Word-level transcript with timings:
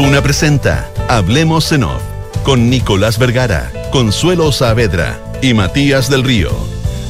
Duna 0.00 0.22
presenta 0.22 0.90
Hablemos 1.08 1.70
en 1.72 1.84
Off 1.84 2.00
con 2.42 2.70
Nicolás 2.70 3.18
Vergara, 3.18 3.70
Consuelo 3.92 4.50
Saavedra 4.50 5.20
y 5.42 5.52
Matías 5.52 6.08
del 6.08 6.24
Río. 6.24 6.48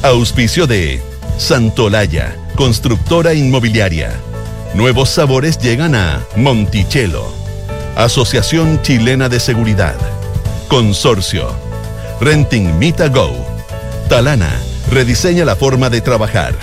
Auspicio 0.02 0.66
de 0.66 1.00
Santolaya, 1.38 2.34
constructora 2.56 3.32
inmobiliaria. 3.32 4.11
Nuevos 4.75 5.08
sabores 5.08 5.57
llegan 5.58 5.95
a 5.95 6.26
Monticello. 6.34 7.32
Asociación 7.95 8.82
Chilena 8.82 9.29
de 9.29 9.38
Seguridad. 9.38 9.95
Consorcio. 10.66 11.48
Renting 12.20 12.77
Mita 12.77 13.07
Go. 13.07 13.30
Talana. 14.09 14.50
Rediseña 14.91 15.45
la 15.45 15.54
forma 15.54 15.91
de 15.91 16.00
trabajar. 16.00 16.57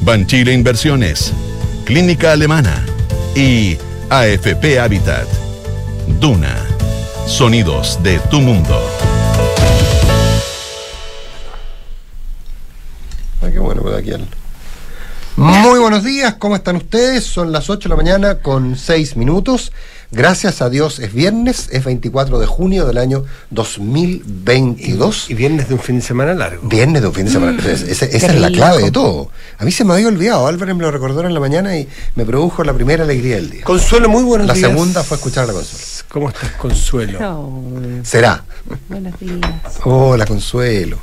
Banchile 0.00 0.52
Inversiones. 0.52 1.32
Clínica 1.84 2.32
Alemana. 2.32 2.84
Y 3.36 3.78
AFP 4.10 4.80
Habitat. 4.80 5.39
Duna. 6.18 6.66
Sonidos 7.26 8.02
de 8.02 8.18
tu 8.30 8.40
mundo. 8.40 8.80
Qué 13.40 13.58
bueno, 13.58 13.82
Muy 15.36 15.78
buenos 15.78 16.04
días, 16.04 16.34
¿cómo 16.34 16.56
están 16.56 16.76
ustedes? 16.76 17.24
Son 17.24 17.52
las 17.52 17.70
8 17.70 17.88
de 17.88 17.90
la 17.90 17.96
mañana 17.96 18.34
con 18.36 18.76
6 18.76 19.16
minutos. 19.16 19.72
Gracias 20.12 20.60
a 20.60 20.68
Dios 20.68 20.98
es 20.98 21.12
viernes, 21.12 21.68
es 21.70 21.84
24 21.84 22.40
de 22.40 22.46
junio 22.46 22.84
del 22.84 22.98
año 22.98 23.24
2022. 23.50 25.30
Y 25.30 25.34
viernes 25.34 25.68
de 25.68 25.74
un 25.74 25.80
fin 25.80 25.96
de 25.96 26.02
semana 26.02 26.34
largo. 26.34 26.66
Viernes 26.68 27.02
de 27.02 27.08
un 27.08 27.14
fin 27.14 27.26
de 27.26 27.30
semana. 27.30 27.62
Ese- 27.64 27.90
esa 28.16 28.26
es 28.26 28.34
la 28.40 28.50
clave 28.50 28.82
de 28.82 28.90
todo. 28.90 29.30
A 29.58 29.64
mí 29.64 29.70
se 29.70 29.84
me 29.84 29.94
había 29.94 30.08
olvidado, 30.08 30.46
Álvaro 30.48 30.74
me 30.74 30.82
lo 30.82 30.90
recordó 30.90 31.24
en 31.24 31.32
la 31.32 31.38
mañana 31.40 31.76
y 31.78 31.88
me 32.16 32.24
produjo 32.24 32.64
la 32.64 32.72
primera 32.74 33.04
alegría 33.04 33.36
del 33.36 33.50
día. 33.50 33.62
Consuelo, 33.64 34.08
muy 34.08 34.24
buenos 34.24 34.48
La 34.48 34.54
días. 34.54 34.68
segunda 34.68 35.04
fue 35.04 35.16
escuchar 35.16 35.44
a 35.44 35.46
la 35.48 35.52
consola. 35.52 35.82
¿Cómo 36.08 36.28
estás, 36.30 36.50
Consuelo? 36.52 37.18
Oh, 37.22 37.62
Será. 38.02 38.42
buenos 38.88 39.18
días. 39.20 39.38
Hola, 39.84 40.26
Consuelo. 40.26 40.98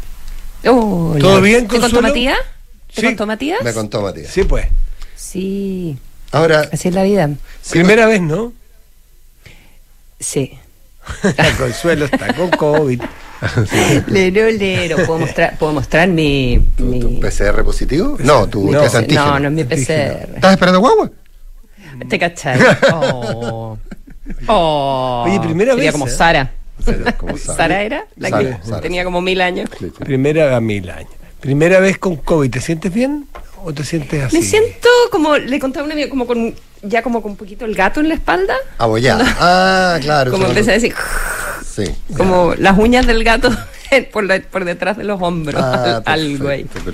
Hola. 0.66 1.20
¿Todo 1.22 1.40
bien, 1.40 1.62
¿Te 1.64 1.68
contó 1.68 1.82
Consuelo? 1.84 2.08
Matías? 2.10 2.38
¿Te 2.94 3.02
Sí. 3.02 3.08
contó 3.08 3.26
Matías? 3.26 3.64
Me 3.64 3.72
contó 3.74 4.02
Matías. 4.02 4.34
Sí, 4.34 4.44
pues. 4.44 4.66
Sí, 5.16 5.98
Ahora, 6.34 6.68
así 6.74 6.90
es 6.90 6.94
la 6.94 7.04
vida. 7.04 7.30
Primera 7.70 8.06
vez, 8.06 8.22
¿no? 8.22 8.52
Sí. 10.20 10.58
Consuelo 11.58 12.06
está 12.06 12.34
con 12.34 12.50
COVID. 12.50 13.02
Lero, 14.08 14.50
lero. 14.50 14.96
¿Puedo 15.06 15.20
mostrar, 15.20 15.58
puedo 15.60 15.74
mostrar 15.74 16.08
mi... 16.10 16.60
¿tu, 16.76 16.84
mi- 16.86 17.00
tu 17.00 17.20
PCR 17.20 17.64
positivo? 17.64 18.18
No, 18.20 18.48
tu 18.48 18.72
No, 18.72 18.82
test 18.82 18.96
antígeno. 18.96 19.40
no, 19.40 19.40
no 19.40 19.48
es 19.50 19.54
mi 19.54 19.64
PCR. 19.64 20.36
¿Estás 20.36 20.54
esperando 20.54 20.80
guagua? 20.80 21.12
¿Te 22.10 22.18
cachai? 22.20 22.60
Oh. 22.94 23.78
Oh. 24.48 25.24
Oye, 25.28 25.40
primera 25.40 25.74
Sería 25.74 25.86
vez, 25.86 25.94
como 25.94 26.08
¿eh? 26.08 26.10
Sara. 26.12 26.52
Como 27.18 27.38
¿Sara 27.38 27.82
era? 27.84 28.06
La 28.18 28.30
Sara, 28.30 28.60
que 28.62 28.68
Sara, 28.68 28.82
tenía 28.82 29.04
como 29.04 29.22
mil 29.22 29.40
años. 29.42 29.70
Primera 30.00 30.56
a 30.56 30.60
mil 30.62 30.90
años. 30.90 31.12
Primera 31.40 31.80
vez 31.80 31.98
con 31.98 32.16
COVID. 32.18 32.50
¿Te 32.50 32.60
sientes 32.62 32.94
bien 32.94 33.28
o 33.64 33.74
te 33.74 33.84
sientes 33.84 34.24
así? 34.26 34.38
Me 34.38 34.44
siento 34.44 34.90
como, 35.12 35.38
le 35.38 35.60
contaba 35.60 35.86
una 35.86 35.94
amiga, 35.94 36.10
como 36.10 36.26
con, 36.28 36.54
ya 36.88 37.02
como 37.02 37.22
con 37.22 37.32
un 37.32 37.38
poquito 37.38 37.66
el 37.66 37.76
gato 37.76 38.00
en 38.00 38.10
la 38.10 38.16
espalda. 38.16 38.56
Abollada. 38.78 39.26
Ah, 39.40 39.98
claro. 40.02 40.32
Como 40.32 40.46
empecé 40.48 40.72
a 40.72 40.74
decir, 40.76 40.94
Sí. 41.76 41.86
como 42.16 42.54
las 42.58 42.78
uñas 42.78 43.06
del 43.06 43.24
gato 43.24 43.50
por, 44.14 44.24
la- 44.24 44.42
por 44.42 44.66
detrás 44.66 44.98
de 44.98 45.04
los 45.04 45.22
hombros. 45.22 45.62
Ah, 45.62 46.02
al- 46.06 46.20
algo 46.20 46.50
ahí. 46.50 46.64
perfecto, 46.64 46.86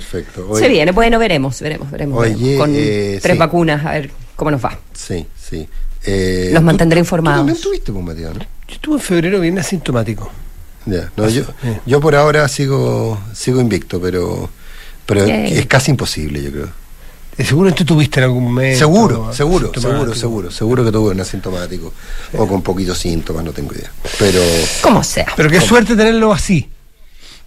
perfecto. 0.46 0.56
Se 0.56 0.68
viene, 0.68 0.92
bueno, 0.92 1.18
veremos, 1.18 1.60
veremos, 1.60 1.90
veremos. 1.90 2.18
Oye, 2.20 2.34
veremos. 2.34 2.58
Con 2.66 2.74
eh, 2.76 3.18
tres 3.22 3.32
sí. 3.34 3.38
vacunas, 3.38 3.84
a 3.86 3.92
ver 3.92 4.10
cómo 4.36 4.50
nos 4.50 4.64
va. 4.64 4.78
Sí, 4.92 5.26
sí. 5.40 5.68
Eh, 6.04 6.50
Los 6.52 6.60
tú- 6.60 6.66
mantendré 6.66 6.98
tú- 6.98 7.04
informados. 7.04 7.40
Tú 7.40 7.46
también 7.46 7.62
tuviste, 7.62 7.92
pues, 7.92 8.04
Matías, 8.04 8.34
¿no? 8.34 8.40
Yo 8.40 8.74
estuve 8.74 8.94
en 8.96 9.00
febrero 9.00 9.40
bien 9.40 9.58
asintomático. 9.58 10.30
Ya, 10.86 11.10
no, 11.16 11.26
yo, 11.30 11.44
yo 11.86 11.98
por 12.00 12.14
ahora 12.14 12.46
sigo 12.46 13.18
sigo 13.32 13.58
invicto, 13.58 13.98
pero 14.02 14.50
pero 15.06 15.24
es 15.24 15.64
casi 15.66 15.90
imposible, 15.92 16.42
yo 16.42 16.50
creo. 16.50 16.68
Seguro 17.42 17.74
tú 17.74 17.84
tuviste 17.84 18.20
en 18.20 18.24
algún 18.24 18.44
momento. 18.44 18.78
seguro, 18.78 19.32
seguro, 19.32 19.72
seguro, 19.74 20.14
seguro, 20.14 20.50
seguro 20.50 20.84
que 20.84 20.92
tuve 20.92 21.10
un 21.12 21.20
asintomático 21.20 21.92
o 22.38 22.46
con 22.46 22.62
poquitos 22.62 22.96
síntomas, 22.98 23.44
no 23.44 23.52
tengo 23.52 23.72
idea. 23.74 23.90
Pero 24.18 24.40
Como 24.82 25.02
sea. 25.02 25.26
Pero 25.36 25.50
qué 25.50 25.60
suerte 25.60 25.96
tenerlo 25.96 26.32
así. 26.32 26.68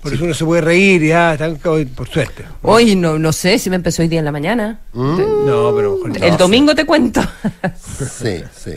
Por 0.02 0.14
eso 0.14 0.24
uno 0.26 0.34
se 0.34 0.46
puede 0.46 0.62
reír 0.62 1.04
y 1.04 1.12
ah, 1.12 1.34
está- 1.34 1.54
por 1.96 2.08
suerte. 2.08 2.46
Hoy 2.62 2.96
no, 2.96 3.18
no 3.18 3.34
sé 3.34 3.58
si 3.60 3.70
me 3.70 3.78
empezó 3.78 4.02
hoy 4.02 4.08
día 4.08 4.20
en 4.20 4.26
la 4.26 4.32
mañana. 4.32 4.80
No, 4.94 5.74
pero 5.76 5.98
mejor 6.04 6.24
El 6.24 6.32
no. 6.32 6.38
domingo 6.38 6.76
te 6.76 6.86
cuento. 6.86 7.22
sí, 8.22 8.44
sí. 8.56 8.74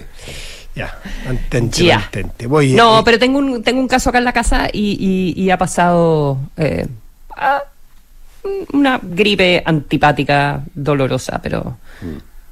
Ya, 0.75 0.99
mantente, 1.26 1.84
Ya. 1.84 1.99
mantente. 1.99 2.47
Voy, 2.47 2.72
No, 2.72 3.00
eh, 3.00 3.03
pero 3.04 3.19
tengo 3.19 3.38
un, 3.38 3.62
tengo 3.62 3.81
un 3.81 3.88
caso 3.88 4.09
acá 4.09 4.19
en 4.19 4.25
la 4.25 4.32
casa 4.32 4.69
y, 4.72 5.34
y- 5.37 5.41
y 5.43 5.50
ha 5.50 5.59
pasado 5.59 6.38
eh, 6.56 6.87
ah, 7.37 7.62
una 8.73 9.01
gripe 9.03 9.62
antipática 9.65 10.62
dolorosa, 10.75 11.41
pero 11.43 11.78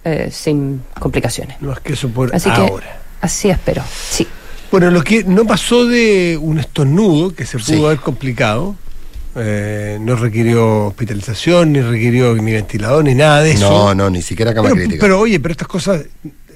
eh, 0.04 0.28
sin 0.30 0.82
complicaciones. 0.98 1.60
No 1.60 1.72
es 1.72 1.80
que 1.80 1.92
eso 1.94 2.08
por 2.08 2.34
Así 2.34 2.50
que 2.50 2.56
ahora. 2.60 3.00
así 3.20 3.48
espero. 3.50 3.82
Sí. 4.10 4.26
Bueno, 4.70 4.90
lo 4.90 5.02
que 5.02 5.24
no 5.24 5.46
pasó 5.46 5.86
de 5.86 6.38
un 6.40 6.58
estornudo 6.58 7.34
que 7.34 7.46
se 7.46 7.58
pudo 7.58 7.66
Sí. 7.78 7.84
haber 7.84 7.98
complicado, 8.00 8.76
eh, 9.34 9.98
no 10.00 10.14
requirió 10.16 10.86
hospitalización, 10.88 11.72
ni 11.72 11.80
requirió 11.80 12.34
ni 12.34 12.52
ventilador, 12.52 13.04
ni 13.04 13.14
nada 13.14 13.42
de 13.42 13.52
eso. 13.52 13.70
No, 13.70 13.94
no, 13.94 14.10
ni 14.10 14.20
siquiera 14.20 14.52
cama 14.52 14.68
pero, 14.68 14.76
crítica. 14.76 15.00
pero, 15.00 15.20
oye, 15.20 15.40
pero 15.40 15.52
estas 15.52 15.68
cosas 15.68 16.02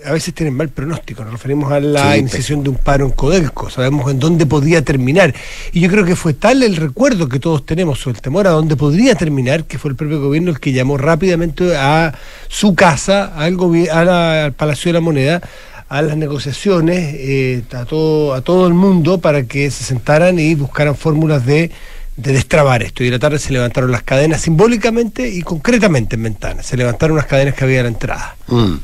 a 0.04 0.12
veces 0.12 0.34
tienen 0.34 0.54
mal 0.54 0.68
pronóstico. 0.68 1.22
Nos 1.24 1.32
referimos 1.34 1.70
a 1.72 1.80
la 1.80 2.12
Sí, 2.14 2.18
iniciación 2.20 2.62
de 2.62 2.70
un 2.70 2.76
paro 2.76 3.04
en 3.06 3.12
Codelco. 3.12 3.70
Sabemos 3.70 4.10
en 4.10 4.18
dónde 4.18 4.46
podía 4.46 4.82
terminar. 4.82 5.34
Y 5.72 5.80
yo 5.80 5.88
creo 5.90 6.04
que 6.04 6.16
fue 6.16 6.34
tal 6.34 6.62
el 6.62 6.76
recuerdo 6.76 7.28
que 7.28 7.38
todos 7.38 7.64
tenemos 7.66 8.06
o 8.06 8.10
el 8.10 8.20
temor 8.20 8.46
a 8.46 8.50
dónde 8.50 8.76
podría 8.76 9.14
terminar 9.14 9.64
que 9.64 9.78
fue 9.78 9.90
el 9.90 9.96
propio 9.96 10.20
gobierno 10.20 10.50
el 10.50 10.60
que 10.60 10.72
llamó 10.72 10.96
rápidamente 10.98 11.76
a 11.76 12.12
su 12.48 12.74
casa, 12.74 13.32
al, 13.36 13.56
a 13.92 14.04
la- 14.04 14.44
al 14.46 14.52
Palacio 14.52 14.88
de 14.88 14.92
la 14.94 15.00
Moneda, 15.00 15.40
a 15.88 16.00
las 16.02 16.16
negociaciones, 16.16 17.14
eh, 17.18 17.62
a, 17.74 17.84
todo, 17.84 18.32
a 18.34 18.40
todo 18.40 18.66
el 18.66 18.74
mundo 18.74 19.20
para 19.20 19.42
que 19.44 19.70
se 19.70 19.84
sentaran 19.84 20.38
y 20.38 20.54
buscaran 20.54 20.96
fórmulas 20.96 21.44
de, 21.44 21.70
de 22.16 22.32
destrabar 22.32 22.82
esto. 22.82 23.04
Y 23.04 23.08
en 23.08 23.12
la 23.12 23.18
tarde 23.18 23.38
se 23.38 23.52
levantaron 23.52 23.90
las 23.92 24.02
cadenas 24.02 24.40
simbólicamente 24.40 25.28
y 25.28 25.42
concretamente 25.42 26.16
en 26.16 26.22
ventanas. 26.22 26.64
Se 26.66 26.76
levantaron 26.78 27.16
las 27.16 27.26
cadenas 27.26 27.54
que 27.54 27.64
había 27.64 27.80
a 27.80 27.82
la 27.82 27.88
entrada. 27.90 28.36
Mm. 28.48 28.74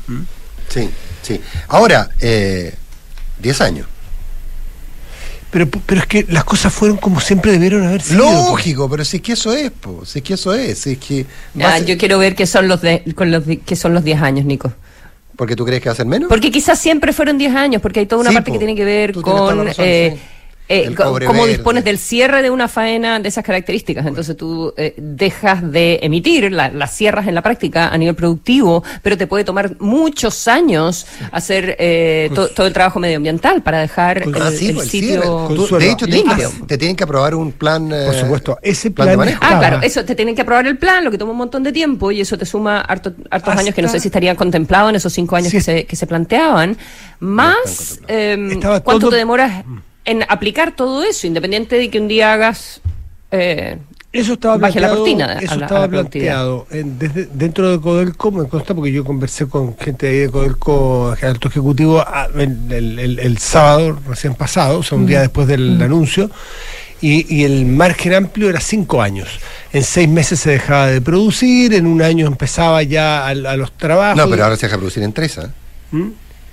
Sí, 0.69 0.87
sí. 1.35 1.41
Ahora, 1.67 2.09
eh, 2.19 2.73
10 3.39 3.61
años. 3.61 3.87
Pero, 5.51 5.67
pero 5.67 6.01
es 6.01 6.07
que 6.07 6.25
las 6.29 6.43
cosas 6.43 6.71
fueron 6.71 6.97
como 6.97 7.19
siempre 7.19 7.51
debieron 7.51 7.83
haber 7.87 8.01
sido. 8.03 8.19
Lógico, 8.19 8.87
pero 8.87 9.03
si 9.03 9.17
es 9.17 9.23
que 9.23 9.31
eso 9.33 9.51
es, 9.51 9.71
po, 9.71 10.05
si 10.05 10.19
es 10.19 10.23
que 10.25 10.33
eso 10.35 10.53
es, 10.53 10.77
si 10.79 10.91
es 10.91 10.97
que 10.99 11.25
a 11.63 11.73
Ah, 11.73 11.79
yo 11.79 11.97
quiero 11.97 12.19
ver 12.19 12.35
qué 12.35 12.45
son 12.45 12.67
los 12.67 12.81
de, 12.81 13.03
con 13.15 13.31
los 13.31 13.43
son 13.75 13.93
los 13.95 14.03
10 14.03 14.21
años, 14.21 14.45
Nico. 14.45 14.71
porque 15.35 15.55
tú 15.55 15.65
crees 15.65 15.81
que 15.81 15.89
va 15.89 15.93
a 15.93 15.95
ser 15.95 16.05
menos. 16.05 16.29
Porque 16.29 16.51
quizás 16.51 16.77
siempre 16.77 17.13
fueron 17.13 17.39
10 17.39 17.55
años, 17.55 17.81
porque 17.81 18.01
hay 18.01 18.05
toda 18.05 18.21
una 18.21 18.29
Sí, 18.29 18.35
parte 18.35 18.51
po. 18.51 18.53
que 18.53 18.59
tiene 18.59 18.75
que 18.75 18.85
ver 18.85 19.11
Tú 19.13 19.21
con 19.23 19.65
razón, 19.65 19.73
eh, 19.79 20.11
sí. 20.15 20.21
Eh, 20.69 20.83
El 20.85 20.95
co- 20.95 21.03
cobre 21.05 21.25
cómo 21.25 21.41
verde. 21.41 21.55
dispones 21.57 21.83
del 21.83 21.97
cierre 21.97 22.41
de 22.43 22.49
una 22.51 22.67
faena 22.67 23.19
de 23.19 23.27
esas 23.27 23.43
características. 23.43 24.05
Entonces 24.05 24.37
tú 24.37 24.73
eh, 24.77 24.93
dejas 24.97 25.69
de 25.71 25.99
emitir, 26.03 26.51
la- 26.51 26.69
las 26.69 26.95
cierras 26.95 27.27
en 27.27 27.35
la 27.35 27.41
práctica 27.41 27.89
a 27.89 27.97
nivel 27.97 28.15
productivo, 28.15 28.83
pero 29.01 29.17
te 29.17 29.25
puede 29.27 29.43
tomar 29.43 29.75
muchos 29.79 30.47
años 30.47 31.07
hacer 31.31 31.75
eh, 31.79 32.29
to- 32.35 32.49
todo 32.49 32.67
el 32.67 32.73
trabajo 32.73 32.99
medioambiental 32.99 33.61
para 33.63 33.79
dejar 33.79 34.19
el, 34.21 34.33
Ah, 34.35 34.51
sí, 34.55 34.67
el 34.69 34.75
pues, 34.75 34.85
el 34.85 34.91
sitio 34.91 35.21
Tú- 35.47 35.77
de 35.77 35.89
hecho, 35.91 36.05
te, 36.05 36.11
limpio. 36.11 36.51
te 36.67 36.77
tienen 36.77 36.95
que 36.95 37.03
aprobar 37.03 37.33
un 37.35 37.51
plan. 37.51 37.91
eh, 37.91 38.05
Por 38.05 38.15
supuesto, 38.15 38.57
ese 38.61 38.91
plan 38.91 39.09
de 39.09 39.17
manejo. 39.17 39.39
Ah, 39.41 39.57
claro, 39.59 39.79
eso 39.81 40.05
te 40.05 40.13
tienen 40.15 40.35
que 40.35 40.43
aprobar 40.43 40.67
el 40.67 40.77
plan, 40.77 41.03
lo 41.03 41.09
que 41.09 41.17
toma 41.17 41.31
un 41.31 41.37
montón 41.39 41.63
de 41.63 41.71
tiempo 41.71 42.11
y 42.11 42.21
eso 42.21 42.37
te 42.37 42.45
suma 42.45 42.81
harto- 42.81 43.13
hartos 43.31 43.49
Hasta- 43.49 43.59
años 43.61 43.73
que 43.73 43.81
no 43.81 43.89
sé 43.89 43.99
si 43.99 44.07
estarían 44.09 44.35
contemplados 44.35 44.91
en 44.91 44.95
esos 44.97 45.11
cinco 45.13 45.35
años 45.35 45.49
Sí. 45.49 45.57
que, 45.57 45.61
se, 45.63 45.85
que 45.85 45.95
se 45.95 46.05
planteaban. 46.05 46.77
Más, 47.19 47.99
em, 48.07 48.61
¿cuánto 48.61 48.99
todo- 48.99 49.09
te 49.09 49.15
demoras 49.17 49.63
en 50.09 50.23
aplicar 50.27 50.75
todo 50.75 51.03
eso, 51.03 51.27
independiente 51.27 51.75
de 51.77 51.89
que 51.89 51.99
un 51.99 52.07
día 52.07 52.33
hagas... 52.33 52.81
eh, 53.31 53.77
Eso 54.11 54.33
estaba 54.33 54.57
Baje 54.57 54.79
la 54.79 54.87
planteado, 54.87 54.97
cortina 55.05 55.33
eso 55.39 55.55
la- 55.55 55.65
estaba 55.65 55.87
planteado 55.87 56.67
en- 56.71 56.97
desde, 56.97 57.25
dentro 57.31 57.69
de 57.71 57.79
Codelco, 57.79 58.31
me 58.31 58.47
consta 58.47 58.73
porque 58.73 58.91
yo 58.91 59.03
conversé 59.05 59.45
con 59.47 59.77
gente 59.77 60.07
ahí 60.07 60.17
de 60.17 60.29
Codelco, 60.29 61.15
alto 61.21 61.47
ejecutivo, 61.47 61.99
ah, 62.05 62.27
el, 62.35 62.57
el- 62.71 62.99
el- 62.99 63.19
el 63.19 63.37
sábado 63.37 63.99
recién 64.07 64.33
pasado, 64.33 64.79
o 64.79 64.83
sea, 64.83 64.97
un 64.97 65.05
día 65.05 65.21
después 65.21 65.47
del 65.47 65.79
anuncio, 65.81 66.31
y, 67.01 67.33
y 67.33 67.43
el 67.45 67.65
margen 67.67 68.13
amplio 68.15 68.49
era 68.49 68.59
cinco 68.59 69.01
años. 69.01 69.27
En 69.71 69.83
seis 69.83 70.09
meses 70.09 70.39
se 70.39 70.49
dejaba 70.49 70.87
de 70.87 70.99
producir, 71.01 71.73
en 71.75 71.85
un 71.85 72.01
año 72.01 72.25
empezaba 72.27 72.81
ya 72.83 73.25
a, 73.25 73.29
a 73.29 73.55
los 73.57 73.71
trabajos. 73.77 74.17
No, 74.17 74.29
pero 74.29 74.43
ahora 74.43 74.57
se 74.57 74.65
deja 74.65 74.77
producir 74.77 75.03
en 75.03 75.13
tres, 75.13 75.37
¿ah? 75.37 75.49
¿Mm? 75.91 76.07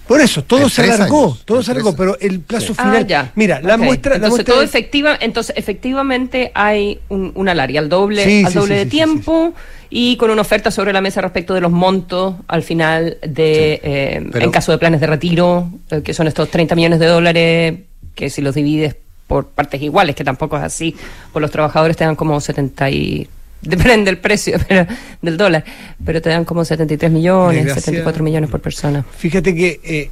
Por 0.06 0.20
eso, 0.20 0.44
todo 0.44 0.68
se 0.68 0.82
alargó, 0.82 1.24
años, 1.24 1.42
todo 1.44 1.62
se 1.62 1.72
alargó, 1.72 1.96
pero 1.96 2.16
el 2.20 2.40
plazo 2.40 2.68
Sí. 2.68 2.74
final. 2.74 2.96
Ah, 2.98 3.06
ya. 3.06 3.32
Mira, 3.34 3.60
la 3.60 3.76
muestra. 3.76 4.10
la 4.10 4.16
Entonces, 4.16 4.30
muestra 4.30 4.52
todo 4.52 4.60
de- 4.60 4.66
efectiva, 4.66 5.16
entonces 5.20 5.54
efectivamente 5.56 6.52
hay 6.54 7.00
un, 7.08 7.32
un 7.34 7.48
alargue 7.48 7.78
al 7.78 7.88
doble, 7.88 8.24
Sí, 8.24 8.44
al 8.44 8.52
sí, 8.52 8.58
doble 8.58 8.74
sí, 8.74 8.78
de 8.78 8.84
sí, 8.84 8.90
tiempo 8.90 9.52
y 9.90 10.16
con 10.16 10.30
una 10.30 10.42
oferta 10.42 10.70
sobre 10.70 10.92
la 10.92 11.00
mesa 11.00 11.20
respecto 11.20 11.54
de 11.54 11.60
los 11.60 11.72
montos 11.72 12.34
al 12.48 12.62
final 12.62 13.18
de, 13.26 13.80
eh, 13.82 14.30
en 14.32 14.50
caso 14.50 14.70
de 14.72 14.78
planes 14.78 15.00
de 15.00 15.06
retiro, 15.08 15.68
eh, 15.90 16.02
que 16.02 16.14
son 16.14 16.26
estos 16.28 16.50
30 16.50 16.74
millones 16.76 16.98
de 17.00 17.06
dólares, 17.06 17.78
que 18.14 18.30
si 18.30 18.42
los 18.42 18.54
divides 18.54 18.96
por 19.26 19.46
partes 19.48 19.82
iguales, 19.82 20.14
que 20.14 20.22
tampoco 20.22 20.56
es 20.56 20.62
así, 20.62 20.94
por 21.32 21.42
los 21.42 21.50
trabajadores 21.50 21.96
te 21.96 22.04
dan 22.04 22.14
como 22.14 22.40
70 22.40 22.90
y 22.90 23.28
depende 23.62 24.10
del 24.10 24.18
precio 24.18 24.58
del 25.22 25.36
dólar, 25.36 25.64
pero 26.04 26.20
te 26.20 26.30
dan 26.30 26.44
como 26.44 26.64
73 26.64 27.10
millones, 27.10 27.72
74 27.72 28.22
millones 28.22 28.50
por 28.50 28.60
persona. 28.60 29.04
Fíjate 29.16 29.54
que 29.54 29.80
eh, 29.82 30.10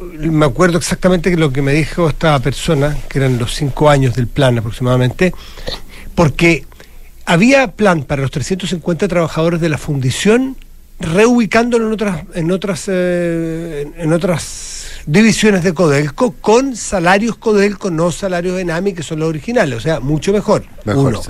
me 0.00 0.46
acuerdo 0.46 0.78
exactamente 0.78 1.34
lo 1.36 1.52
que 1.52 1.62
me 1.62 1.72
dijo 1.72 2.08
esta 2.08 2.38
persona, 2.40 2.96
que 3.08 3.18
eran 3.18 3.38
los 3.38 3.54
cinco 3.54 3.88
años 3.88 4.14
del 4.14 4.26
plan 4.26 4.58
aproximadamente, 4.58 5.32
porque 6.14 6.64
había 7.24 7.68
plan 7.68 8.04
para 8.04 8.22
los 8.22 8.30
350 8.30 9.08
trabajadores 9.08 9.60
de 9.60 9.68
la 9.68 9.78
fundición, 9.78 10.56
reubicándolo 11.00 11.86
en 11.86 11.92
otras, 11.92 12.22
en 12.34 12.50
otras, 12.50 12.84
eh, 12.88 13.86
en 13.96 14.12
otras 14.12 14.76
divisiones 15.06 15.62
de 15.62 15.74
Codelco 15.74 16.32
con 16.40 16.76
salarios 16.76 17.36
Codelco, 17.36 17.90
no 17.90 18.10
salarios 18.10 18.58
Enami, 18.58 18.92
que 18.92 19.02
son 19.02 19.20
los 19.20 19.28
originales, 19.28 19.78
o 19.78 19.80
sea, 19.80 20.00
mucho 20.00 20.32
mejor. 20.32 20.64
Uno. 20.84 21.20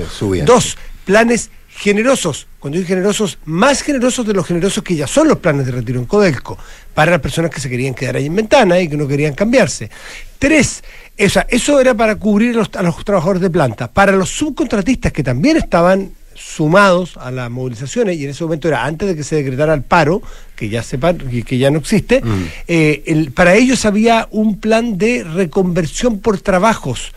Dos, 0.44 0.76
planes 1.06 1.50
generosos, 1.68 2.46
cuando 2.58 2.78
digo 2.78 2.88
generosos, 2.88 3.38
más 3.44 3.80
generosos 3.80 4.26
de 4.26 4.34
los 4.34 4.46
generosos 4.46 4.82
que 4.82 4.96
ya 4.96 5.06
son 5.06 5.28
los 5.28 5.38
planes 5.38 5.64
de 5.64 5.72
retiro 5.72 6.00
en 6.00 6.06
Codelco, 6.06 6.58
para 6.94 7.12
las 7.12 7.20
personas 7.20 7.50
que 7.50 7.60
se 7.60 7.70
querían 7.70 7.94
quedar 7.94 8.16
ahí 8.16 8.26
en 8.26 8.34
ventana 8.34 8.80
y 8.80 8.88
que 8.88 8.96
no 8.96 9.06
querían 9.06 9.34
cambiarse. 9.34 9.88
Tres, 10.38 10.82
eso 11.16 11.80
era 11.80 11.94
para 11.94 12.16
cubrir 12.16 12.58
a 12.58 12.82
los 12.82 13.04
trabajadores 13.04 13.40
de 13.40 13.50
planta. 13.50 13.88
Para 13.90 14.12
los 14.12 14.30
subcontratistas 14.30 15.12
que 15.12 15.22
también 15.22 15.56
estaban 15.56 16.10
sumados 16.34 17.16
a 17.16 17.30
las 17.30 17.50
movilizaciones, 17.50 18.16
y 18.16 18.24
en 18.24 18.30
ese 18.30 18.44
momento 18.44 18.68
era 18.68 18.84
antes 18.84 19.08
de 19.08 19.16
que 19.16 19.22
se 19.22 19.36
decretara 19.36 19.72
el 19.72 19.82
paro, 19.82 20.22
que 20.56 20.68
ya, 20.68 20.82
sepan, 20.82 21.18
que 21.18 21.58
ya 21.58 21.70
no 21.70 21.78
existe, 21.78 22.20
mm. 22.20 22.44
eh, 22.68 23.30
para 23.34 23.54
ellos 23.54 23.84
había 23.84 24.28
un 24.30 24.58
plan 24.58 24.98
de 24.98 25.24
reconversión 25.24 26.18
por 26.18 26.40
trabajos. 26.40 27.12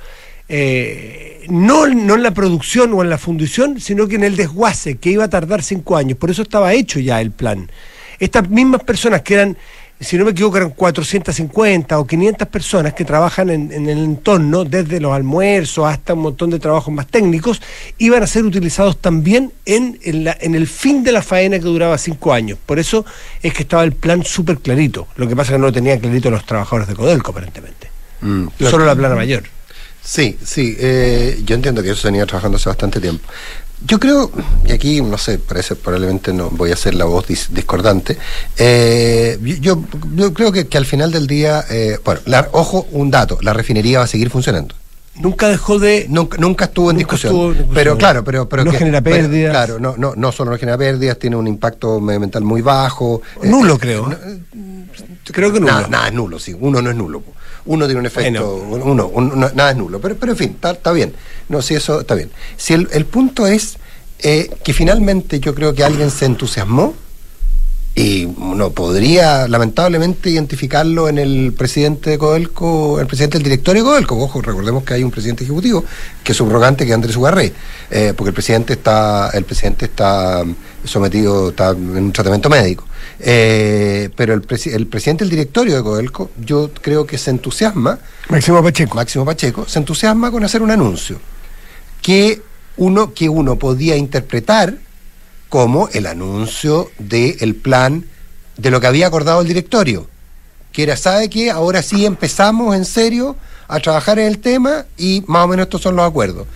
Eh, 0.50 1.46
no, 1.50 1.88
no 1.88 2.16
en 2.16 2.24
la 2.24 2.31
producción 2.31 2.94
o 2.94 3.04
en 3.04 3.10
la 3.10 3.18
fundición, 3.18 3.80
sino 3.80 4.07
que 4.07 4.16
en 4.16 4.24
el 4.24 4.36
desguace, 4.36 4.98
que 4.98 5.12
iba 5.12 5.24
a 5.24 5.30
tardar 5.30 5.63
cinco 5.63 5.96
años. 5.96 6.18
Por 6.18 6.30
eso 6.30 6.42
estaba 6.42 6.74
hecho 6.74 7.00
ya 7.00 7.22
el 7.22 7.31
plan. 7.31 7.72
Estas 8.19 8.50
mismas 8.50 8.84
personas 8.84 9.22
que 9.22 9.36
eran 9.36 9.57
si 10.01 10.18
no 10.18 10.24
me 10.24 10.31
equivoco, 10.31 10.56
eran 10.57 10.69
450 10.69 12.00
o 12.00 12.07
500 12.07 12.48
personas 12.48 12.94
que 12.94 13.04
trabajan 13.04 13.50
en, 13.50 13.72
el 13.72 13.98
entorno, 13.98 14.63
desde 14.63 15.00
los 15.01 15.12
almuerzos 15.12 15.86
hasta 15.86 16.13
un 16.13 16.22
montón 16.22 16.50
de 16.50 16.60
trabajos 16.60 16.94
más 16.94 17.07
técnicos, 17.07 17.62
iban 17.98 18.24
a 18.24 18.28
ser 18.28 18.45
utilizados 18.45 18.98
también 18.98 19.52
en, 19.66 20.00
en, 20.02 20.56
el 20.56 20.68
fin 20.68 21.04
de 21.04 21.12
la 21.12 21.22
faena 21.22 21.57
que 21.57 21.66
duraba 21.66 21.98
cinco 21.98 22.31
años. 22.31 22.57
Por 22.66 22.80
eso 22.80 23.06
es 23.42 23.54
que 23.54 23.63
estaba 23.63 23.84
el 23.84 23.92
plan 23.92 24.24
súper 24.24 24.60
clarito. 24.60 25.07
Lo 25.18 25.28
que 25.28 25.36
pasa 25.36 25.52
es 25.52 25.56
que 25.56 25.60
no 25.60 25.68
lo 25.68 25.74
tenían 25.74 26.00
clarito 26.00 26.31
los 26.31 26.45
trabajadores 26.45 26.88
de 26.88 26.95
Codelco, 26.95 27.31
aparentemente. 27.31 27.90
Mm, 28.22 28.48
Solo 28.57 28.86
la 28.86 28.95
plana 28.95 29.16
mayor. 29.16 29.44
Sí, 30.10 30.40
sí, 30.44 30.76
eh, 30.80 31.40
yo 31.46 31.54
entiendo 31.54 31.84
que 31.84 31.92
eso 31.92 32.02
se 32.02 32.08
venía 32.08 32.26
trabajando 32.26 32.56
hace 32.56 32.68
bastante 32.68 33.00
tiempo. 33.00 33.30
Yo 33.86 34.00
creo, 34.00 34.32
y 34.66 34.72
aquí 34.72 35.04
no 35.04 35.20
sé, 35.20 35.38
parece 35.38 35.76
probablemente 35.76 36.34
no 36.34 36.50
voy 36.50 36.72
a 36.72 36.76
ser 36.76 36.96
la 36.96 37.06
voz 37.06 37.28
discordante. 37.28 38.18
Eh, 38.58 39.38
yo, 39.62 39.84
yo, 40.16 40.34
creo 40.34 40.52
que, 40.52 40.68
que, 40.68 40.80
al 40.80 40.88
final 40.88 41.12
del 41.12 41.28
día, 41.28 41.64
eh, 41.70 42.00
bueno, 42.04 42.22
ojo, 42.54 42.88
un 42.92 43.12
dato, 43.12 43.38
la 43.44 43.54
refinería 43.54 44.00
va 44.00 44.06
a 44.06 44.08
seguir 44.08 44.32
funcionando. 44.32 44.74
Nunca 45.14 45.48
dejó 45.48 45.78
de. 45.78 46.08
Nunca, 46.10 46.40
nunca 46.40 46.66
estuvo 46.66 46.90
en 46.90 46.98
discusión. 46.98 47.68
Pero 47.72 47.96
claro, 47.96 48.24
pero. 48.24 48.50
pero 48.50 48.66
no 48.66 48.72
genera 48.72 49.02
pérdidas. 49.02 49.52
claro, 49.52 49.78
no, 49.78 49.96
no, 49.96 50.14
no 50.16 50.32
solo 50.32 50.50
no 50.50 50.58
genera 50.58 50.78
pérdidas, 50.78 51.20
tiene 51.20 51.36
un 51.36 51.46
impacto 51.46 52.00
medioambiental 52.00 52.44
muy 52.44 52.64
bajo. 52.64 53.22
Nulo, 53.44 53.76
eh, 53.76 53.80
creo. 53.80 54.10
creo 55.26 55.54
que 55.54 55.60
nulo. 55.60 55.88
Nada, 55.88 56.08
es 56.08 56.14
nulo, 56.14 56.40
sí. 56.40 56.56
Uno 56.60 56.82
no 56.82 56.90
es 56.90 56.96
nulo 56.96 57.22
uno 57.66 57.86
tiene 57.86 58.00
un 58.00 58.06
efecto, 58.06 58.56
uno, 58.56 59.52
nada 59.54 59.72
es 59.72 59.78
nulo, 59.78 60.00
pero, 60.00 60.16
pero 60.16 60.32
en 60.34 60.38
fin, 60.38 60.58
está, 60.62 60.92
bien. 60.92 61.14
No, 61.48 61.62
si 61.62 61.76
eso 61.76 62.02
está 62.02 62.16
bien. 62.16 62.32
Si 62.58 62.74
el, 62.74 62.88
el 62.92 63.06
punto 63.06 63.48
es 63.48 63.78
eh, 64.20 64.50
que 64.64 64.74
finalmente 64.74 65.40
yo 65.40 65.56
creo 65.56 65.74
que 65.74 65.84
alguien 65.84 66.12
se 66.12 66.26
entusiasmó 66.26 66.94
y 67.96 68.26
uno 68.26 68.70
podría 68.72 69.48
lamentablemente 69.48 70.30
identificarlo 70.30 71.10
en 71.10 71.18
el 71.18 71.54
presidente 71.54 72.12
de 72.12 72.18
Codelco, 72.18 73.00
el 73.00 73.08
presidente 73.08 73.38
del 73.38 73.44
directorio 73.44 73.84
de 73.84 73.90
Codelco. 73.90 74.18
Ojo, 74.18 74.42
recordemos 74.42 74.84
que 74.84 74.94
hay 74.94 75.04
un 75.04 75.12
presidente 75.12 75.44
ejecutivo 75.44 75.84
que 76.24 76.32
es 76.32 76.38
subrogante, 76.38 76.86
que 76.86 76.92
es 76.92 76.96
Andrés 76.96 77.18
Ugarrey, 77.18 77.52
eh, 77.92 78.14
porque 78.16 78.30
el 78.30 78.34
presidente 78.34 78.74
está, 78.74 79.30
el 79.34 79.44
presidente 79.44 79.86
está 79.86 80.46
sometido 80.84 81.50
está 81.50 81.72
en 81.72 81.98
un 81.98 82.12
tratamiento 82.14 82.50
médico. 82.50 82.86
Eh, 83.20 84.10
pero 84.16 84.34
el, 84.34 84.44
el 84.66 84.88
presidente 84.88 85.24
del 85.24 85.32
directorio 85.32 85.76
de 85.76 85.84
Codelco, 85.84 86.32
yo 86.44 86.72
creo 86.82 87.06
que 87.06 87.18
se 87.18 87.32
entusiasma. 87.32 88.00
Máximo 88.30 88.64
Pacheco. 88.64 88.96
Máximo 88.96 89.26
Pacheco, 89.26 89.68
se 89.68 89.80
entusiasma 89.80 90.32
con 90.32 90.44
hacer 90.44 90.62
un 90.62 90.72
anuncio 90.72 91.20
que 92.02 92.42
uno, 92.78 93.14
que 93.14 93.30
uno 93.30 93.58
podía 93.58 93.96
interpretar 93.96 94.78
como 95.50 95.90
el 95.90 96.06
anuncio 96.06 96.92
del 97.00 97.56
plan 97.56 98.06
de 98.58 98.72
lo 98.72 98.80
que 98.80 98.88
había 98.88 99.08
acordado 99.08 99.42
el 99.42 99.48
directorio, 99.48 100.08
que 100.72 100.84
era, 100.84 100.96
¿sabe 100.96 101.30
qué? 101.30 101.50
Ahora 101.50 101.82
sí 101.82 102.06
empezamos 102.06 102.76
en 102.76 102.86
serio 102.86 103.36
a 103.68 103.80
trabajar 103.80 104.20
en 104.20 104.28
el 104.28 104.40
tema 104.40 104.86
y 104.98 105.24
más 105.28 105.46
o 105.46 105.48
menos 105.48 105.66
estos 105.66 105.82
son 105.82 105.96
los 105.96 106.08
acuerdos. 106.08 106.48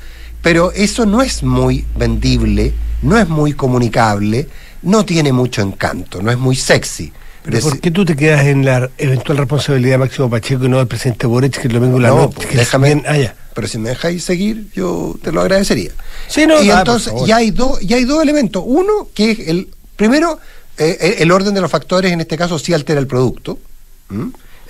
Pero 0.42 0.72
eso 0.74 1.06
no 1.06 1.22
es 1.22 1.42
muy 1.44 1.86
vendible, 1.98 2.74
no 3.02 3.18
es 3.18 3.28
muy 3.30 3.54
comunicable, 3.54 4.48
no 4.84 5.06
tiene 5.06 5.32
mucho 5.34 5.62
encanto, 5.62 6.22
no 6.22 6.32
es 6.32 6.38
muy 6.38 6.56
sexy. 6.56 7.12
¿Pero 7.44 7.60
por 7.60 7.80
qué 7.80 7.92
tú 7.92 8.06
te 8.06 8.16
quedas 8.16 8.46
en 8.46 8.64
la 8.64 8.90
eventual 8.98 9.38
responsabilidad 9.38 9.96
de 9.96 9.98
Máximo 9.98 10.30
Pacheco 10.30 10.64
y 10.64 10.70
no 10.70 10.78
del 10.78 10.88
presidente 10.88 11.28
Boric, 11.28 11.60
que 11.60 11.68
el 11.68 11.74
domingo 11.74 12.00
la 12.00 12.10
no, 12.10 12.16
noche? 12.16 12.48
déjame, 12.54 13.04
ah, 13.06 13.34
Pero 13.54 13.68
si 13.68 13.78
me 13.78 13.90
dejáis 13.90 14.24
seguir, 14.24 14.68
yo 14.74 15.16
te 15.22 15.32
lo 15.34 15.42
agradecería. 15.42 15.92
Sí, 16.28 16.48
no, 16.48 16.62
y 16.64 16.70
entonces 16.70 17.14
ya 17.26 17.38
hay, 17.38 17.52
dos 17.52 17.82
ya 17.82 17.98
hay 17.98 18.06
dos 18.06 18.24
elementos. 18.24 18.64
Uno, 18.66 19.10
que 19.14 19.32
es 19.32 19.40
el 19.48 19.68
primero, 19.98 20.40
eh, 20.78 21.18
el 21.20 21.32
orden 21.32 21.54
de 21.54 21.60
los 21.60 21.70
factores, 21.70 22.14
en 22.14 22.22
este 22.22 22.38
caso, 22.38 22.58
sí 22.58 22.74
altera 22.74 23.02
el 23.02 23.08
producto, 23.08 23.60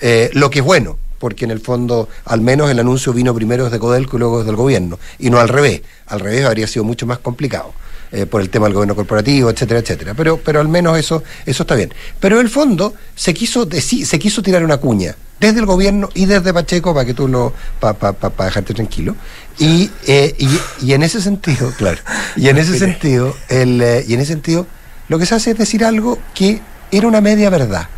eh, 0.00 0.30
lo 0.32 0.50
que 0.50 0.58
es 0.58 0.64
bueno, 0.64 0.98
porque 1.20 1.44
en 1.44 1.52
el 1.52 1.60
fondo, 1.60 2.08
al 2.24 2.40
menos 2.40 2.70
el 2.70 2.80
anuncio 2.80 3.12
vino 3.12 3.32
primero 3.34 3.64
desde 3.64 3.78
Codelco 3.78 4.16
y 4.16 4.18
luego 4.18 4.38
desde 4.38 4.50
el 4.50 4.56
gobierno, 4.56 4.98
y 5.20 5.30
no 5.30 5.38
al 5.38 5.48
revés. 5.48 5.82
Al 6.06 6.18
revés 6.18 6.44
habría 6.44 6.66
sido 6.66 6.84
mucho 6.84 7.06
más 7.06 7.18
complicado. 7.18 7.72
Eh, 8.16 8.26
por 8.26 8.40
el 8.40 8.48
tema 8.48 8.66
del 8.66 8.74
gobierno 8.74 8.94
corporativo, 8.94 9.50
etcétera, 9.50 9.80
etcétera. 9.80 10.14
Pero, 10.14 10.36
pero 10.36 10.60
al 10.60 10.68
menos 10.68 10.96
eso, 10.96 11.24
eso 11.44 11.64
está 11.64 11.74
bien. 11.74 11.92
Pero 12.20 12.36
en 12.36 12.46
el 12.46 12.48
fondo 12.48 12.94
se 13.16 13.34
quiso, 13.34 13.68
se 13.68 14.18
quiso 14.20 14.40
tirar 14.40 14.62
una 14.62 14.76
cuña 14.76 15.16
desde 15.40 15.58
el 15.58 15.66
gobierno 15.66 16.10
y 16.14 16.26
desde 16.26 16.54
Pacheco 16.54 16.94
para 16.94 17.06
que 17.06 17.12
tú 17.12 17.26
lo, 17.26 17.52
para 17.80 18.14
dejarte 18.44 18.72
tranquilo. 18.72 19.16
Y, 19.58 19.90
eh, 20.06 20.32
y, 20.38 20.48
y, 20.86 20.92
en 20.92 21.02
ese 21.02 21.20
sentido, 21.20 21.72
claro, 21.76 21.98
y 22.36 22.48
en 22.48 22.58
ese 22.58 22.78
sentido, 22.78 23.34
el, 23.48 23.82
eh, 23.82 24.04
y 24.06 24.14
en 24.14 24.20
ese 24.20 24.32
sentido, 24.34 24.68
lo 25.08 25.18
que 25.18 25.26
se 25.26 25.34
hace 25.34 25.50
es 25.50 25.58
decir 25.58 25.84
algo 25.84 26.20
que 26.36 26.60
era 26.92 27.08
una 27.08 27.20
media 27.20 27.50
verdad. 27.50 27.88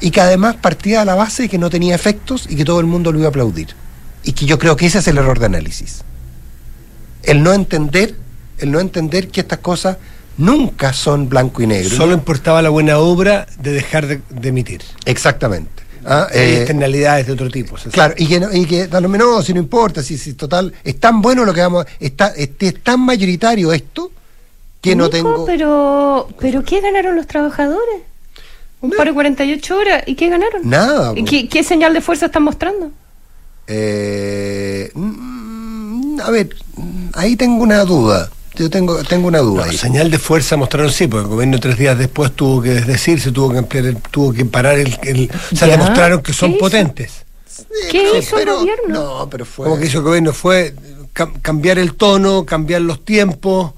Y 0.00 0.10
que 0.10 0.22
además 0.22 0.56
partía 0.56 1.00
de 1.00 1.04
la 1.04 1.16
base 1.16 1.42
de 1.42 1.48
que 1.50 1.58
no 1.58 1.68
tenía 1.68 1.94
efectos 1.94 2.46
y 2.48 2.56
que 2.56 2.64
todo 2.64 2.80
el 2.80 2.86
mundo 2.86 3.12
lo 3.12 3.18
iba 3.18 3.28
a 3.28 3.28
aplaudir. 3.28 3.74
Y 4.24 4.32
que 4.32 4.46
yo 4.46 4.58
creo 4.58 4.74
que 4.74 4.86
ese 4.86 5.00
es 5.00 5.06
el 5.08 5.18
error 5.18 5.38
de 5.38 5.46
análisis. 5.46 6.02
El 7.22 7.42
no 7.42 7.52
entender 7.52 8.21
el 8.58 8.70
no 8.70 8.80
entender 8.80 9.28
que 9.28 9.40
estas 9.40 9.58
cosas 9.58 9.96
nunca 10.38 10.92
son 10.92 11.28
blanco 11.28 11.62
y 11.62 11.66
negro. 11.66 11.96
Solo 11.96 12.14
importaba 12.14 12.62
la 12.62 12.70
buena 12.70 12.98
obra 12.98 13.46
de 13.60 13.72
dejar 13.72 14.06
de, 14.06 14.48
emitir. 14.48 14.82
Exactamente. 15.04 15.82
¿Ah? 16.04 16.26
Eh, 16.32 16.56
externalidades 16.58 17.26
de 17.26 17.32
otro 17.32 17.48
tipo. 17.48 17.76
Claro, 17.92 18.14
y 18.16 18.26
que, 18.26 18.40
no, 18.40 18.52
y 18.52 18.66
que 18.66 18.88
lo 18.88 19.08
menos, 19.08 19.44
si 19.44 19.54
no 19.54 19.60
importa, 19.60 20.02
si, 20.02 20.18
si 20.18 20.34
total, 20.34 20.72
es 20.82 20.98
tan 20.98 21.22
bueno 21.22 21.44
lo 21.44 21.54
que 21.54 21.60
vamos, 21.60 21.86
está, 22.00 22.28
es, 22.28 22.50
es 22.58 22.82
tan 22.82 23.00
mayoritario 23.00 23.72
esto 23.72 24.10
que 24.80 24.96
no 24.96 25.08
tengo. 25.08 25.44
Pero, 25.46 26.28
pero 26.40 26.64
¿qué 26.64 26.80
ganaron 26.80 27.14
los 27.14 27.26
trabajadores? 27.26 28.02
Un 28.80 28.90
paro 28.90 29.10
de 29.10 29.14
48 29.14 29.76
horas, 29.76 30.02
¿y 30.06 30.16
qué 30.16 30.28
ganaron? 30.28 30.68
Nada. 30.68 31.14
¿Qué, 31.14 31.48
¿Qué, 31.48 31.62
señal 31.62 31.94
de 31.94 32.00
fuerza 32.00 32.26
están 32.26 32.42
mostrando? 32.42 32.90
Eh, 33.68 34.90
mm, 34.92 36.20
a 36.20 36.30
ver, 36.30 36.56
ahí 37.14 37.36
tengo 37.36 37.62
una 37.62 37.84
duda. 37.84 38.28
Yo 38.54 38.68
tengo, 38.68 39.02
tengo 39.04 39.28
una 39.28 39.38
duda. 39.38 39.66
No, 39.66 39.72
señal 39.72 40.10
de 40.10 40.18
fuerza 40.18 40.56
mostraron 40.56 40.92
sí, 40.92 41.06
porque 41.06 41.24
el 41.24 41.30
gobierno 41.30 41.58
tres 41.58 41.78
días 41.78 41.98
después 41.98 42.32
tuvo 42.32 42.60
que 42.60 42.70
desdecirse, 42.70 43.32
tuvo 43.32 43.52
que 43.52 43.58
ampliar, 43.58 43.94
tuvo 44.10 44.32
que 44.32 44.44
parar 44.44 44.78
el, 44.78 45.30
o 45.52 45.56
sea, 45.56 45.68
demostraron 45.68 46.22
que 46.22 46.32
son 46.32 46.58
potentes. 46.58 47.24
¿Qué 47.90 48.18
hizo 48.18 48.38
el 48.38 48.46
gobierno? 48.46 48.88
No, 48.88 49.28
pero 49.30 49.44
fue. 49.44 49.64
Como 49.64 49.78
que 49.78 49.86
hizo 49.86 49.98
el 49.98 50.04
gobierno 50.04 50.32
fue 50.32 50.74
cambiar 51.12 51.78
el 51.78 51.94
tono, 51.94 52.44
cambiar 52.44 52.82
los 52.82 53.04
tiempos, 53.04 53.72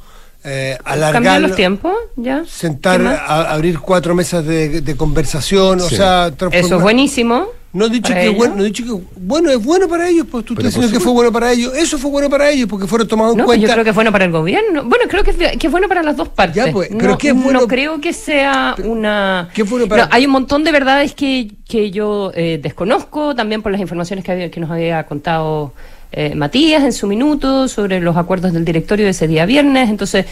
eh, 0.45 0.79
alargar. 0.85 1.15
¿Cambiar 1.15 1.41
los 1.41 1.57
tiempos? 1.57 1.95
¿Ya? 2.17 2.45
Sentar, 2.47 3.01
a, 3.07 3.53
abrir 3.53 3.79
cuatro 3.79 4.15
mesas 4.15 4.45
de, 4.45 4.95
conversación, 4.97 5.81
o 5.81 5.89
sea. 5.89 6.33
Eso 6.53 6.77
es 6.77 6.83
buenísimo. 6.83 7.49
No 7.75 7.87
he 7.87 7.91
dicho 7.91 8.09
¿Para 8.09 8.21
que 8.21 8.27
ellos? 8.29 8.39
bueno, 8.39 8.55
no 8.55 8.63
he 8.63 8.67
dicho 8.67 8.85
que 8.85 9.05
bueno 9.17 9.51
es 9.51 9.63
bueno 9.65 9.89
para 9.89 10.09
ellos, 10.09 10.27
pues 10.31 10.45
tú 10.45 10.53
estás 10.55 10.67
diciendo 10.67 10.91
que 10.93 11.01
fue 11.01 11.13
bueno 11.13 11.33
para 11.33 11.53
ellos. 11.53 11.75
Eso 11.75 11.99
fue 11.99 12.11
bueno 12.11 12.31
para 12.31 12.49
ellos 12.49 12.69
porque 12.71 12.87
fueron 12.87 13.09
tomados 13.09 13.33
en 13.33 13.39
No, 13.39 13.45
pues 13.47 13.57
cuenta. 13.59 13.67
yo 13.67 13.73
creo 13.75 13.85
que 13.85 13.91
es 13.91 13.95
bueno 13.97 14.13
para 14.13 14.25
el 14.25 14.31
gobierno. 14.31 14.85
Bueno, 14.85 15.05
creo 15.09 15.25
que 15.25 15.33
es, 15.33 15.37
que 15.59 15.67
es 15.67 15.71
bueno 15.73 15.89
para 15.89 16.03
las 16.05 16.17
dos 16.17 16.29
partes. 16.29 16.65
Ya, 16.65 16.73
pues, 16.73 16.89
pero 16.97 17.11
no, 17.11 17.19
¿qué 17.19 17.29
es 17.31 17.35
bueno- 17.35 17.61
no 17.61 17.67
creo 17.67 18.01
que 18.01 18.13
sea 18.13 18.77
una... 18.85 19.51
¿qué 19.53 19.63
es 19.63 19.69
bueno 19.71 19.89
para- 19.89 20.05
No, 20.05 20.09
hay 20.13 20.25
un 20.25 20.31
montón 20.33 20.63
de 20.63 20.71
verdades 20.73 21.15
que, 21.15 21.51
que 21.69 21.91
yo 21.91 22.31
eh, 22.35 22.61
desconozco, 22.63 23.35
también 23.35 23.61
por 23.61 23.73
las 23.73 23.81
informaciones 23.81 24.25
que, 24.25 24.31
había- 24.33 24.51
que 24.53 24.61
nos 24.61 24.71
había 24.71 25.05
contado 25.07 25.73
eh, 26.13 26.37
Matías 26.37 26.85
en 26.85 26.93
su 26.93 27.09
minuto 27.09 27.67
sobre 27.67 27.99
los 28.01 28.17
acuerdos 28.17 28.53
del 28.53 28.65
directorio 28.65 29.05
de 29.05 29.11
ese 29.11 29.27
día 29.27 29.47
viernes. 29.47 29.91
Entonces, 29.91 30.27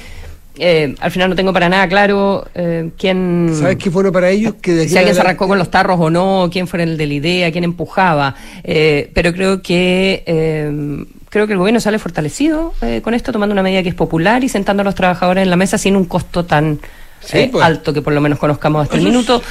eh, 0.59 0.95
al 1.01 1.11
final 1.11 1.31
no 1.31 1.37
tengo 1.37 1.53
para 1.53 1.69
nada 1.69 1.89
claro 1.89 2.47
eh, 2.55 2.91
quién... 2.99 3.51
¿Sabes 3.59 3.77
qué 3.77 3.85
fue 3.91 4.03
bueno 4.03 4.13
para 4.13 4.31
ellos? 4.31 4.55
Que 4.61 4.73
de 4.75 4.87
si 4.87 4.93
en 4.93 4.99
alguien 4.99 5.15
se 5.15 5.21
arrancó 5.23 5.49
con 5.49 5.59
los 5.59 5.71
tarros 5.71 5.99
o 6.01 6.11
no, 6.11 6.49
quién 6.53 6.67
fue 6.69 6.83
el 6.83 6.97
de 6.99 7.07
la 7.07 7.15
idea, 7.15 7.53
quién 7.53 7.65
empujaba. 7.65 8.35
Eh, 8.65 9.11
pero 9.15 9.33
creo 9.33 9.63
que 9.63 10.23
eh, 10.27 11.05
creo 11.31 11.47
que 11.47 11.55
el 11.55 11.59
gobierno 11.59 11.81
sale 11.81 11.99
fortalecido 11.99 12.75
eh, 12.83 13.01
con 13.03 13.15
esto, 13.15 13.33
tomando 13.33 13.53
una 13.55 13.63
medida 13.63 13.83
que 13.83 13.89
es 13.89 13.95
popular 13.95 14.45
y 14.45 14.49
sentando 14.49 14.83
a 14.83 14.85
los 14.85 14.95
trabajadores 14.95 15.43
en 15.43 15.51
la 15.51 15.57
mesa 15.57 15.79
sin 15.79 15.97
un 15.97 16.05
costo 16.05 16.45
tan 16.45 16.79
Sí, 17.25 17.39
eh, 17.39 17.49
pues. 17.53 17.65
alto 17.65 17.93
que 17.95 18.03
por 18.03 18.13
lo 18.13 18.21
menos 18.21 18.37
conozcamos 18.37 18.83
hasta 18.83 18.97
el 18.97 19.03
Eso 19.03 19.09
minuto. 19.11 19.43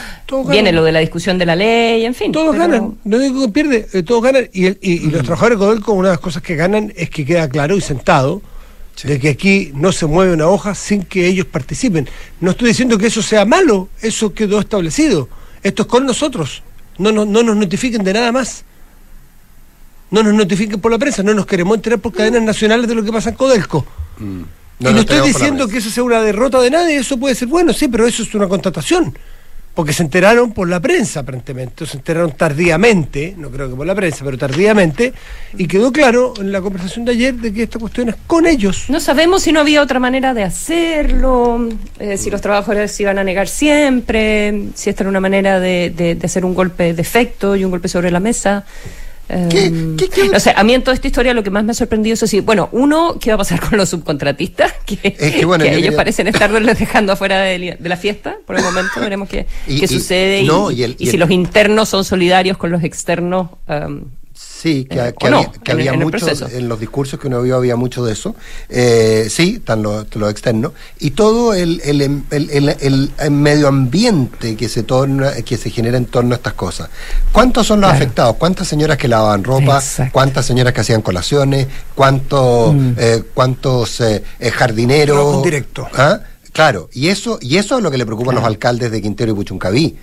Viene 0.49 0.73
lo 0.73 0.83
de 0.83 0.91
la 0.91 0.99
discusión 0.99 1.37
de 1.37 1.45
la 1.45 1.55
ley, 1.55 2.03
en 2.05 2.13
fin. 2.13 2.29
Todos 2.33 2.51
pero- 2.51 2.67
ganan, 2.67 2.95
no 3.05 3.17
digo 3.17 3.45
que 3.45 3.51
pierde, 3.53 4.03
todos 4.03 4.21
ganan. 4.21 4.49
Y, 4.51 4.65
el- 4.65 4.77
y- 4.81 5.07
y 5.07 5.09
los 5.09 5.21
trabajadores 5.23 5.57
Codelco, 5.57 5.93
una 5.93 6.09
de 6.09 6.13
las 6.15 6.19
cosas 6.19 6.43
que 6.43 6.55
ganan 6.57 6.91
es 6.97 7.09
que 7.09 7.23
queda 7.25 7.47
claro 7.47 7.77
y 7.77 7.81
sentado 7.81 8.41
de 9.03 9.19
que 9.19 9.29
aquí 9.29 9.71
no 9.73 9.91
se 9.91 10.05
mueve 10.05 10.33
una 10.33 10.47
hoja 10.47 10.75
sin 10.75 11.03
que 11.03 11.25
ellos 11.27 11.45
participen. 11.47 12.07
No 12.39 12.51
estoy 12.51 12.69
diciendo 12.69 12.97
que 12.97 13.07
eso 13.07 13.21
sea 13.21 13.45
malo, 13.45 13.89
eso 14.01 14.33
quedó 14.33 14.59
establecido. 14.59 15.27
Esto 15.63 15.83
es 15.83 15.87
con 15.87 16.05
nosotros. 16.05 16.61
No, 16.97 17.11
nos- 17.11 17.27
no 17.27 17.41
nos 17.43 17.55
notifiquen 17.55 18.03
de 18.03 18.13
nada 18.13 18.31
más. 18.31 18.63
No 20.11 20.21
nos 20.23 20.33
notifiquen 20.33 20.79
por 20.81 20.91
la 20.91 20.99
prensa, 20.99 21.23
no 21.23 21.33
nos 21.33 21.45
queremos 21.45 21.75
enterar 21.77 21.99
por 21.99 22.11
cadenas 22.13 22.43
nacionales 22.43 22.87
de 22.87 22.95
lo 22.95 23.03
que 23.03 23.11
pasa 23.11 23.29
en 23.29 23.35
Codelco. 23.35 23.85
No 24.19 24.89
y 24.89 24.93
no 24.93 24.99
estoy 25.01 25.21
diciendo 25.21 25.67
que 25.67 25.77
eso 25.77 25.89
sea 25.89 26.03
una 26.03 26.21
derrota 26.21 26.59
de 26.59 26.69
nadie, 26.69 26.97
eso 26.97 27.17
puede 27.17 27.33
ser 27.35 27.47
bueno, 27.47 27.71
sí, 27.71 27.87
pero 27.87 28.05
eso 28.05 28.23
es 28.23 28.33
una 28.35 28.47
constatación. 28.47 29.17
Porque 29.73 29.93
se 29.93 30.03
enteraron 30.03 30.51
por 30.51 30.67
la 30.67 30.81
prensa, 30.81 31.21
aparentemente, 31.21 31.85
se 31.85 31.95
enteraron 31.95 32.33
tardíamente, 32.33 33.33
no 33.37 33.49
creo 33.49 33.69
que 33.69 33.75
por 33.75 33.87
la 33.87 33.95
prensa, 33.95 34.25
pero 34.25 34.37
tardíamente, 34.37 35.13
y 35.57 35.65
quedó 35.65 35.93
claro 35.93 36.33
en 36.39 36.51
la 36.51 36.59
conversación 36.61 37.05
de 37.05 37.13
ayer 37.13 37.35
de 37.35 37.53
que 37.53 37.63
esta 37.63 37.79
cuestión 37.79 38.09
es 38.09 38.15
con 38.27 38.47
ellos. 38.47 38.85
No 38.89 38.99
sabemos 38.99 39.43
si 39.43 39.53
no 39.53 39.61
había 39.61 39.81
otra 39.81 39.97
manera 39.99 40.33
de 40.33 40.43
hacerlo, 40.43 41.69
eh, 41.99 42.17
si 42.17 42.29
los 42.29 42.41
trabajadores 42.41 42.91
se 42.91 43.03
iban 43.03 43.17
a 43.17 43.23
negar 43.23 43.47
siempre, 43.47 44.65
si 44.75 44.89
esta 44.89 45.03
era 45.03 45.09
una 45.09 45.21
manera 45.21 45.59
de, 45.61 45.89
de- 45.95 46.15
de 46.15 46.25
hacer 46.25 46.43
un 46.43 46.53
golpe 46.53 46.93
de 46.93 47.01
efecto 47.01 47.55
y 47.55 47.63
un 47.63 47.71
golpe 47.71 47.87
sobre 47.87 48.11
la 48.11 48.19
mesa. 48.19 48.65
¿Qué- 49.49 49.71
qué- 49.97 50.09
qué- 50.09 50.29
No 50.29 50.39
sé, 50.39 50.53
a 50.55 50.63
mí 50.63 50.73
en 50.73 50.81
toda 50.83 50.93
esta 50.95 51.07
historia 51.07 51.33
lo 51.33 51.43
que 51.43 51.49
más 51.49 51.63
me 51.63 51.71
ha 51.71 51.73
sorprendido 51.73 52.13
es 52.15 52.19
sí, 52.21 52.39
bueno, 52.41 52.69
uno, 52.71 53.17
¿qué 53.19 53.29
va 53.31 53.35
a 53.35 53.37
pasar 53.39 53.59
con 53.59 53.77
los 53.77 53.89
subcontratistas? 53.89 54.73
Que, 54.85 55.15
Es 55.17 55.35
que, 55.35 55.45
bueno, 55.45 55.63
que 55.63 55.69
yo 55.71 55.77
ellos 55.77 55.85
quería- 55.87 55.97
parecen 55.97 56.27
estar 56.27 56.51
dejando 56.51 57.13
afuera 57.13 57.39
de, 57.41 57.77
de 57.79 57.89
la 57.89 57.97
fiesta 57.97 58.35
por 58.45 58.57
el 58.57 58.63
momento, 58.63 58.99
veremos 58.99 59.29
qué, 59.29 59.45
Y- 59.67 59.79
qué 59.79 59.85
y- 59.85 59.87
sucede 59.87 60.41
y, 60.41 60.47
no, 60.47 60.69
y 60.71 60.83
el- 60.83 60.95
y 60.99 61.03
y 61.03 61.07
si 61.07 61.15
el- 61.15 61.19
los 61.21 61.31
internos 61.31 61.87
son 61.89 62.03
solidarios 62.03 62.57
con 62.57 62.71
los 62.71 62.83
externos. 62.83 63.49
um, 63.67 64.01
Sí, 64.61 64.85
que, 64.85 64.99
Eh, 64.99 65.13
que 65.19 65.27
o 65.27 65.29
no, 65.31 65.37
había, 65.37 65.51
que 65.53 65.71
en 65.71 65.79
el- 65.79 65.87
había 65.87 65.93
en 65.93 65.99
el 66.01 66.05
mucho, 66.05 66.47
en 66.57 66.69
los 66.69 66.79
discursos 66.79 67.19
que 67.19 67.27
uno 67.27 67.41
vio 67.41 67.55
había 67.55 67.75
mucho 67.75 68.05
de 68.05 68.13
eso. 68.13 68.35
Eh, 68.69 69.25
sí, 69.29 69.55
están 69.57 69.81
los, 69.81 70.05
los 70.15 70.29
externos. 70.29 70.73
Y 70.99 71.11
todo 71.11 71.55
el, 71.55 71.81
el, 71.83 72.01
el- 72.01 72.23
el- 72.29 72.69
el- 72.79 73.11
el 73.17 73.31
medio 73.31 73.67
ambiente 73.67 74.55
que 74.55 74.69
se, 74.69 74.83
torna, 74.83 75.31
que 75.43 75.57
se 75.57 75.71
genera 75.71 75.97
en 75.97 76.05
torno 76.05 76.33
a 76.33 76.37
estas 76.37 76.53
cosas. 76.53 76.89
¿Cuántos 77.31 77.65
son 77.65 77.81
los 77.81 77.89
Claro. 77.89 78.03
afectados? 78.03 78.35
¿Cuántas 78.35 78.67
señoras 78.67 78.97
que 78.97 79.07
lavaban 79.07 79.43
ropa? 79.43 79.77
Exacto. 79.77 80.11
¿Cuántas 80.13 80.45
señoras 80.45 80.73
que 80.73 80.81
hacían 80.81 81.01
colaciones? 81.01 81.65
¿Cuántos, 81.95 82.75
eh, 82.97 83.23
cuántos 83.33 83.99
eh, 84.01 84.23
eh, 84.39 84.51
jardineros? 84.51 85.41
Directo. 85.43 85.87
¿Ah? 85.95 86.19
Claro, 86.53 86.89
y 86.93 87.07
eso, 87.07 87.39
y 87.41 87.57
eso 87.57 87.77
es 87.77 87.83
lo 87.83 87.89
que 87.89 87.97
le 87.97 88.05
preocupa 88.05 88.31
a 88.31 88.35
los 88.35 88.43
alcaldes 88.43 88.91
de 88.91 89.01
Quintero 89.01 89.31
y 89.31 89.35
Puchuncaví. 89.35 89.97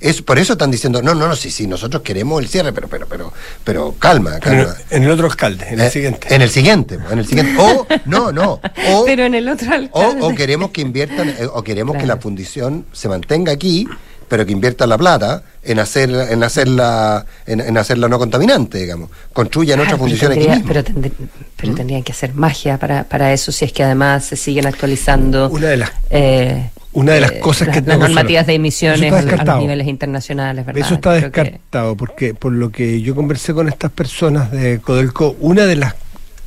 Es, 0.00 0.20
por 0.20 0.38
eso 0.38 0.52
están 0.54 0.70
diciendo, 0.70 1.00
no, 1.00 1.14
no, 1.14 1.26
no, 1.28 1.34
sí, 1.36 1.50
sí, 1.50 1.66
nosotros 1.66 2.02
queremos 2.02 2.42
el 2.42 2.48
cierre, 2.48 2.72
pero, 2.74 2.88
pero, 2.88 3.06
pero, 3.08 3.32
pero 3.64 3.94
calma, 3.98 4.32
Pero 4.42 4.66
calma. 4.66 4.76
en 4.90 5.02
el 5.04 5.10
otro 5.10 5.26
alcalde, 5.26 5.66
en 5.68 5.80
el 5.80 5.86
Eh, 5.86 5.90
siguiente. 5.90 6.34
En 6.34 6.42
el 6.42 6.50
siguiente, 6.50 6.98
en 7.10 7.18
el 7.18 7.26
siguiente. 7.26 7.54
O, 7.58 7.86
no, 8.04 8.30
no. 8.30 8.60
O, 8.92 9.04
pero 9.06 9.24
en 9.24 9.34
el 9.34 9.48
otro 9.48 9.70
o, 9.70 9.74
alcalde. 9.74 10.18
o 10.20 10.34
queremos 10.34 10.70
que 10.72 10.82
inviertan, 10.82 11.28
eh, 11.30 11.46
o 11.50 11.62
queremos 11.62 11.96
que 11.96 12.06
la 12.06 12.18
fundición 12.18 12.84
se 12.92 13.08
mantenga 13.08 13.52
aquí, 13.52 13.88
pero 14.28 14.44
que 14.44 14.52
inviertan 14.52 14.88
la 14.88 14.98
plata 14.98 15.42
en 15.62 15.78
hacer, 15.78 16.10
en 16.10 16.42
hacerla, 16.42 17.24
en, 17.46 17.60
en 17.60 17.78
hacerla 17.78 18.08
no 18.08 18.18
contaminante, 18.18 18.78
digamos. 18.78 19.08
Construyan 19.32 19.80
otra 19.80 19.96
Claro, 19.96 20.04
pero 20.04 20.18
fundición 20.18 20.32
aquí 20.32 20.48
mismo. 20.48 20.68
Pero, 20.68 20.84
tendr- 20.84 21.12
pero 21.56 21.74
tendrían 21.74 22.02
que 22.02 22.12
hacer 22.12 22.34
magia 22.34 22.76
para, 22.78 23.04
para 23.04 23.32
eso, 23.32 23.52
si 23.52 23.64
es 23.64 23.72
que 23.72 23.84
además 23.84 24.24
se 24.26 24.36
siguen 24.36 24.66
actualizando. 24.66 25.48
Una 25.48 25.68
de 25.68 25.76
las- 25.78 25.92
eh, 26.10 26.70
una 26.94 27.12
de 27.12 27.20
las 27.20 27.32
eh, 27.32 27.40
cosas 27.40 27.68
que 27.68 27.80
las, 27.82 27.98
normativas 27.98 28.46
de 28.46 28.54
emisiones 28.54 29.12
a- 29.12 29.44
los 29.44 29.58
niveles 29.60 29.86
internacionales, 29.88 30.64
¿verdad? 30.64 30.82
Eso 30.84 30.94
está 30.94 31.18
Creo 31.18 31.30
que- 31.32 31.40
descartado, 31.42 31.96
porque 31.96 32.34
por 32.34 32.52
lo 32.52 32.70
que 32.70 33.02
yo 33.02 33.14
conversé 33.14 33.52
con 33.52 33.68
estas 33.68 33.90
personas 33.90 34.50
de 34.50 34.78
Codelco, 34.80 35.36
una 35.40 35.66
de 35.66 35.76
las 35.76 35.94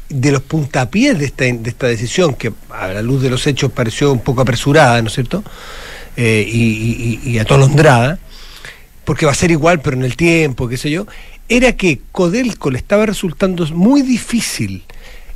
de 0.10 0.32
los 0.32 0.42
puntapiés 0.42 1.20
de 1.20 1.25
esta, 1.25 1.44
de 1.44 1.70
esta 1.70 1.88
decisión, 1.88 2.34
que 2.34 2.54
a 2.70 2.88
la 2.88 3.01
luz 3.01 3.22
de 3.22 3.30
los 3.30 3.46
hechos 3.46 3.72
pareció 3.74 4.12
un 4.13 4.20
poco 4.22 4.39
apresurada, 4.42 5.01
¿no 5.01 5.08
es 5.10 5.13
cierto? 5.13 5.44
Eh, 6.16 6.48
y, 6.50 7.20
y- 7.25 7.30
y 7.30 7.39
atolondrada, 7.39 8.18
porque 9.04 9.25
va 9.25 9.34
a 9.34 9.36
ser 9.36 9.51
igual, 9.51 9.82
pero 9.82 9.98
en 9.98 10.06
el 10.06 10.16
tiempo, 10.16 10.70
qué 10.70 10.77
sé 10.77 10.89
yo, 10.89 11.08
era 11.50 11.74
que 11.74 12.00
Codelco 12.13 12.72
le 12.72 12.77
estaba 12.77 13.06
resultando 13.06 13.66
muy 13.74 14.01
difícil 14.01 14.84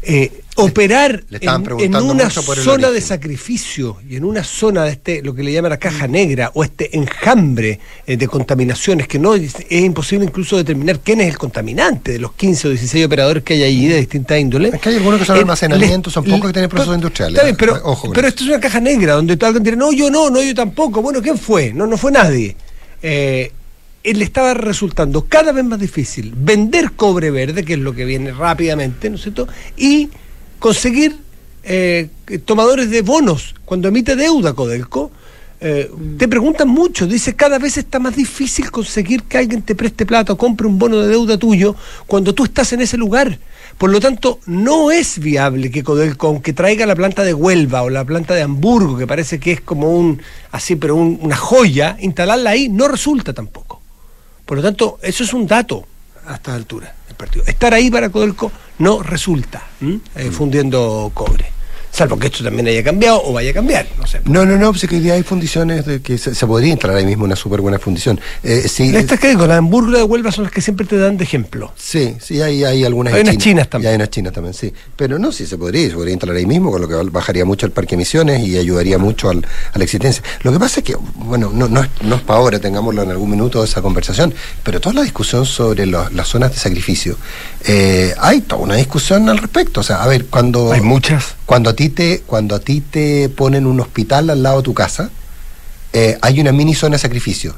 eh, 0.03 0.40
operar 0.55 1.23
le 1.29 1.39
en, 1.79 1.95
una 1.95 2.29
zona 2.29 2.91
de 2.91 3.01
sacrificio 3.01 3.97
y 4.07 4.17
en 4.17 4.25
una 4.25 4.43
zona 4.43 4.83
de 4.83 4.91
este, 4.91 5.21
lo 5.21 5.33
que 5.33 5.43
le 5.43 5.53
llaman 5.53 5.69
la 5.71 5.77
caja 5.77 6.07
negra 6.07 6.51
o 6.53 6.63
este 6.63 6.95
enjambre 6.97 7.79
eh, 8.05 8.17
de 8.17 8.27
contaminaciones 8.27 9.07
que 9.07 9.17
no 9.17 9.33
es, 9.35 9.55
es 9.69 9.81
imposible 9.81 10.25
incluso 10.25 10.57
determinar 10.57 10.99
quién 10.99 11.21
es 11.21 11.29
el 11.29 11.37
contaminante 11.37 12.11
de 12.13 12.19
los 12.19 12.33
15 12.33 12.67
o 12.67 12.71
16 12.71 13.05
operadores 13.05 13.43
que 13.43 13.53
hay 13.53 13.63
allí 13.63 13.87
de 13.87 13.97
distinta 13.97 14.37
índole. 14.37 14.69
Es 14.69 14.81
que 14.81 14.89
hay 14.89 14.95
algunos 14.97 15.19
que 15.19 15.25
son 15.25 15.37
Eh, 15.37 15.39
almacenamiento, 15.39 16.09
le- 16.09 16.13
son 16.13 16.23
pocos 16.25 16.47
que 16.47 16.53
tienen 16.53 16.69
procesos 16.69 16.95
industriales. 16.95 17.55
Pero, 17.57 17.79
Ojo 17.83 18.11
pero 18.11 18.27
esto 18.27 18.43
es 18.43 18.49
una 18.49 18.59
caja 18.59 18.79
negra 18.79 19.13
donde 19.13 19.37
alguien 19.41 19.63
dirá, 19.63 19.77
no, 19.77 19.91
yo 19.91 20.09
no, 20.09 20.29
no, 20.29 20.41
yo 20.41 20.53
tampoco. 20.53 21.01
Bueno, 21.01 21.21
¿quién 21.21 21.37
fue? 21.37 21.73
No, 21.73 21.87
no 21.87 21.97
fue 21.97 22.11
nadie. 22.11 22.55
Eh, 23.01 23.51
él 24.03 24.17
le 24.19 24.25
estaba 24.25 24.53
resultando 24.53 25.25
cada 25.25 25.51
vez 25.51 25.63
más 25.63 25.79
difícil 25.79 26.33
vender 26.35 26.93
cobre 26.93 27.29
verde, 27.31 27.63
que 27.63 27.73
es 27.73 27.79
lo 27.79 27.93
que 27.93 28.03
viene 28.05 28.31
rápidamente, 28.31 29.09
¿no 29.09 29.15
es 29.15 29.21
cierto? 29.21 29.47
Y 29.77 30.09
conseguir 30.61 31.17
eh, 31.63 32.07
tomadores 32.45 32.89
de 32.89 33.01
bonos. 33.01 33.55
Cuando 33.65 33.87
emite 33.89 34.15
deuda 34.15 34.53
Codelco, 34.53 35.11
eh, 35.59 35.91
te 36.17 36.27
preguntan 36.27 36.67
mucho, 36.69 37.07
dice, 37.07 37.35
cada 37.35 37.57
vez 37.59 37.77
está 37.77 37.99
más 37.99 38.15
difícil 38.15 38.69
conseguir 38.71 39.23
que 39.23 39.37
alguien 39.39 39.63
te 39.63 39.75
preste 39.75 40.05
plata 40.05 40.33
o 40.33 40.37
compre 40.37 40.67
un 40.67 40.77
bono 40.79 40.97
de 41.01 41.07
deuda 41.09 41.37
tuyo 41.37 41.75
cuando 42.07 42.33
tú 42.33 42.43
estás 42.45 42.71
en 42.73 42.81
ese 42.81 42.95
lugar. 42.97 43.37
Por 43.77 43.89
lo 43.89 43.99
tanto, 43.99 44.39
no 44.45 44.91
es 44.91 45.17
viable 45.17 45.71
que 45.71 45.83
Codelco, 45.83 46.27
aunque 46.27 46.53
traiga 46.53 46.85
la 46.85 46.95
planta 46.95 47.23
de 47.23 47.33
Huelva 47.33 47.81
o 47.81 47.89
la 47.89 48.05
planta 48.05 48.35
de 48.35 48.43
Hamburgo, 48.43 48.97
que 48.97 49.07
parece 49.07 49.39
que 49.39 49.53
es 49.53 49.61
como 49.61 49.97
un, 49.97 50.21
así, 50.51 50.75
pero 50.75 50.95
un- 50.95 51.17
una 51.21 51.35
joya, 51.35 51.97
instalarla 51.99 52.51
ahí 52.51 52.69
no 52.69 52.87
resulta 52.87 53.33
tampoco. 53.33 53.81
Por 54.45 54.57
lo 54.57 54.63
tanto, 54.63 54.99
eso 55.01 55.23
es 55.23 55.33
un 55.33 55.47
dato 55.47 55.87
a 56.25 56.35
estas 56.35 56.55
alturas 56.55 56.91
del 57.07 57.15
partido. 57.15 57.45
Estar 57.47 57.73
ahí 57.73 57.89
para 57.89 58.09
Codelco 58.09 58.51
no 58.79 59.01
resulta. 59.01 59.63
Eh, 60.15 60.31
fundiendo 60.31 61.11
cobre. 61.13 61.51
Salvo 61.91 62.17
que 62.17 62.27
esto 62.27 62.43
también 62.43 62.67
haya 62.67 62.83
cambiado 62.83 63.21
o 63.23 63.33
vaya 63.33 63.51
a 63.51 63.53
cambiar, 63.53 63.85
no 63.99 64.07
sé. 64.07 64.21
No, 64.25 64.45
no, 64.45 64.57
no, 64.57 64.71
pues 64.71 64.83
es 64.85 64.89
que 64.89 65.11
hay 65.11 65.23
fundiciones 65.23 65.85
de 65.85 66.01
que 66.01 66.17
se, 66.17 66.33
se 66.33 66.47
podría 66.47 66.71
instalar 66.71 66.95
ahí 66.97 67.05
mismo 67.05 67.25
una 67.25 67.35
súper 67.35 67.59
buena 67.61 67.79
fundición. 67.79 68.19
Eh, 68.43 68.65
sí, 68.69 68.95
Estas 68.95 69.19
que 69.19 69.27
digo, 69.29 69.45
la 69.45 69.57
Hamburgo 69.57 69.97
de 69.97 70.03
Huelva 70.03 70.31
son 70.31 70.45
las 70.45 70.53
que 70.53 70.61
siempre 70.61 70.85
te 70.85 70.97
dan 70.97 71.17
de 71.17 71.23
ejemplo. 71.25 71.73
Sí, 71.75 72.15
sí, 72.21 72.41
hay, 72.41 72.63
hay 72.63 72.85
algunas 72.85 73.13
Hay 73.13 73.21
unas 73.21 73.33
China. 73.33 73.43
chinas 73.43 73.69
también. 73.69 73.89
Y 73.89 73.91
hay 73.91 73.95
unas 73.97 74.09
chinas 74.09 74.31
también, 74.33 74.53
sí. 74.53 74.73
Pero 74.95 75.19
no, 75.19 75.31
sí 75.33 75.45
se 75.45 75.57
podría, 75.57 75.87
se 75.89 75.95
podría 75.95 76.13
instalar 76.13 76.37
ahí 76.37 76.45
mismo, 76.45 76.71
con 76.71 76.81
lo 76.81 76.87
que 76.87 76.95
bajaría 77.11 77.43
mucho 77.43 77.65
el 77.65 77.73
parque 77.73 77.89
de 77.91 77.95
emisiones 77.95 78.41
y 78.47 78.57
ayudaría 78.57 78.97
mucho 78.97 79.29
al- 79.29 79.45
a 79.73 79.77
la 79.77 79.83
existencia. 79.83 80.23
Lo 80.43 80.53
que 80.53 80.59
pasa 80.59 80.79
es 80.79 80.85
que, 80.85 80.95
bueno, 81.15 81.51
no, 81.53 81.67
no, 81.67 81.81
es, 81.83 81.89
no 82.03 82.15
es 82.15 82.21
para 82.21 82.39
ahora, 82.39 82.59
tengámoslo 82.59 83.03
en 83.03 83.11
algún 83.11 83.29
minuto 83.29 83.61
esa 83.63 83.81
conversación, 83.81 84.33
pero 84.63 84.79
toda 84.79 84.95
la 84.95 85.01
discusión 85.03 85.45
sobre 85.45 85.85
las 85.85 86.27
zonas 86.27 86.51
de 86.51 86.57
sacrificio, 86.57 87.17
eh, 87.65 88.13
hay 88.19 88.41
toda 88.41 88.61
una 88.61 88.75
discusión 88.75 89.27
al 89.29 89.37
respecto. 89.37 89.81
O 89.81 89.83
sea, 89.83 90.01
a 90.03 90.07
ver, 90.07 90.25
cuando... 90.27 90.71
Hay 90.71 90.81
muchas. 90.81 91.35
Cuando 91.45 91.69
a 91.69 91.73
ti 91.75 91.80
cuando 92.25 92.55
a 92.55 92.59
ti 92.59 92.81
te 92.81 93.29
ponen 93.29 93.65
un 93.65 93.79
hospital 93.79 94.29
al 94.29 94.43
lado 94.43 94.57
de 94.57 94.63
tu 94.63 94.73
casa, 94.73 95.09
eh, 95.93 96.17
hay 96.21 96.39
una 96.39 96.51
mini 96.51 96.75
zona 96.75 96.95
de 96.95 96.99
sacrificio, 96.99 97.55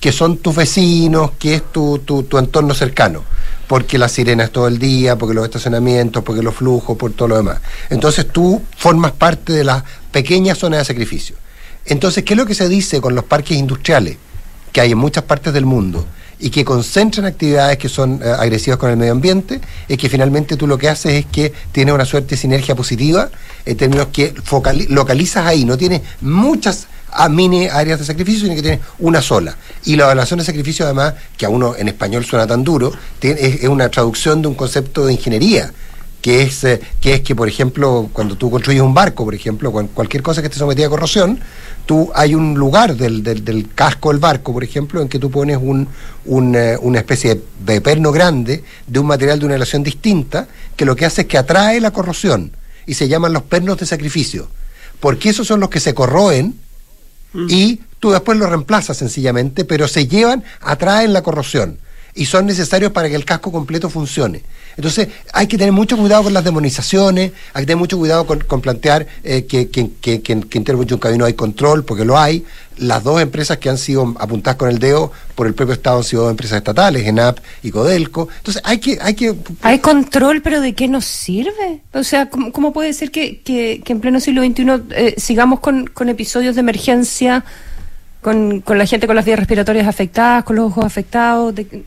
que 0.00 0.12
son 0.12 0.38
tus 0.38 0.56
vecinos, 0.56 1.32
que 1.38 1.54
es 1.56 1.72
tu, 1.72 1.98
tu, 1.98 2.22
tu 2.22 2.38
entorno 2.38 2.74
cercano, 2.74 3.22
porque 3.66 3.98
las 3.98 4.12
sirenas 4.12 4.50
todo 4.50 4.66
el 4.66 4.78
día, 4.78 5.16
porque 5.16 5.34
los 5.34 5.44
estacionamientos, 5.44 6.24
porque 6.24 6.42
los 6.42 6.54
flujos, 6.54 6.96
por 6.96 7.12
todo 7.12 7.28
lo 7.28 7.36
demás. 7.36 7.60
Entonces 7.90 8.26
tú 8.32 8.62
formas 8.76 9.12
parte 9.12 9.52
de 9.52 9.64
la 9.64 9.84
pequeña 10.10 10.54
zona 10.54 10.78
de 10.78 10.84
sacrificio. 10.84 11.36
Entonces, 11.86 12.24
¿qué 12.24 12.34
es 12.34 12.38
lo 12.38 12.46
que 12.46 12.54
se 12.54 12.68
dice 12.68 13.00
con 13.00 13.14
los 13.14 13.24
parques 13.24 13.56
industriales 13.56 14.16
que 14.72 14.80
hay 14.80 14.92
en 14.92 14.98
muchas 14.98 15.24
partes 15.24 15.52
del 15.52 15.66
mundo 15.66 16.06
y 16.40 16.50
que 16.50 16.64
concentran 16.64 17.26
actividades 17.26 17.78
que 17.78 17.88
son 17.88 18.20
eh, 18.22 18.28
agresivas 18.28 18.78
con 18.78 18.90
el 18.90 18.96
medio 18.96 19.12
ambiente, 19.12 19.60
es 19.88 19.98
que 19.98 20.08
finalmente 20.08 20.56
tú 20.56 20.66
lo 20.66 20.78
que 20.78 20.88
haces 20.88 21.12
es 21.12 21.26
que 21.26 21.52
tienes 21.72 21.94
una 21.94 22.04
suerte 22.04 22.30
de 22.30 22.36
sinergia 22.36 22.74
positiva 22.74 23.30
en 23.64 23.76
términos 23.76 24.08
que 24.12 24.34
localizas 24.88 25.46
ahí, 25.46 25.64
no 25.64 25.76
tienes 25.76 26.00
muchas 26.20 26.86
a 27.12 27.28
mini 27.28 27.66
áreas 27.66 27.98
de 27.98 28.04
sacrificio, 28.04 28.42
sino 28.42 28.54
que 28.54 28.62
tiene 28.62 28.80
una 28.98 29.20
sola. 29.20 29.56
Y 29.84 29.96
la 29.96 30.04
evaluación 30.04 30.38
de 30.38 30.44
sacrificio, 30.44 30.84
además, 30.84 31.14
que 31.36 31.46
a 31.46 31.48
uno 31.48 31.74
en 31.76 31.88
español 31.88 32.24
suena 32.24 32.46
tan 32.46 32.64
duro, 32.64 32.92
es, 33.20 33.64
una 33.64 33.88
traducción 33.88 34.42
de 34.42 34.48
un 34.48 34.54
concepto 34.54 35.06
de 35.06 35.12
ingeniería. 35.14 35.72
Que 36.20 36.42
es, 36.42 36.64
eh, 36.64 36.80
que 37.00 37.14
es 37.14 37.20
que, 37.22 37.34
por 37.34 37.48
ejemplo, 37.48 38.10
cuando 38.12 38.36
tú 38.36 38.50
construyes 38.50 38.82
un 38.82 38.92
barco, 38.92 39.24
por 39.24 39.34
ejemplo, 39.34 39.72
cualquier 39.72 40.22
cosa 40.22 40.42
que 40.42 40.48
esté 40.48 40.58
sometida 40.58 40.86
a 40.86 40.90
corrosión, 40.90 41.40
tú 41.86 42.10
hay 42.14 42.34
un 42.34 42.54
lugar 42.54 42.94
del, 42.94 43.22
del, 43.22 43.68
casco 43.74 44.10
del 44.10 44.18
barco, 44.18 44.52
por 44.52 44.62
ejemplo, 44.62 45.00
en 45.00 45.08
que 45.08 45.18
tú 45.18 45.30
pones 45.30 45.58
un, 45.60 45.88
eh, 46.54 46.76
una 46.80 46.98
especie 46.98 47.40
de 47.64 47.80
perno 47.80 48.12
grande 48.12 48.62
de 48.86 48.98
un 48.98 49.06
material 49.06 49.38
de 49.38 49.46
una 49.46 49.54
relación 49.54 49.82
distinta, 49.82 50.46
que 50.76 50.84
lo 50.84 50.94
que 50.94 51.06
hace 51.06 51.22
es 51.22 51.26
que 51.26 51.38
atrae 51.38 51.80
la 51.80 51.90
corrosión 51.90 52.52
y 52.86 52.94
se 52.94 53.08
llaman 53.08 53.32
los 53.32 53.44
pernos 53.44 53.78
de 53.78 53.86
sacrificio. 53.86 54.48
Porque 55.00 55.30
esos 55.30 55.46
son 55.46 55.60
los 55.60 55.70
que 55.70 55.80
se 55.80 55.94
corroen 55.94 56.54
y 57.48 57.80
tú 57.98 58.10
después 58.10 58.36
lo 58.38 58.46
reemplazas 58.46 58.96
sencillamente, 58.96 59.64
pero 59.64 59.88
se 59.88 60.06
llevan, 60.06 60.44
atraen 60.60 61.12
la 61.12 61.22
corrosión 61.22 61.78
y 62.14 62.26
son 62.26 62.46
necesarios 62.46 62.92
para 62.92 63.08
que 63.08 63.14
el 63.14 63.24
casco 63.24 63.52
completo 63.52 63.88
funcione. 63.88 64.42
Entonces 64.76 65.08
hay 65.32 65.46
que 65.46 65.58
tener 65.58 65.72
mucho 65.72 65.96
cuidado 65.96 66.24
con 66.24 66.32
las 66.32 66.44
demonizaciones, 66.44 67.32
hay 67.52 67.62
que 67.62 67.66
tener 67.66 67.76
mucho 67.76 67.98
cuidado 67.98 68.26
con, 68.26 68.60
plantear 68.60 69.06
eh, 69.24 69.44
que, 69.46 69.68
que, 69.68 69.90
que, 70.00 70.20
que, 70.22 70.32
en 70.32 70.42
camino 70.98 71.24
hay 71.24 71.34
control, 71.34 71.84
porque 71.84 72.04
lo 72.04 72.18
hay. 72.18 72.44
Las 72.78 73.04
dos 73.04 73.20
empresas 73.20 73.58
que 73.58 73.68
han 73.68 73.76
sido 73.76 74.14
apuntadas 74.18 74.56
con 74.56 74.70
el 74.70 74.78
dedo 74.78 75.12
por 75.34 75.46
el 75.46 75.54
propio 75.54 75.74
Estado 75.74 75.98
han 75.98 76.04
sido 76.04 76.22
dos 76.22 76.30
empresas 76.30 76.58
estatales, 76.58 77.06
ENAP 77.06 77.38
y 77.62 77.70
Codelco. 77.70 78.28
Entonces 78.38 78.62
hay 78.64 78.78
que... 78.78 78.98
Hay, 79.02 79.14
que... 79.14 79.34
¿Hay 79.62 79.80
control, 79.80 80.40
pero 80.40 80.60
¿de 80.60 80.74
qué 80.74 80.88
nos 80.88 81.04
sirve? 81.04 81.82
O 81.92 82.02
sea, 82.02 82.30
¿cómo, 82.30 82.72
puede 82.72 82.92
ser 82.94 83.10
que, 83.10 83.42
en 83.84 84.00
pleno 84.00 84.18
siglo 84.20 84.42
XXI 84.42 84.64
eh, 84.90 85.14
sigamos 85.18 85.60
con, 85.60 85.86
con 85.88 86.08
episodios 86.08 86.54
de 86.54 86.60
emergencia? 86.60 87.44
Con, 88.22 88.60
con, 88.60 88.76
la 88.76 88.84
gente 88.84 89.06
con 89.06 89.16
las 89.16 89.24
vías 89.24 89.38
respiratorias 89.38 89.86
afectadas, 89.86 90.44
con 90.44 90.56
los 90.56 90.66
ojos 90.66 90.84
afectados. 90.84 91.54
De, 91.54 91.84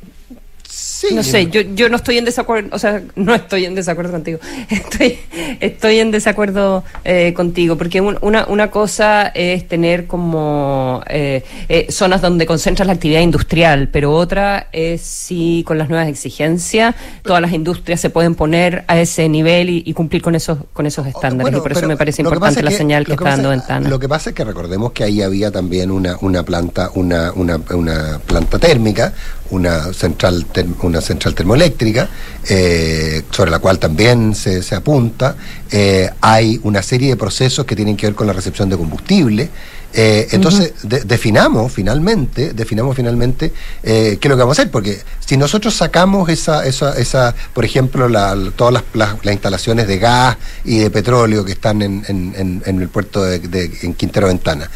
no 1.11 1.23
sé, 1.23 1.47
yo, 1.47 1.61
yo 1.61 1.89
no 1.89 1.97
estoy 1.97 2.17
en 2.17 2.25
desacuerdo, 2.25 2.69
o 2.71 2.79
sea, 2.79 3.01
no 3.15 3.35
estoy 3.35 3.65
en 3.65 3.75
desacuerdo 3.75 4.11
contigo, 4.11 4.39
estoy, 4.69 5.19
estoy 5.59 5.99
en 5.99 6.11
desacuerdo 6.11 6.83
eh, 7.03 7.33
contigo, 7.33 7.77
porque 7.77 8.01
una, 8.01 8.45
una 8.45 8.71
cosa 8.71 9.27
es 9.27 9.67
tener 9.67 10.07
como 10.07 11.03
eh, 11.07 11.43
eh, 11.69 11.87
zonas 11.89 12.21
donde 12.21 12.45
concentras 12.45 12.87
la 12.87 12.93
actividad 12.93 13.21
industrial, 13.21 13.89
pero 13.91 14.13
otra 14.13 14.67
es 14.71 15.01
si 15.01 15.63
con 15.65 15.77
las 15.77 15.89
nuevas 15.89 16.07
exigencias 16.07 16.95
todas 17.23 17.41
las 17.41 17.53
industrias 17.53 17.99
se 17.99 18.09
pueden 18.09 18.35
poner 18.35 18.83
a 18.87 18.99
ese 18.99 19.27
nivel 19.29 19.69
y, 19.69 19.93
cumplir 19.93 20.21
con 20.21 20.35
esos, 20.35 20.59
con 20.73 20.85
esos 20.85 21.05
estándares, 21.05 21.55
y 21.55 21.61
por 21.61 21.71
eso 21.71 21.87
me 21.87 21.97
parece 21.97 22.21
importante 22.21 22.63
la 22.63 22.71
señal 22.71 23.05
que, 23.05 23.13
está 23.13 23.29
dando 23.29 23.49
Ventana. 23.49 23.89
Lo 23.89 23.99
que 23.99 24.09
pasa 24.09 24.31
es 24.31 24.35
que 24.35 24.43
recordemos 24.43 24.91
que 24.91 25.03
ahí 25.03 25.21
había 25.21 25.51
también 25.51 25.91
una, 25.91 26.17
una 26.21 26.43
planta, 26.43 26.89
una, 26.95 27.31
una, 27.33 27.59
una 27.71 28.19
planta 28.25 28.57
térmica, 28.57 29.13
una 29.51 29.93
central, 29.93 30.45
una 30.81 31.01
central 31.01 31.35
termoeléctrica, 31.35 32.09
eh, 32.47 33.23
sobre 33.31 33.51
la 33.51 33.59
cual 33.59 33.79
también 33.79 34.35
se, 34.35 34.61
se 34.63 34.75
apunta. 34.75 35.35
Eh, 35.71 36.09
hay 36.21 36.59
una 36.63 36.81
serie 36.81 37.09
de 37.09 37.17
procesos 37.17 37.65
que 37.65 37.75
tienen 37.75 37.95
que 37.97 38.07
ver 38.07 38.15
con 38.15 38.27
la 38.27 38.33
recepción 38.33 38.69
de 38.69 38.77
combustible. 38.77 39.49
Eh, 39.95 40.27
entonces, 40.31 40.73
definamos 40.81 41.71
finalmente, 41.71 42.53
definamos 42.53 42.95
finalmente 42.95 43.53
qué 43.83 44.17
es 44.19 44.29
lo 44.29 44.35
que 44.35 44.41
vamos 44.41 44.57
a 44.57 44.63
hacer, 44.63 44.71
porque 44.71 44.99
si 45.19 45.37
nosotros 45.37 45.75
sacamos 45.75 46.29
esa, 46.29 46.65
esa, 46.65 46.97
esa 46.97 47.35
por 47.53 47.63
ejemplo, 47.63 48.07
todas 48.55 48.73
las, 48.73 48.83
las, 49.23 49.33
instalaciones 49.33 49.87
de 49.87 49.99
gas 49.99 50.37
y 50.65 50.79
de 50.79 50.89
petróleo 50.89 51.45
que 51.45 51.51
están 51.51 51.83
en, 51.83 52.03
en, 52.07 52.63
en 52.65 52.81
el 52.81 52.89
puerto 52.89 53.23
de, 53.23 53.71
en 53.83 53.93
Quintero 53.93 54.27
Ventana, 54.27 54.67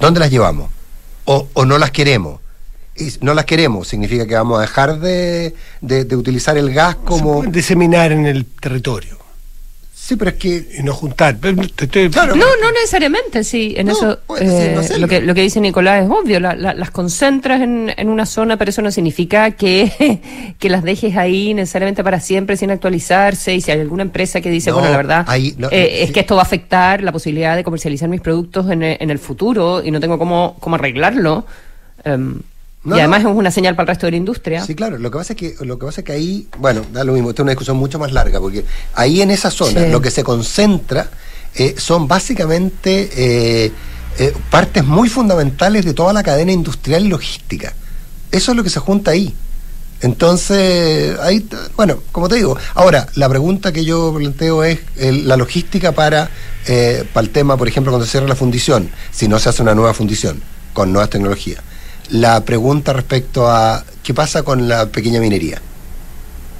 ¿dónde 0.00 0.18
las 0.18 0.30
llevamos? 0.30 0.70
O, 1.24 1.48
o 1.52 1.64
no 1.64 1.78
las 1.78 1.92
queremos 1.92 2.40
y 2.98 3.12
no 3.20 3.34
las 3.34 3.44
queremos, 3.44 3.88
significa 3.88 4.26
que 4.26 4.34
vamos 4.34 4.58
a 4.58 4.62
dejar 4.62 4.98
de, 5.00 5.54
de, 5.80 6.16
utilizar 6.16 6.56
el 6.56 6.72
gas 6.72 6.96
como... 6.96 7.42
diseminar 7.42 8.12
en 8.12 8.26
el 8.26 8.44
territorio. 8.44 9.16
Sí, 10.06 10.14
pero 10.14 10.30
es 10.30 10.36
que... 10.36 10.68
Y 10.78 10.82
no 10.84 10.94
juntar. 10.94 11.36
no, 11.42 12.36
no 12.36 12.72
necesariamente, 12.72 13.42
sí. 13.42 13.74
En 13.76 13.88
eso 13.88 14.20
eh, 14.38 14.78
lo, 14.98 15.08
que, 15.08 15.20
lo 15.20 15.34
que 15.34 15.42
dice 15.42 15.60
Nicolás 15.60 16.04
es 16.04 16.10
obvio. 16.10 16.38
las 16.38 16.90
concentras 16.92 17.60
en, 17.60 17.92
en, 17.96 18.08
una 18.08 18.24
zona, 18.24 18.56
pero 18.56 18.68
eso 18.68 18.82
no 18.82 18.92
significa 18.92 19.50
que, 19.50 20.54
que 20.60 20.70
las 20.70 20.84
dejes 20.84 21.16
ahí 21.16 21.54
necesariamente 21.54 22.04
para 22.04 22.20
siempre 22.20 22.56
sin 22.56 22.70
actualizarse. 22.70 23.52
Y 23.52 23.60
si 23.60 23.72
hay 23.72 23.80
alguna 23.80 24.04
empresa 24.04 24.40
que 24.40 24.48
dice, 24.48 24.70
bueno, 24.70 24.90
la 24.90 24.96
verdad 24.96 25.26
eh, 25.72 26.04
es 26.04 26.12
que 26.12 26.20
esto 26.20 26.36
va 26.36 26.42
a 26.42 26.44
afectar 26.44 27.02
la 27.02 27.10
posibilidad 27.10 27.56
de 27.56 27.64
comercializar 27.64 28.08
mis 28.08 28.20
productos 28.20 28.70
en, 28.70 28.84
en 28.84 29.10
el 29.10 29.18
futuro 29.18 29.82
y 29.82 29.90
no 29.90 29.98
tengo 29.98 30.18
cómo, 30.18 30.56
cómo 30.60 30.76
arreglarlo. 30.76 31.46
Um, 32.04 32.42
y 32.94 32.98
además 32.98 33.20
es 33.20 33.26
una 33.26 33.50
señal 33.50 33.74
para 33.74 33.84
el 33.84 33.88
resto 33.88 34.06
de 34.06 34.12
la 34.12 34.16
industria. 34.18 34.64
Sí, 34.64 34.74
claro. 34.74 34.98
Lo 34.98 35.10
que 35.10 35.18
pasa 35.18 35.32
es 35.32 35.38
que, 35.38 35.56
lo 35.64 35.78
que, 35.78 35.86
pasa 35.86 36.00
es 36.02 36.04
que 36.04 36.12
ahí, 36.12 36.48
bueno, 36.58 36.82
da 36.92 37.02
lo 37.02 37.12
mismo, 37.12 37.30
esta 37.30 37.42
es 37.42 37.44
una 37.44 37.52
discusión 37.52 37.76
mucho 37.76 37.98
más 37.98 38.12
larga, 38.12 38.38
porque 38.38 38.64
ahí 38.94 39.22
en 39.22 39.30
esa 39.30 39.50
zona 39.50 39.88
lo 39.88 40.00
que 40.00 40.10
se 40.10 40.22
concentra 40.22 41.10
eh, 41.54 41.74
son 41.78 42.06
básicamente 42.06 43.10
eh, 43.16 43.72
eh, 44.18 44.34
partes 44.50 44.84
muy 44.84 45.08
fundamentales 45.08 45.84
de 45.84 45.94
toda 45.94 46.12
la 46.12 46.22
cadena 46.22 46.52
industrial 46.52 47.04
y 47.06 47.08
logística. 47.08 47.74
Eso 48.30 48.52
es 48.52 48.56
lo 48.56 48.62
que 48.62 48.70
se 48.70 48.78
junta 48.78 49.10
ahí. 49.10 49.34
Entonces, 50.02 51.18
ahí, 51.20 51.48
bueno, 51.74 52.02
como 52.12 52.28
te 52.28 52.36
digo, 52.36 52.56
ahora, 52.74 53.06
la 53.14 53.28
pregunta 53.28 53.72
que 53.72 53.84
yo 53.84 54.12
planteo 54.14 54.62
es 54.62 54.80
la 54.96 55.38
logística 55.38 55.92
para, 55.92 56.28
para 57.14 57.24
el 57.24 57.30
tema, 57.30 57.56
por 57.56 57.66
ejemplo, 57.66 57.90
cuando 57.90 58.04
se 58.04 58.12
cierra 58.12 58.28
la 58.28 58.36
fundición, 58.36 58.90
si 59.10 59.26
no 59.26 59.38
se 59.38 59.48
hace 59.48 59.62
una 59.62 59.74
nueva 59.74 59.94
fundición 59.94 60.42
con 60.74 60.92
nuevas 60.92 61.08
tecnologías 61.08 61.62
la 62.10 62.44
pregunta 62.44 62.92
respecto 62.92 63.48
a 63.48 63.84
qué 64.02 64.14
pasa 64.14 64.42
con 64.42 64.68
la 64.68 64.86
pequeña 64.86 65.20
minería. 65.20 65.60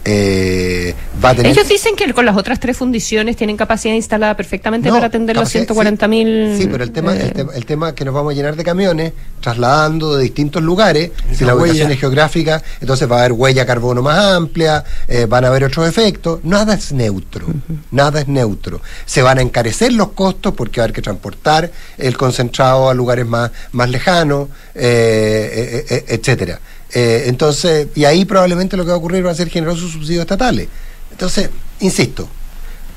Eh, 0.09 0.95
va 1.23 1.31
a 1.31 1.35
tener... 1.35 1.51
Ellos 1.51 1.69
dicen 1.69 1.97
que 1.97 2.12
con 2.14 2.25
las 2.25 2.37
otras 2.37 2.61
tres 2.61 2.77
fundiciones 2.77 3.35
tienen 3.35 3.57
capacidad 3.57 3.92
instalada 3.92 4.37
perfectamente 4.37 4.88
para 4.88 5.07
atender 5.07 5.35
los 5.35 5.49
140 5.49 6.07
mil. 6.07 6.57
Sí, 6.57 6.69
pero 6.71 6.85
el 6.85 6.92
tema, 6.92 7.16
el, 7.16 7.33
tema, 7.33 7.53
el 7.53 7.66
tema 7.66 7.95
que 7.95 8.05
nos 8.05 8.14
vamos 8.14 8.33
a 8.33 8.37
llenar 8.37 8.55
de 8.55 8.62
camiones, 8.62 9.12
trasladando 9.40 10.16
de 10.16 10.23
distintos 10.23 10.62
lugares, 10.62 11.11
si 11.33 11.45
la 11.45 11.57
ubicación 11.57 11.90
es 11.90 11.99
geográfica, 11.99 12.62
entonces 12.81 13.11
va 13.11 13.16
a 13.16 13.19
haber 13.21 13.33
huella 13.33 13.66
carbono 13.66 14.01
más 14.01 14.16
amplia, 14.19 14.85
eh, 15.09 15.27
van 15.29 15.45
a 15.45 15.49
haber 15.49 15.64
otros 15.64 15.88
efectos. 15.88 16.38
Nada 16.45 16.75
es 16.75 16.92
neutro, 16.92 17.47
nada 17.90 18.21
es 18.21 18.29
neutro. 18.29 18.81
Se 19.07 19.23
van 19.23 19.38
a 19.38 19.42
encarecer 19.42 19.92
los 19.92 20.12
costos 20.12 20.55
porque 20.55 20.81
va 20.81 20.85
a 20.85 20.85
haber 20.85 20.95
que 20.95 21.03
transportar 21.03 21.73
el 21.99 22.16
concentrado 22.16 22.88
a 22.88 22.95
lugares 22.95 23.27
más, 23.27 23.51
más 23.73 23.90
lejanos, 23.90 24.51
eh, 24.73 26.05
etcétera. 26.07 26.61
Eh, 26.92 27.25
entonces, 27.27 27.88
y 27.94 28.05
ahí 28.05 28.25
probablemente 28.25 28.77
lo 28.77 28.85
que 28.85 28.90
va 28.90 28.94
a 28.94 28.99
ocurrir 28.99 29.27
va 29.27 29.31
a 29.31 29.35
ser 29.35 29.49
generosos 29.49 29.90
subsidios 29.90 30.22
estatales. 30.22 30.68
Entonces, 31.11 31.51
insisto, 31.81 32.29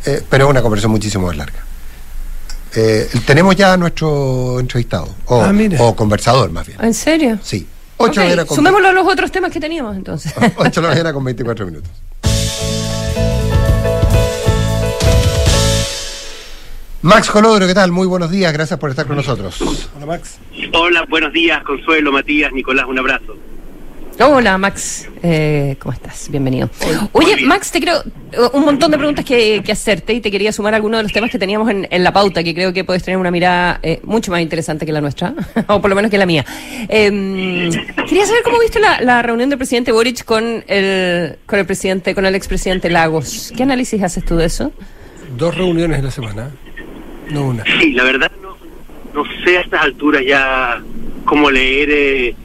eh, 0.06 0.23
pero 0.30 0.45
es 0.45 0.49
una 0.49 0.62
conversación 0.62 0.91
muchísimo 0.91 1.28
más 1.28 1.38
larga. 1.38 1.65
Eh, 2.75 3.10
tenemos 3.25 3.56
ya 3.56 3.73
a 3.73 3.78
nuestro 3.78 4.60
entrevistado, 4.60 5.15
o, 5.25 5.41
ah, 5.41 5.95
conversador 5.95 6.52
más 6.52 6.67
bien. 6.67 6.80
¿En 6.84 6.93
serio? 6.93 7.39
Sí. 7.41 7.67
Ocho 7.97 8.21
Sumémoslo 8.47 8.88
a 8.88 8.91
los 8.93 9.06
otros 9.06 9.32
temas 9.32 9.52
que 9.52 9.60
teníamos 9.60 9.95
entonces. 9.97 10.34
8 10.56 10.82
de 10.82 10.82
la 10.82 10.93
mañana 10.93 11.13
con 11.13 11.23
24 11.23 11.65
minutos. 11.65 11.91
Max 17.02 17.30
Colodro, 17.30 17.65
¿qué 17.65 17.73
tal? 17.73 17.91
Muy 17.91 18.08
buenos 18.08 18.30
días, 18.30 18.52
gracias 18.52 18.78
por 18.78 18.89
estar 18.89 19.06
con 19.06 19.15
nosotros. 19.15 19.89
Hola 19.95 20.06
Max. 20.06 20.38
Hola, 20.73 21.06
buenos 21.10 21.32
días, 21.34 21.63
Consuelo, 21.63 22.12
Matías, 22.12 22.52
Nicolás, 22.52 22.86
un 22.88 22.99
abrazo. 22.99 23.38
Hola 24.22 24.58
Max, 24.58 25.08
eh, 25.24 25.78
¿cómo 25.80 25.94
estás? 25.94 26.30
Bienvenido. 26.30 26.70
Oye 27.14 27.38
Max, 27.46 27.72
te 27.72 27.80
quiero 27.80 28.04
un 28.52 28.66
montón 28.66 28.92
de 28.92 28.98
preguntas 28.98 29.24
que, 29.24 29.64
hacerte 29.72 30.14
y 30.14 30.20
te 30.20 30.30
quería 30.30 30.52
sumar 30.52 30.74
a 30.74 30.76
algunos 30.76 31.00
de 31.00 31.04
los 31.04 31.14
temas 31.14 31.32
que 31.32 31.40
teníamos 31.40 31.72
en, 31.72 32.04
la 32.04 32.12
pauta, 32.12 32.44
que 32.44 32.54
creo 32.54 32.74
que 32.74 32.84
puedes 32.84 33.02
tener 33.02 33.18
una 33.18 33.32
mirada 33.32 33.80
eh, 33.82 34.02
mucho 34.04 34.30
más 34.32 34.42
interesante 34.42 34.86
que 34.86 34.92
la 34.92 35.00
nuestra, 35.00 35.34
o 35.68 35.80
por 35.80 35.90
lo 35.90 35.96
menos 35.96 36.12
que 36.12 36.18
la 36.18 36.26
mía. 36.26 36.44
Em, 36.90 37.72
quería 38.10 38.26
saber 38.26 38.44
cómo 38.44 38.60
viste 38.60 38.82
la, 38.82 39.22
reunión 39.22 39.50
del 39.50 39.58
presidente 39.58 39.94
Boric 39.94 40.26
con 40.26 40.66
el, 40.68 41.38
con 41.46 41.60
el 41.60 41.66
presidente, 41.66 42.14
con 42.14 42.26
el 42.26 42.36
expresidente 42.36 42.90
Lagos. 42.90 43.54
¿Qué 43.56 43.64
análisis 43.64 44.04
haces 44.04 44.26
tú 44.26 44.36
de 44.36 44.48
eso? 44.48 44.74
Dos 45.38 45.56
reuniones 45.56 46.00
en 46.00 46.06
la 46.06 46.12
semana, 46.12 46.52
no 47.30 47.48
una. 47.48 47.64
Sí, 47.80 47.94
la 47.94 48.04
verdad 48.04 48.30
no, 48.42 48.58
no 49.14 49.24
sé 49.46 49.60
a 49.60 49.62
estas 49.62 49.82
alturas 49.82 50.24
ya 50.28 50.82
cómo 51.24 51.50
leer... 51.50 52.36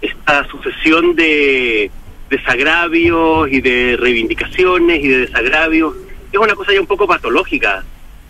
Esta 0.00 0.46
sucesión 0.48 1.16
de 1.16 1.90
desagravios 2.30 3.50
y 3.50 3.60
de 3.60 3.96
reivindicaciones 3.98 5.02
y 5.02 5.08
de 5.08 5.18
desagravios 5.20 5.94
es 6.32 6.38
una 6.38 6.54
cosa 6.54 6.72
ya 6.72 6.80
un 6.80 6.86
poco 6.86 7.06
patológica, 7.06 7.84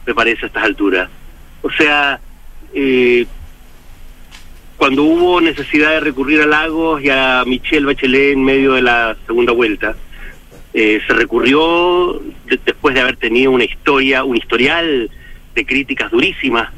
me 0.07 0.15
parece, 0.15 0.45
a 0.45 0.49
estas 0.49 0.65
alturas. 0.65 1.11
O 1.63 1.71
sea, 1.71 2.21
eh, 2.73 3.27
cuando 4.77 5.03
hubo 5.03 5.41
necesidad 5.41 5.91
de 5.91 6.01
recurrir 6.01 6.41
a 6.43 6.47
Lagos 6.47 7.03
y 7.03 7.11
a 7.11 7.43
Michelle 7.45 7.87
Bachelet 7.87 8.35
en 8.35 8.45
medio 8.45 8.75
de 8.75 8.83
la 8.83 9.17
segunda 9.27 9.53
vuelta, 9.53 9.97
eh, 10.73 11.01
se 11.07 11.13
recurrió 11.13 12.23
después 12.65 12.95
de 12.95 13.01
haber 13.01 13.17
tenido 13.17 13.51
una 13.51 13.65
historia, 13.65 14.23
un 14.23 14.37
historial 14.37 15.11
de 15.55 15.67
críticas 15.67 16.11
durísimas 16.13 16.71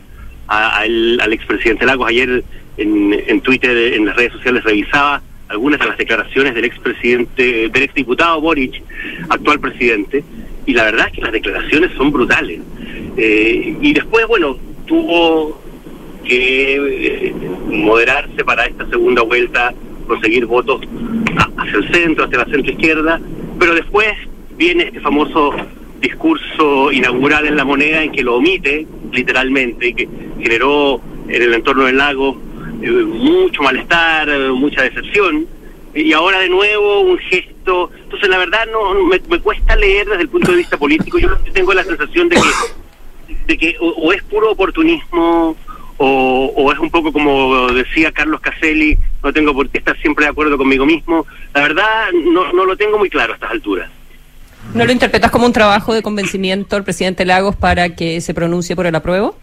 al 0.46 1.32
expresidente 1.32 1.86
Lagos. 1.86 2.08
Ayer 2.08 2.42
en, 2.80 3.40
Twitter, 3.40 3.94
en 3.94 4.06
las 4.06 4.16
redes 4.16 4.32
sociales, 4.32 4.64
revisaba 4.64 5.22
algunas 5.48 5.80
de 5.80 5.86
las 5.86 5.98
declaraciones 5.98 6.54
del 6.54 6.64
expresidente, 6.64 7.68
del 7.68 7.82
exdiputado 7.82 8.40
Boric, 8.40 8.82
actual 9.28 9.60
presidente, 9.60 10.24
y 10.66 10.72
la 10.72 10.84
verdad 10.84 11.08
es 11.08 11.12
que 11.12 11.20
las 11.22 11.32
declaraciones 11.32 11.90
son 11.96 12.12
brutales. 12.12 12.60
Eh, 13.16 13.76
y 13.80 13.92
después, 13.92 14.26
bueno, 14.26 14.56
tuvo 14.86 15.60
que 16.24 16.76
eh, 16.76 17.34
moderarse 17.68 18.44
para 18.44 18.66
esta 18.66 18.88
segunda 18.88 19.22
vuelta, 19.22 19.74
conseguir 20.06 20.46
votos 20.46 20.80
hacia 21.56 21.78
el 21.78 21.92
centro, 21.92 22.24
hacia 22.24 22.38
la 22.38 22.44
centro 22.46 22.72
izquierda, 22.72 23.20
pero 23.58 23.74
después 23.74 24.12
viene 24.56 24.84
este 24.84 25.00
famoso 25.00 25.52
discurso 26.00 26.92
inaugural 26.92 27.46
en 27.46 27.56
la 27.56 27.64
moneda 27.64 28.02
en 28.02 28.12
que 28.12 28.22
lo 28.22 28.36
omite 28.36 28.86
literalmente 29.12 29.88
y 29.88 29.94
que 29.94 30.08
generó 30.40 31.00
en 31.28 31.42
el 31.42 31.54
entorno 31.54 31.84
del 31.84 31.98
lago 31.98 32.40
mucho 32.80 33.62
malestar, 33.62 34.28
mucha 34.52 34.82
decepción 34.82 35.46
y 35.94 36.12
ahora 36.12 36.40
de 36.40 36.48
nuevo 36.48 37.00
un 37.00 37.18
gesto. 37.18 37.90
Entonces 38.04 38.28
la 38.28 38.38
verdad 38.38 38.66
no 38.72 38.94
me, 39.04 39.18
cuesta 39.40 39.76
leer 39.76 40.08
desde 40.08 40.22
el 40.22 40.28
punto 40.28 40.52
de 40.52 40.58
vista 40.58 40.76
político. 40.76 41.18
Yo 41.18 41.36
tengo 41.52 41.74
la 41.74 41.84
sensación 41.84 42.28
de 42.28 42.36
que 42.36 42.42
de 43.46 43.58
que 43.58 43.76
o 43.80 44.12
es 44.12 44.22
puro 44.24 44.50
oportunismo 44.52 45.56
o, 46.02 46.72
es 46.72 46.78
un 46.78 46.90
poco 46.90 47.12
como 47.12 47.68
decía 47.72 48.10
Carlos 48.10 48.40
Caselli, 48.40 48.96
no 49.22 49.32
tengo 49.32 49.52
por 49.52 49.68
qué 49.68 49.78
estar 49.78 49.98
siempre 50.00 50.24
de 50.24 50.30
acuerdo 50.30 50.56
conmigo 50.56 50.86
mismo. 50.86 51.26
La 51.52 51.62
verdad, 51.62 52.10
no, 52.12 52.52
no 52.52 52.64
lo 52.64 52.76
tengo 52.76 52.98
muy 52.98 53.10
claro 53.10 53.32
a 53.32 53.34
estas 53.34 53.50
alturas. 53.50 53.90
¿No 54.74 54.84
lo 54.84 54.92
interpretas 54.92 55.30
como 55.30 55.46
un 55.46 55.52
trabajo 55.52 55.92
de 55.92 56.02
convencimiento 56.02 56.76
al 56.76 56.84
presidente 56.84 57.24
Lagos 57.24 57.56
para 57.56 57.94
que 57.94 58.20
se 58.20 58.32
pronuncie 58.32 58.76
por 58.76 58.86
el 58.86 58.94
apruebo? 58.94 59.36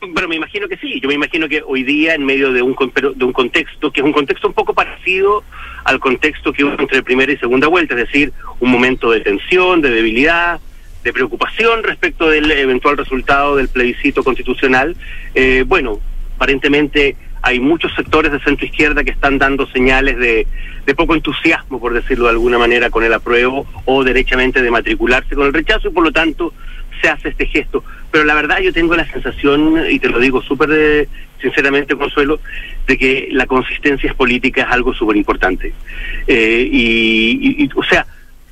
Pero 0.00 0.28
me 0.28 0.36
imagino 0.36 0.68
que 0.68 0.76
sí. 0.76 1.00
Yo 1.00 1.08
me 1.08 1.14
imagino 1.14 1.48
que 1.48 1.62
hoy 1.66 1.82
día, 1.82 2.14
en 2.14 2.24
medio 2.24 2.52
de 2.52 2.62
un, 2.62 2.76
de 3.16 3.24
un 3.24 3.32
contexto, 3.32 3.90
que 3.90 4.00
es 4.00 4.06
un 4.06 4.12
contexto 4.12 4.48
un 4.48 4.54
poco 4.54 4.72
parecido 4.74 5.42
al 5.84 5.98
contexto 5.98 6.52
que 6.52 6.64
hubo 6.64 6.80
entre 6.80 7.02
primera 7.02 7.32
y 7.32 7.36
segunda 7.36 7.66
vuelta, 7.66 7.94
es 7.94 8.00
decir, 8.06 8.32
un 8.60 8.70
momento 8.70 9.10
de 9.10 9.20
tensión, 9.20 9.80
de 9.80 9.90
debilidad, 9.90 10.60
de 11.02 11.12
preocupación 11.12 11.82
respecto 11.82 12.28
del 12.28 12.50
eventual 12.50 12.96
resultado 12.96 13.56
del 13.56 13.68
plebiscito 13.68 14.22
constitucional. 14.22 14.96
Eh, 15.34 15.64
bueno, 15.66 16.00
aparentemente 16.36 17.16
hay 17.42 17.60
muchos 17.60 17.94
sectores 17.94 18.30
de 18.32 18.40
centro 18.40 18.66
izquierda 18.66 19.04
que 19.04 19.10
están 19.10 19.38
dando 19.38 19.66
señales 19.68 20.18
de, 20.18 20.46
de, 20.84 20.94
poco 20.94 21.14
entusiasmo, 21.14 21.80
por 21.80 21.94
decirlo 21.94 22.24
de 22.24 22.30
alguna 22.30 22.58
manera, 22.58 22.90
con 22.90 23.04
el 23.04 23.12
apruebo 23.12 23.66
o 23.84 24.04
derechamente 24.04 24.60
de 24.60 24.70
matricularse 24.70 25.34
con 25.34 25.46
el 25.46 25.52
rechazo 25.52 25.88
y 25.88 25.92
por 25.92 26.04
lo 26.04 26.12
tanto 26.12 26.52
se 27.00 27.08
hace 27.08 27.30
este 27.30 27.46
gesto. 27.46 27.84
Pero 28.10 28.24
la 28.24 28.34
verdad 28.34 28.60
yo 28.60 28.72
tengo 28.72 28.96
la 28.96 29.06
sensación, 29.10 29.82
y 29.90 29.98
te 29.98 30.08
lo 30.08 30.18
digo 30.18 30.42
súper 30.42 30.70
eh, 30.72 31.08
sinceramente, 31.40 31.96
Consuelo, 31.96 32.40
de 32.86 32.98
que 32.98 33.28
la 33.32 33.46
consistencia 33.46 34.14
política 34.14 34.62
es 34.62 34.68
algo 34.68 34.94
súper 34.94 35.16
importante. 35.16 35.72
Eh, 36.26 36.68
y, 36.70 37.64
y, 37.64 37.70
o 37.74 37.84
sea, 37.84 38.06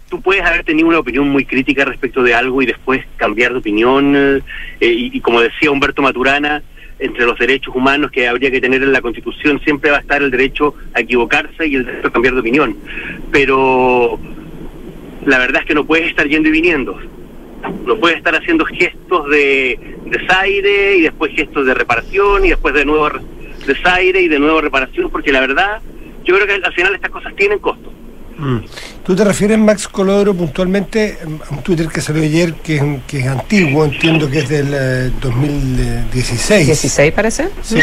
tú 0.09 0.21
puedes 0.21 0.45
haber 0.45 0.65
tenido 0.65 0.89
una 0.89 0.99
opinión 0.99 1.29
muy 1.29 1.45
crítica 1.45 1.85
respecto 1.85 2.23
de 2.23 2.35
algo 2.35 2.63
y 2.63 2.67
después 2.67 3.05
cambiar 3.17 3.53
de 3.53 3.59
opinión. 3.59 4.15
Eh, 4.17 4.43
y, 4.81 5.21
como 5.21 5.41
decía 5.41 5.71
Humberto 5.71 6.03
Maturana, 6.03 6.63
entre 6.99 7.27
los 7.27 7.39
derechos 7.39 7.75
humanos 7.75 8.11
que 8.11 8.27
habría 8.27 8.51
que 8.51 8.61
tener 8.61 8.83
en 8.83 8.93
la 8.93 9.03
Constitución 9.03 9.61
siempre 9.63 9.91
va 9.91 9.99
a 9.99 10.01
estar 10.01 10.23
el 10.23 10.31
derecho 10.31 10.75
a 10.95 11.01
equivocarse 11.01 11.67
y 11.67 11.75
el 11.75 11.85
derecho 11.85 12.09
a 12.09 12.13
cambiar 12.13 12.35
de 12.35 12.41
opinión. 12.41 12.77
Pero 13.31 14.19
la 15.27 15.39
verdad 15.39 15.63
es 15.63 15.67
que 15.67 15.75
no 15.75 15.85
puedes 15.85 16.09
estar 16.09 16.27
yendo 16.27 16.49
y 16.49 16.53
viniendo. 16.53 16.99
No 17.85 17.97
puedes 17.97 18.19
estar 18.19 18.35
haciendo 18.35 18.65
gestos 18.65 19.29
de 19.29 19.79
desaire 20.07 20.97
y 20.97 21.03
después 21.03 21.33
gestos 21.35 21.67
de 21.67 21.75
reparación 21.75 22.45
y 22.45 22.51
después 22.51 22.75
de 22.75 22.85
nuevo 22.85 23.09
desaire 23.67 24.21
y 24.21 24.29
de 24.29 24.39
nuevo 24.39 24.61
reparación, 24.61 25.11
porque 25.11 25.33
la 25.33 25.41
verdad, 25.41 25.81
yo 26.25 26.35
creo 26.37 26.47
que 26.47 26.67
al 26.67 26.73
final 26.75 26.95
estas 26.95 27.11
cosas 27.11 27.35
tienen 27.37 27.59
costo. 27.59 27.93
Mm. 28.39 28.59
Tú 29.05 29.17
te 29.17 29.25
refieres, 29.25 29.59
Max 29.59 29.89
Colodro, 29.89 30.35
puntualmente 30.35 31.17
a 31.23 31.55
un 31.55 31.63
Twitter 31.63 31.89
que 31.89 32.01
salió 32.01 32.23
ayer, 32.23 32.55
que 32.55 32.77
es, 32.77 32.83
que 33.07 33.21
es 33.21 33.27
antiguo, 33.27 33.85
entiendo 33.85 34.29
que 34.29 34.41
es 34.41 34.49
del 34.49 35.13
2016. 35.21 36.69
¿16 36.69 37.13
parece? 37.13 37.49
Sí. 37.63 37.81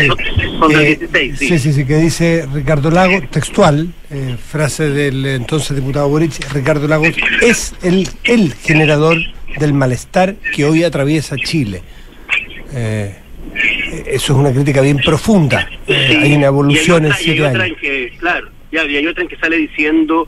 sí. 1.37 1.59
sí. 1.59 1.73
sí, 1.73 1.85
que 1.85 1.95
dice 1.95 2.47
Ricardo 2.53 2.91
Lagos, 2.91 3.29
textual, 3.31 3.87
eh, 4.11 4.35
frase 4.37 4.89
del 4.89 5.25
entonces 5.25 5.75
diputado 5.75 6.07
Boric, 6.07 6.53
Ricardo 6.53 6.87
Lagos 6.87 7.15
es 7.41 7.73
el, 7.81 8.07
el 8.25 8.53
generador 8.53 9.17
del 9.59 9.73
malestar 9.73 10.35
que 10.55 10.65
hoy 10.65 10.83
atraviesa 10.83 11.35
Chile. 11.37 11.81
Eh, 12.73 13.15
eso 14.07 14.33
es 14.33 14.39
una 14.39 14.51
crítica 14.51 14.81
bien 14.81 14.97
profunda. 14.97 15.69
Eh, 15.87 16.19
hay 16.21 16.33
una 16.33 16.47
evolución 16.47 17.05
en 17.05 17.13
siete 17.13 17.45
años. 17.45 17.77
claro 18.19 18.49
y 18.73 18.77
hay 18.77 19.07
otra 19.07 19.21
en 19.21 19.29
que 19.29 19.37
sale 19.37 19.57
diciendo 19.57 20.27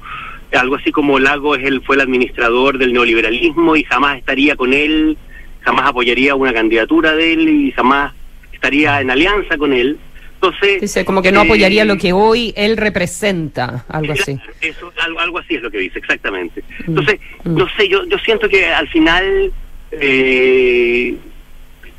algo 0.53 0.75
así 0.75 0.91
como 0.91 1.19
Lago 1.19 1.55
es 1.55 1.65
el, 1.65 1.81
fue 1.81 1.95
el 1.95 2.01
administrador 2.01 2.77
del 2.77 2.93
neoliberalismo 2.93 3.75
y 3.75 3.83
jamás 3.83 4.17
estaría 4.17 4.55
con 4.55 4.73
él, 4.73 5.17
jamás 5.61 5.87
apoyaría 5.87 6.35
una 6.35 6.53
candidatura 6.53 7.13
de 7.13 7.33
él 7.33 7.49
y 7.49 7.71
jamás 7.71 8.13
estaría 8.53 9.01
en 9.01 9.11
alianza 9.11 9.57
con 9.57 9.73
él. 9.73 9.97
Entonces, 10.45 10.81
dice 10.81 11.05
como 11.05 11.21
que 11.21 11.31
no 11.31 11.41
apoyaría 11.41 11.83
eh, 11.83 11.85
lo 11.85 11.97
que 11.97 12.13
hoy 12.13 12.53
él 12.55 12.77
representa, 12.77 13.85
algo 13.89 14.13
así. 14.13 14.39
Eso, 14.61 14.91
algo, 15.17 15.39
así 15.39 15.55
es 15.55 15.61
lo 15.61 15.71
que 15.71 15.79
dice, 15.79 15.99
exactamente. 15.99 16.63
Mm, 16.79 16.89
Entonces, 16.89 17.19
mm. 17.43 17.55
no 17.55 17.67
sé, 17.75 17.87
yo, 17.87 18.05
yo 18.05 18.17
siento 18.19 18.47
que 18.47 18.67
al 18.67 18.87
final 18.89 19.51
eh, 19.91 21.15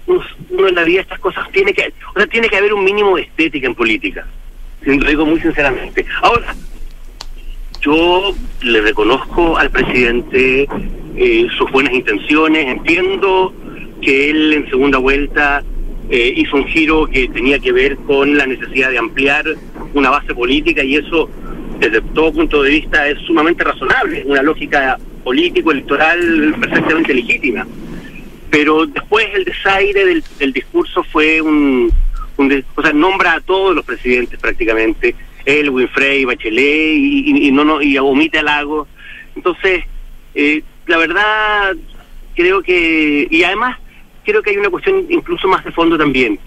uno 0.06 0.68
en 0.68 0.74
la 0.74 0.84
vida 0.84 1.00
estas 1.00 1.18
cosas 1.18 1.50
tiene 1.50 1.72
que, 1.72 1.92
o 2.14 2.18
sea, 2.18 2.26
tiene 2.26 2.48
que 2.48 2.56
haber 2.56 2.72
un 2.72 2.84
mínimo 2.84 3.16
de 3.16 3.22
estética 3.22 3.66
en 3.66 3.74
política 3.74 4.26
lo 4.94 5.08
digo 5.08 5.26
muy 5.26 5.40
sinceramente. 5.40 6.06
Ahora, 6.22 6.54
yo 7.80 8.34
le 8.62 8.80
reconozco 8.80 9.56
al 9.56 9.70
presidente 9.70 10.68
eh, 11.16 11.46
sus 11.56 11.70
buenas 11.70 11.92
intenciones, 11.92 12.66
entiendo 12.66 13.52
que 14.00 14.30
él 14.30 14.52
en 14.52 14.70
segunda 14.70 14.98
vuelta 14.98 15.64
eh, 16.08 16.34
hizo 16.36 16.56
un 16.56 16.66
giro 16.66 17.06
que 17.06 17.28
tenía 17.28 17.58
que 17.58 17.72
ver 17.72 17.96
con 17.96 18.36
la 18.36 18.46
necesidad 18.46 18.90
de 18.90 18.98
ampliar 18.98 19.44
una 19.94 20.10
base 20.10 20.34
política 20.34 20.84
y 20.84 20.96
eso 20.96 21.28
desde 21.80 22.00
todo 22.00 22.32
punto 22.32 22.62
de 22.62 22.70
vista 22.70 23.08
es 23.08 23.18
sumamente 23.26 23.64
razonable, 23.64 24.22
una 24.24 24.42
lógica 24.42 24.98
político-electoral 25.24 26.54
perfectamente 26.60 27.12
legítima. 27.12 27.66
Pero 28.50 28.86
después 28.86 29.26
el 29.34 29.44
desaire 29.44 30.22
del, 30.38 30.52
discurso 30.52 31.02
fue 31.02 31.40
un, 31.40 31.92
o 32.36 32.82
sea, 32.82 32.92
nombra 32.92 33.34
a 33.34 33.40
todos 33.40 33.74
los 33.74 33.84
presidentes 33.84 34.38
prácticamente, 34.38 35.14
él, 35.44 35.70
Winfrey, 35.70 36.24
Bachelet, 36.24 36.98
y, 36.98 37.50
no, 37.50 37.64
no, 37.64 37.82
y 37.82 37.98
omite 37.98 38.38
a 38.38 38.42
Lago. 38.42 38.86
Entonces, 39.34 39.84
eh, 40.34 40.62
la 40.86 40.96
verdad, 40.98 41.74
creo 42.34 42.62
que, 42.62 43.26
y 43.30 43.42
además, 43.42 43.78
creo 44.26 44.42
que 44.42 44.50
hay 44.50 44.56
una 44.56 44.68
cuestión 44.68 45.06
incluso 45.08 45.48
más 45.48 45.64
de 45.64 45.70
fondo 45.70 45.96
también. 45.96 46.38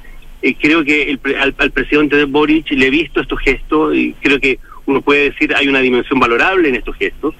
Eh, 0.41 0.53
creo 0.59 0.83
que 0.83 1.09
el, 1.09 1.19
al, 1.39 1.55
al, 1.57 1.71
presidente 1.71 2.23
Boric 2.25 2.69
le 2.71 2.87
he 2.87 2.89
visto 2.89 3.19
estos 3.19 3.39
gestos 3.39 3.95
y 3.95 4.13
creo 4.21 4.39
que 4.39 4.59
uno 4.85 5.01
puede 5.01 5.31
decir 5.31 5.55
hay 5.55 5.67
una 5.67 5.79
dimensión 5.79 6.19
valorable 6.19 6.69
en 6.69 6.75
estos 6.75 6.95
gestos, 6.95 7.33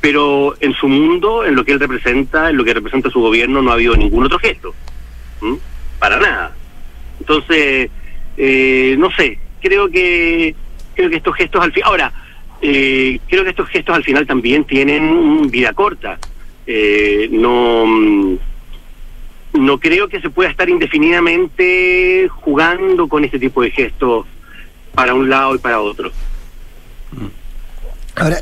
pero 0.00 0.54
en 0.60 0.72
su 0.74 0.88
mundo, 0.88 1.44
en 1.44 1.54
lo 1.54 1.64
que 1.64 1.72
él 1.72 1.80
representa, 1.80 2.50
en 2.50 2.56
lo 2.56 2.64
que 2.64 2.74
representa 2.74 3.10
su 3.10 3.20
gobierno, 3.20 3.62
no 3.62 3.70
ha 3.70 3.74
habido 3.74 3.94
ningún 3.96 4.24
otro 4.24 4.38
gesto. 4.38 4.74
Para 5.98 6.18
nada. 6.18 6.56
Entonces, 7.20 7.90
eh, 8.36 8.96
no 8.98 9.10
sé, 9.12 9.38
creo 9.60 9.88
que 9.88 10.54
creo 10.94 11.10
que 11.10 11.16
estos 11.16 11.36
gestos 11.36 11.62
al 11.62 11.72
final, 11.72 11.88
ahora, 11.88 12.12
eh, 12.60 13.18
creo 13.28 13.44
que 13.44 13.50
estos 13.50 13.68
gestos 13.68 13.94
al 13.94 14.04
final 14.04 14.26
también 14.26 14.64
tienen 14.64 15.50
vida 15.50 15.72
corta. 15.72 16.18
Eh, 16.66 17.28
no 17.32 18.38
no 19.52 19.78
creo 19.78 20.08
que 20.08 20.20
se 20.20 20.30
pueda 20.30 20.50
estar 20.50 20.68
indefinidamente 20.68 22.28
jugando 22.28 23.08
con 23.08 23.24
este 23.24 23.38
tipo 23.38 23.62
de 23.62 23.70
gestos 23.70 24.26
para 24.94 25.14
un 25.14 25.28
lado 25.28 25.54
y 25.54 25.58
para 25.58 25.80
otro. 25.80 26.10
Ahora, 28.16 28.38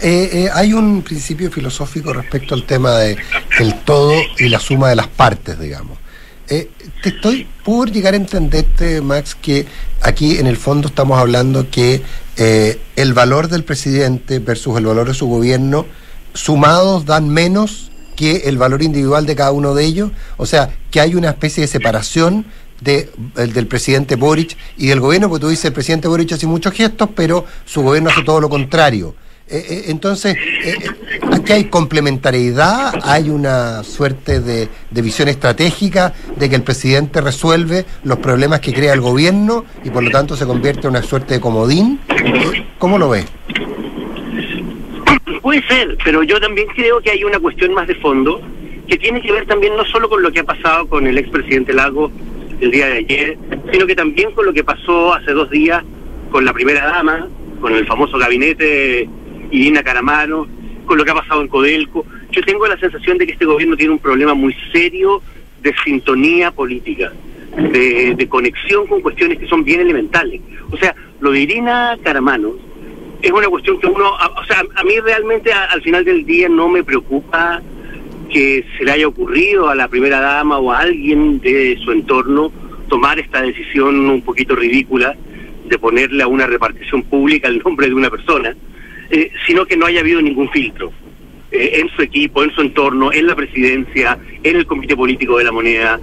hay 0.55 0.73
un 0.73 1.03
principio 1.03 1.51
filosófico 1.51 2.13
respecto 2.13 2.55
al 2.55 2.65
tema 2.65 2.99
de 2.99 3.17
el 3.59 3.81
todo 3.83 4.13
y 4.39 4.49
la 4.49 4.59
suma 4.59 4.89
de 4.89 4.97
las 4.97 5.09
partes, 5.09 5.59
digamos. 5.59 5.99
Eh, 6.49 6.69
te 7.01 7.11
estoy 7.11 7.47
por 7.65 7.93
llegar 7.93 8.15
a 8.15 8.17
entenderte, 8.17 9.01
Max, 9.01 9.37
que 9.37 9.67
aquí 10.03 10.39
en 10.39 10.49
el 10.49 10.57
fondo 10.57 10.89
estamos 10.89 11.17
hablando 11.17 11.71
que 11.71 12.03
eh, 12.37 12.81
el 12.97 13.15
valor 13.15 13.47
del 13.47 13.63
presidente 13.63 14.41
versus 14.41 14.77
el 14.77 14.87
valor 14.87 15.07
de 15.07 15.15
su 15.15 15.29
gobierno 15.29 15.87
sumados 16.35 17.07
dan 17.07 17.29
menos 17.29 17.90
que 18.21 18.43
el 18.51 18.59
valor 18.59 18.83
individual 18.83 19.25
de 19.25 19.35
cada 19.35 19.51
uno 19.51 19.75
de 19.75 19.83
ellos. 19.83 20.11
O 20.37 20.45
sea, 20.45 20.69
que 20.91 21.01
hay 21.01 21.15
una 21.15 21.31
especie 21.31 21.63
de 21.63 21.67
separación 21.69 22.45
de, 22.83 23.09
el 23.39 23.55
del 23.55 23.67
presidente 23.67 24.15
Boric 24.15 24.59
y 24.77 24.89
del 24.89 25.01
gobierno, 25.01 25.31
porque 25.31 25.41
tú 25.41 25.49
dices, 25.49 25.65
el 25.65 25.73
presidente 25.73 26.07
Boric 26.07 26.31
hace 26.33 26.47
muchos 26.47 26.75
gestos, 26.75 27.09
pero 27.17 27.47
su 27.65 27.81
gobierno 27.81 28.11
hace 28.11 28.23
todo 28.23 28.43
lo 28.43 28.51
contrario. 28.51 29.15
Eh, 29.49 29.65
eh, 29.69 29.85
entonces, 29.87 30.37
eh, 30.37 30.75
aquí 31.33 31.53
hay 31.55 31.65
complementariedad, 31.65 32.93
hay 33.03 33.31
una 33.31 33.83
suerte 33.85 34.41
de, 34.41 34.69
de, 34.91 35.03
visión 35.03 35.29
estratégica 35.29 36.13
de 36.37 36.51
que 36.51 36.57
el 36.57 36.63
presidente 36.63 37.23
resuelve 37.23 37.87
los 38.05 38.19
problemas 38.19 38.61
que 38.61 38.75
crea 38.75 38.93
el 38.93 39.01
gobierno 39.01 39.65
y 39.83 39.89
por 39.89 40.03
lo 40.03 40.11
tanto 40.11 40.37
se 40.37 40.45
convierte 40.45 40.83
en 40.83 40.91
una 40.91 41.03
suerte 41.03 41.35
de 41.35 41.41
comodín. 41.41 41.99
¿Cómo 42.79 42.99
lo 42.99 43.09
ves? 43.09 43.25
Puede 45.43 45.63
ser, 45.67 45.97
pero 46.05 46.23
yo 46.23 46.41
también 46.41 46.69
creo 46.69 47.01
que 47.01 47.11
hay 47.11 47.25
una 47.25 47.39
cuestión 47.39 47.73
más 47.73 47.87
de 47.87 47.95
fondo 47.95 48.41
que 48.87 48.99
tiene 48.99 49.23
que 49.23 49.33
ver 49.33 49.47
también 49.47 49.77
no 49.77 49.85
solo 49.85 50.09
con 50.09 50.23
lo 50.23 50.31
que 50.33 50.41
ha 50.41 50.45
pasado 50.45 50.87
con 50.87 51.07
el 51.07 51.17
expresidente 51.17 51.73
Lago 51.73 52.11
el 52.61 52.71
día 52.71 52.89
de 52.89 52.99
ayer, 52.99 53.39
sino 53.73 53.87
que 53.87 53.95
también 53.95 54.33
con 54.33 54.45
lo 54.45 54.53
que 54.53 54.65
pasó 54.65 55.15
hace 55.15 55.33
dos 55.33 55.49
días 55.49 55.83
con 56.31 56.45
la 56.45 56.53
primera 56.53 56.85
dama, 56.87 57.29
con 57.61 57.75
el 57.75 57.87
famoso 57.87 58.19
gabinete 58.19 59.09
Irina 59.51 59.83
Caramano, 59.83 60.47
con 60.85 60.99
lo 60.99 61.05
que 61.05 61.11
ha 61.11 61.15
pasado 61.15 61.41
en 61.41 61.49
Codelco. 61.49 62.05
Yo 62.33 62.43
tengo 62.43 62.67
la 62.67 62.79
sensación 62.79 63.17
de 63.17 63.27
que 63.27 63.33
este 63.33 63.47
gobierno 63.47 63.77
tiene 63.77 63.93
un 63.93 63.99
problema 63.99 64.35
muy 64.35 64.55
serio 64.73 65.23
de 65.63 65.75
sintonía 65.85 66.51
política, 66.51 67.13
de, 67.57 68.15
de 68.15 68.29
conexión 68.29 68.87
con 68.87 69.01
cuestiones 69.01 69.39
que 69.39 69.47
son 69.47 69.65
bien 69.65 69.81
elementales. 69.81 70.41
O 70.71 70.77
sea, 70.77 70.95
lo 71.21 71.33
de 71.33 71.41
Irina 71.41 71.97
Caramano 72.03 72.70
es 73.23 73.31
una 73.31 73.49
cuestión 73.49 73.79
que 73.81 73.87
uno, 73.87 74.13
o 74.13 74.45
sea, 74.45 74.63
a 74.75 74.85
mí 74.85 74.99
realmente 75.01 75.53
al 75.53 75.83
final 75.83 76.05
del 76.05 76.25
día 76.25 76.49
no 76.49 76.69
me 76.69 76.83
preocupa 76.83 77.61
que 78.31 78.65
se 78.79 78.85
le 78.85 78.93
haya 78.93 79.09
ocurrido 79.09 79.69
a 79.69 79.75
la 79.75 79.89
primera 79.89 80.21
dama 80.21 80.59
o 80.59 80.73
a 80.73 80.81
alguien 80.81 81.41
de 81.41 81.79
su 81.85 81.93
entorno 81.93 82.53
tomar 82.89 83.19
esta 83.19 83.43
decisión 83.43 84.09
un 84.09 84.23
poquito 84.23 84.57
ridícula 84.57 85.17
de 85.67 85.79
ponerle 85.79 86.23
a 86.23 86.27
una 86.27 86.47
repartición 86.47 87.03
pública 87.03 87.49
el 87.49 87.59
nombre 87.59 87.89
de 87.89 87.95
una 87.95 88.11
persona, 88.11 88.55
eh, 89.11 89.31
sino 89.47 89.67
que 89.67 89.77
no 89.77 89.87
haya 89.87 90.01
habido 90.01 90.21
ningún 90.21 90.49
filtro 90.51 90.93
eh, 91.53 91.81
en 91.81 91.89
su 91.91 92.03
equipo, 92.03 92.43
en 92.43 92.53
su 92.53 92.61
entorno, 92.63 93.13
en 93.13 93.27
la 93.27 93.37
presidencia, 93.37 94.19
en 94.43 94.57
el 94.57 94.67
comité 94.67 94.97
político 94.97 95.39
de 95.39 95.45
la 95.45 95.53
moneda. 95.53 96.01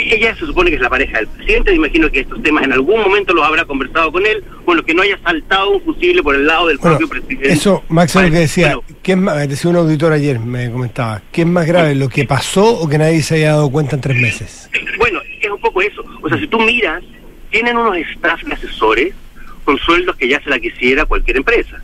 Ella 0.00 0.34
se 0.34 0.46
supone 0.46 0.70
que 0.70 0.76
es 0.76 0.82
la 0.82 0.90
pareja 0.90 1.18
del 1.18 1.28
presidente, 1.28 1.74
imagino 1.74 2.10
que 2.10 2.20
estos 2.20 2.42
temas 2.42 2.64
en 2.64 2.72
algún 2.72 3.00
momento 3.00 3.34
los 3.34 3.44
habrá 3.44 3.64
conversado 3.64 4.12
con 4.12 4.24
él, 4.26 4.44
lo 4.66 4.84
que 4.84 4.94
no 4.94 5.02
haya 5.02 5.18
saltado 5.22 5.70
un 5.70 5.82
fusible 5.82 6.22
por 6.22 6.34
el 6.34 6.46
lado 6.46 6.68
del 6.68 6.78
propio 6.78 7.08
presidente. 7.08 7.52
Eso, 7.52 7.82
Max, 7.88 8.14
es 8.16 8.22
lo 8.22 8.30
que 8.30 8.38
decía, 8.38 8.78
¿qué 9.02 9.12
es 9.12 9.18
más, 9.18 9.48
decía 9.48 9.70
un 9.70 9.76
auditor 9.76 10.12
ayer, 10.12 10.38
me 10.38 10.70
comentaba, 10.70 11.22
¿qué 11.32 11.42
es 11.42 11.46
más 11.46 11.66
grave, 11.66 11.94
lo 11.94 12.08
que 12.08 12.24
pasó 12.24 12.78
o 12.78 12.88
que 12.88 12.98
nadie 12.98 13.22
se 13.22 13.36
haya 13.36 13.52
dado 13.52 13.70
cuenta 13.70 13.96
en 13.96 14.02
tres 14.02 14.16
meses? 14.18 14.70
Bueno, 14.98 15.20
es 15.40 15.50
un 15.50 15.60
poco 15.60 15.80
eso. 15.82 16.04
O 16.22 16.28
sea, 16.28 16.38
si 16.38 16.46
tú 16.46 16.60
miras, 16.60 17.02
tienen 17.50 17.76
unos 17.76 17.96
staff 17.96 18.42
de 18.42 18.54
asesores 18.54 19.14
con 19.64 19.78
sueldos 19.78 20.16
que 20.16 20.28
ya 20.28 20.40
se 20.42 20.50
la 20.50 20.58
quisiera 20.58 21.04
cualquier 21.04 21.38
empresa. 21.38 21.80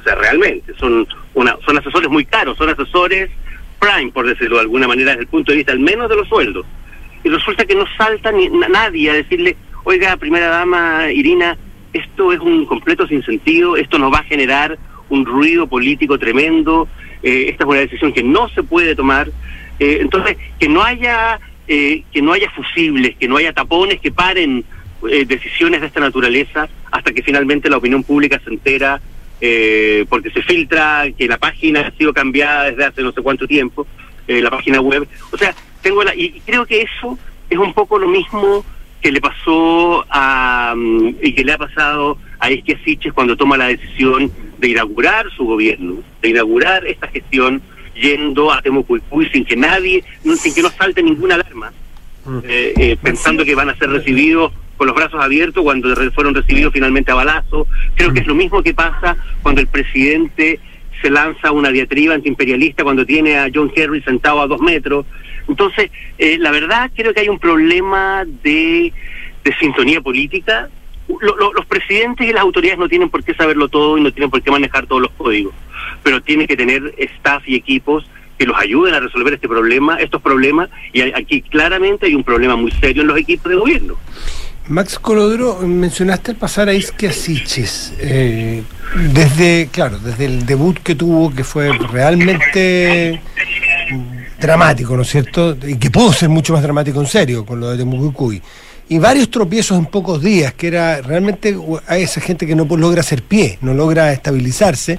O 0.00 0.02
sea, 0.02 0.14
realmente, 0.14 0.72
son, 0.78 1.06
una, 1.34 1.56
son 1.64 1.78
asesores 1.78 2.08
muy 2.08 2.24
caros, 2.24 2.56
son 2.56 2.68
asesores 2.68 3.30
prime, 3.78 4.10
por 4.12 4.26
decirlo 4.26 4.56
de 4.56 4.62
alguna 4.62 4.88
manera, 4.88 5.12
desde 5.12 5.22
el 5.22 5.28
punto 5.28 5.52
de 5.52 5.58
vista 5.58 5.72
al 5.72 5.80
menos 5.80 6.08
de 6.08 6.16
los 6.16 6.28
sueldos. 6.28 6.66
Y 7.24 7.28
resulta 7.28 7.64
que 7.64 7.74
no 7.74 7.84
salta 7.96 8.32
ni 8.32 8.48
nadie 8.48 9.10
a 9.10 9.14
decirle, 9.14 9.56
oiga, 9.84 10.16
primera 10.16 10.48
dama 10.48 11.10
Irina, 11.12 11.56
esto 11.92 12.32
es 12.32 12.40
un 12.40 12.66
completo 12.66 13.06
sinsentido, 13.06 13.76
esto 13.76 13.98
nos 13.98 14.12
va 14.12 14.18
a 14.18 14.24
generar 14.24 14.78
un 15.08 15.24
ruido 15.24 15.66
político 15.66 16.18
tremendo, 16.18 16.88
eh, 17.22 17.46
esta 17.48 17.64
es 17.64 17.70
una 17.70 17.80
decisión 17.80 18.12
que 18.12 18.22
no 18.22 18.48
se 18.50 18.62
puede 18.62 18.94
tomar. 18.94 19.28
Eh, 19.78 19.98
entonces, 20.00 20.36
que 20.58 20.68
no 20.68 20.82
haya 20.82 21.40
eh, 21.70 22.04
que 22.10 22.22
no 22.22 22.32
haya 22.32 22.48
fusibles, 22.48 23.14
que 23.16 23.28
no 23.28 23.36
haya 23.36 23.52
tapones 23.52 24.00
que 24.00 24.10
paren 24.10 24.64
eh, 25.06 25.26
decisiones 25.26 25.82
de 25.82 25.88
esta 25.88 26.00
naturaleza 26.00 26.66
hasta 26.90 27.12
que 27.12 27.22
finalmente 27.22 27.68
la 27.68 27.76
opinión 27.76 28.02
pública 28.02 28.40
se 28.42 28.48
entera 28.48 28.98
eh, 29.38 30.06
porque 30.08 30.30
se 30.30 30.40
filtra 30.40 31.04
que 31.14 31.28
la 31.28 31.36
página 31.36 31.82
ha 31.82 31.90
sido 31.90 32.14
cambiada 32.14 32.70
desde 32.70 32.86
hace 32.86 33.02
no 33.02 33.12
sé 33.12 33.20
cuánto 33.20 33.46
tiempo, 33.46 33.86
la 34.26 34.48
página 34.48 34.80
web. 34.80 35.06
O 35.30 35.36
sea, 35.36 35.54
tengo 35.82 36.02
la, 36.02 36.14
y 36.14 36.40
creo 36.44 36.66
que 36.66 36.82
eso 36.82 37.18
es 37.50 37.58
un 37.58 37.72
poco 37.72 37.98
lo 37.98 38.08
mismo 38.08 38.64
que 39.00 39.12
le 39.12 39.20
pasó 39.20 40.04
a, 40.10 40.74
um, 40.74 41.14
y 41.22 41.32
que 41.32 41.44
le 41.44 41.52
ha 41.52 41.58
pasado 41.58 42.18
a 42.40 42.50
Isquia 42.50 42.78
Siches 42.84 43.12
cuando 43.12 43.36
toma 43.36 43.56
la 43.56 43.68
decisión 43.68 44.30
de 44.58 44.68
inaugurar 44.68 45.30
su 45.36 45.44
gobierno, 45.44 45.96
de 46.20 46.28
inaugurar 46.30 46.86
esta 46.86 47.06
gestión 47.08 47.62
yendo 47.94 48.52
a 48.52 48.62
Temucuicuy 48.62 49.28
sin 49.30 49.44
que 49.44 49.56
nadie, 49.56 50.04
sin 50.36 50.54
que 50.54 50.62
no 50.62 50.70
salte 50.70 51.02
ninguna 51.02 51.36
alarma, 51.36 51.72
eh, 52.44 52.74
eh, 52.76 52.96
pensando 53.00 53.44
que 53.44 53.54
van 53.54 53.70
a 53.70 53.76
ser 53.76 53.90
recibidos 53.90 54.52
con 54.76 54.86
los 54.86 54.94
brazos 54.94 55.20
abiertos 55.20 55.62
cuando 55.64 55.94
fueron 56.12 56.34
recibidos 56.34 56.72
finalmente 56.72 57.10
a 57.10 57.14
balazo. 57.14 57.66
Creo 57.96 58.12
que 58.12 58.20
es 58.20 58.26
lo 58.26 58.34
mismo 58.34 58.62
que 58.62 58.74
pasa 58.74 59.16
cuando 59.42 59.60
el 59.60 59.66
presidente 59.66 60.60
se 61.02 61.10
lanza 61.10 61.52
una 61.52 61.70
diatriba 61.70 62.14
antiimperialista 62.14 62.84
cuando 62.84 63.06
tiene 63.06 63.38
a 63.38 63.48
John 63.52 63.70
Kerry 63.70 64.02
sentado 64.02 64.40
a 64.40 64.46
dos 64.46 64.60
metros. 64.60 65.06
Entonces, 65.48 65.90
eh, 66.18 66.38
la 66.38 66.50
verdad 66.50 66.90
creo 66.94 67.14
que 67.14 67.20
hay 67.20 67.28
un 67.28 67.38
problema 67.38 68.24
de, 68.42 68.92
sintonía 69.58 70.00
política. 70.00 70.68
Lo, 71.20 71.34
lo, 71.36 71.52
los 71.54 71.64
presidentes 71.64 72.28
y 72.28 72.32
las 72.32 72.42
autoridades 72.42 72.78
no 72.78 72.88
tienen 72.88 73.08
por 73.08 73.24
qué 73.24 73.34
saberlo 73.34 73.68
todo 73.68 73.96
y 73.96 74.02
no 74.02 74.12
tienen 74.12 74.30
por 74.30 74.42
qué 74.42 74.50
manejar 74.50 74.86
todos 74.86 75.00
los 75.00 75.10
códigos, 75.12 75.54
pero 76.02 76.20
tienen 76.20 76.46
que 76.46 76.54
tener 76.54 76.94
staff 76.98 77.42
y 77.46 77.54
equipos 77.54 78.04
que 78.38 78.46
los 78.46 78.56
ayuden 78.58 78.94
a 78.94 79.00
resolver 79.00 79.34
este 79.34 79.48
problema, 79.48 79.96
estos 79.96 80.22
problemas, 80.22 80.70
y 80.92 81.00
aquí 81.00 81.42
claramente 81.42 82.06
hay 82.06 82.14
un 82.14 82.24
problema 82.24 82.56
muy 82.56 82.70
serio 82.72 83.02
en 83.02 83.08
los 83.08 83.18
equipos 83.18 83.50
de 83.50 83.56
gobierno. 83.56 83.96
Max 84.68 84.98
Colodro, 84.98 85.60
mencionaste 85.62 86.32
al 86.32 86.36
pasar 86.36 86.68
a 86.68 86.72
Siches. 86.74 87.94
Eh, 88.00 88.62
desde, 89.14 89.68
claro, 89.72 89.98
desde 89.98 90.26
el 90.26 90.44
debut 90.44 90.78
que 90.78 90.94
tuvo, 90.94 91.34
que 91.34 91.42
fue 91.42 91.72
realmente 91.72 93.20
dramático, 94.40 94.96
¿no 94.96 95.02
es 95.02 95.08
cierto? 95.08 95.56
Y 95.66 95.76
que 95.76 95.90
pudo 95.90 96.12
ser 96.12 96.28
mucho 96.28 96.52
más 96.52 96.62
dramático 96.62 97.00
en 97.00 97.06
serio 97.06 97.44
con 97.44 97.60
lo 97.60 97.70
de 97.70 97.78
Temucucuy. 97.78 98.40
Y 98.90 98.98
varios 98.98 99.30
tropiezos 99.30 99.78
en 99.78 99.86
pocos 99.86 100.22
días, 100.22 100.54
que 100.54 100.68
era 100.68 101.02
realmente 101.02 101.54
a 101.86 101.98
esa 101.98 102.22
gente 102.22 102.46
que 102.46 102.54
no 102.54 102.64
logra 102.64 103.00
hacer 103.00 103.22
pie, 103.22 103.58
no 103.60 103.74
logra 103.74 104.12
estabilizarse, 104.12 104.98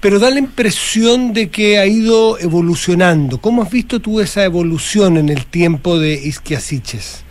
pero 0.00 0.18
da 0.18 0.30
la 0.30 0.40
impresión 0.40 1.32
de 1.32 1.48
que 1.48 1.78
ha 1.78 1.86
ido 1.86 2.38
evolucionando. 2.40 3.38
¿Cómo 3.38 3.62
has 3.62 3.70
visto 3.70 4.00
tú 4.00 4.20
esa 4.20 4.44
evolución 4.44 5.16
en 5.16 5.28
el 5.28 5.46
tiempo 5.46 5.98
de 5.98 6.14
Isquia 6.14 6.58
Siches? 6.58 7.24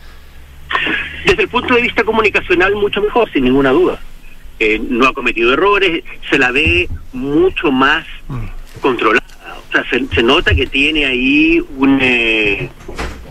Desde 1.25 1.43
el 1.43 1.49
punto 1.49 1.75
de 1.75 1.81
vista 1.81 2.03
comunicacional, 2.05 2.73
mucho 2.75 3.01
mejor, 3.01 3.29
sin 3.33 3.43
ninguna 3.43 3.71
duda. 3.71 3.99
Eh, 4.59 4.79
no 4.89 5.07
ha 5.07 5.13
cometido 5.13 5.53
errores, 5.53 6.03
se 6.29 6.37
la 6.37 6.51
ve 6.51 6.89
mucho 7.11 7.71
más 7.71 8.05
mm. 8.27 8.58
Controlada. 8.81 9.25
O 9.69 9.71
sea, 9.71 9.85
se, 9.89 10.23
nota 10.23 10.55
que 10.55 10.67
tiene 10.67 11.05
ahí 11.05 11.63
un, 11.77 11.99
eh, 12.01 12.69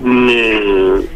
un, 0.01 0.29
eh, 0.31 1.09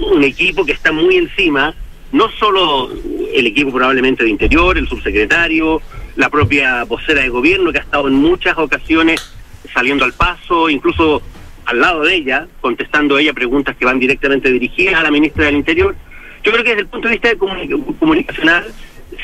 un, 0.00 0.24
equipo 0.24 0.64
que 0.64 0.72
está 0.72 0.92
muy 0.92 1.16
encima, 1.16 1.74
no 2.12 2.30
solo 2.30 2.90
el 3.34 3.46
equipo 3.46 3.72
probablemente 3.72 4.24
de 4.24 4.30
interior, 4.30 4.76
el 4.76 4.88
subsecretario, 4.88 5.80
la 6.16 6.28
propia 6.28 6.84
vocera 6.84 7.22
de 7.22 7.28
gobierno 7.28 7.72
que 7.72 7.78
ha 7.78 7.82
estado 7.82 8.08
en 8.08 8.14
muchas 8.14 8.56
ocasiones 8.58 9.34
saliendo 9.72 10.04
al 10.04 10.12
paso, 10.12 10.68
incluso 10.68 11.22
al 11.66 11.80
lado 11.80 12.02
de 12.04 12.14
ella, 12.14 12.46
contestando 12.60 13.18
ella 13.18 13.32
preguntas 13.32 13.76
que 13.76 13.84
van 13.84 13.98
directamente 13.98 14.50
dirigidas 14.50 14.94
a 14.94 15.02
la 15.02 15.10
ministra 15.10 15.46
del 15.46 15.56
Interior. 15.56 15.94
Yo 16.42 16.52
creo 16.52 16.64
que 16.64 16.70
desde 16.70 16.82
el 16.82 16.88
punto 16.88 17.08
de 17.08 17.14
vista 17.14 17.28
de 17.28 17.36
comunicacional 17.36 18.66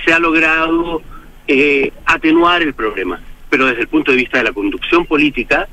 se 0.05 0.13
ha 0.13 0.19
logrado 0.19 1.03
eh, 1.47 1.93
atenuar 2.05 2.63
el 2.63 2.75
problema, 2.75 3.21
pero 3.53 3.67
desde 3.67 3.83
el 3.83 3.89
punto 3.89 4.13
de 4.13 4.17
vista 4.17 4.39
de 4.39 4.45
la 4.45 4.53
conducción 4.53 5.05
política, 5.05 5.69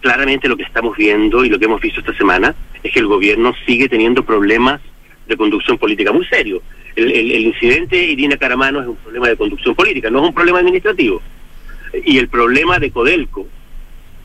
claramente 0.00 0.48
lo 0.48 0.56
que 0.56 0.64
estamos 0.64 0.96
viendo 0.96 1.44
y 1.44 1.48
lo 1.48 1.60
que 1.60 1.66
hemos 1.66 1.80
visto 1.80 2.00
esta 2.00 2.12
semana 2.14 2.56
es 2.82 2.92
que 2.92 2.98
el 2.98 3.06
gobierno 3.06 3.54
sigue 3.64 3.88
teniendo 3.88 4.24
problemas 4.24 4.80
de 5.28 5.36
conducción 5.36 5.78
política 5.78 6.10
muy 6.10 6.26
serios. 6.26 6.60
El, 6.96 7.08
el, 7.12 7.30
el 7.30 7.42
incidente 7.42 7.96
Irina 7.96 8.36
Caramano 8.36 8.80
es 8.80 8.88
un 8.88 8.96
problema 8.96 9.28
de 9.28 9.36
conducción 9.36 9.76
política, 9.76 10.10
no 10.10 10.22
es 10.22 10.26
un 10.26 10.34
problema 10.34 10.58
administrativo. 10.58 11.22
Y 12.04 12.18
el 12.18 12.26
problema 12.26 12.80
de 12.80 12.90
Codelco, 12.90 13.46